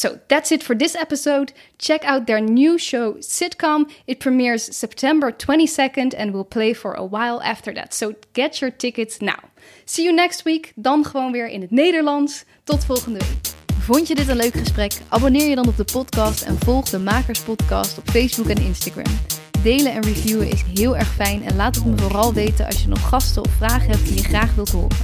So 0.00 0.18
that's 0.28 0.50
it 0.50 0.62
for 0.62 0.74
this 0.74 0.94
episode. 0.94 1.52
Check 1.76 2.04
out 2.04 2.26
their 2.26 2.40
new 2.40 2.78
show, 2.78 3.18
Sitcom. 3.20 3.84
It 4.06 4.18
premieres 4.18 4.74
September 4.74 5.30
22nd 5.30 6.14
and 6.16 6.32
will 6.32 6.46
play 6.46 6.72
for 6.72 6.94
a 6.94 7.04
while 7.04 7.42
after 7.42 7.74
that. 7.74 7.92
So 7.92 8.14
get 8.32 8.60
your 8.60 8.76
tickets 8.76 9.20
now. 9.20 9.38
See 9.84 10.04
you 10.04 10.14
next 10.14 10.44
week, 10.44 10.72
dan 10.74 11.04
gewoon 11.04 11.32
weer 11.32 11.48
in 11.48 11.60
het 11.60 11.70
Nederlands. 11.70 12.44
Tot 12.64 12.84
volgende 12.84 13.18
week. 13.18 13.54
Vond 13.80 14.08
je 14.08 14.14
dit 14.14 14.28
een 14.28 14.36
leuk 14.36 14.54
gesprek? 14.54 14.92
Abonneer 15.08 15.48
je 15.48 15.54
dan 15.54 15.68
op 15.68 15.76
de 15.76 15.84
podcast 15.92 16.42
en 16.42 16.58
volg 16.58 16.88
de 16.88 16.98
Makers 16.98 17.40
Podcast 17.40 17.98
op 17.98 18.10
Facebook 18.10 18.48
en 18.48 18.62
Instagram. 18.62 19.18
Delen 19.62 19.92
en 19.92 20.02
reviewen 20.02 20.50
is 20.50 20.62
heel 20.74 20.96
erg 20.96 21.14
fijn 21.14 21.44
en 21.44 21.56
laat 21.56 21.74
het 21.74 21.84
me 21.84 21.96
vooral 21.96 22.32
weten 22.32 22.66
als 22.66 22.82
je 22.82 22.88
nog 22.88 23.08
gasten 23.08 23.44
of 23.44 23.50
vragen 23.50 23.90
hebt 23.90 24.06
die 24.06 24.16
je 24.16 24.24
graag 24.24 24.54
wilt 24.54 24.70
horen. 24.70 24.96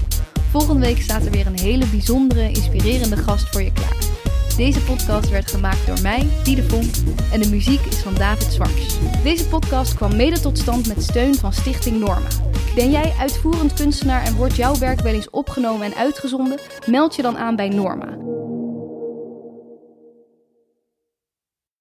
Volgende 0.51 0.87
week 0.87 1.03
staat 1.03 1.25
er 1.25 1.31
weer 1.31 1.47
een 1.47 1.59
hele 1.59 1.87
bijzondere, 1.87 2.49
inspirerende 2.49 3.17
gast 3.17 3.49
voor 3.49 3.63
je 3.63 3.73
klaar. 3.73 4.16
Deze 4.57 4.83
podcast 4.83 5.31
werd 5.31 5.51
gemaakt 5.51 5.87
door 5.87 6.01
mij, 6.03 6.29
Diede 6.45 6.63
Vonk, 6.63 6.95
en 7.33 7.41
de 7.41 7.49
muziek 7.49 7.81
is 7.81 7.99
van 7.99 8.15
David 8.15 8.53
Zwarts. 8.53 8.99
Deze 9.23 9.49
podcast 9.49 9.95
kwam 9.95 10.17
mede 10.17 10.41
tot 10.41 10.59
stand 10.59 10.89
met 10.89 11.03
steun 11.03 11.35
van 11.35 11.53
Stichting 11.53 11.99
Norma. 11.99 12.29
Ben 12.75 12.91
jij 12.91 13.13
uitvoerend 13.19 13.73
kunstenaar 13.73 14.25
en 14.25 14.37
wordt 14.37 14.57
jouw 14.57 14.79
werk 14.79 15.01
wel 15.01 15.15
eens 15.15 15.31
opgenomen 15.31 15.87
en 15.87 15.95
uitgezonden? 15.95 16.59
Meld 16.87 17.17
je 17.17 17.23
dan 17.23 17.37
aan 17.37 17.57
bij 17.57 17.69
Norma. 17.69 18.19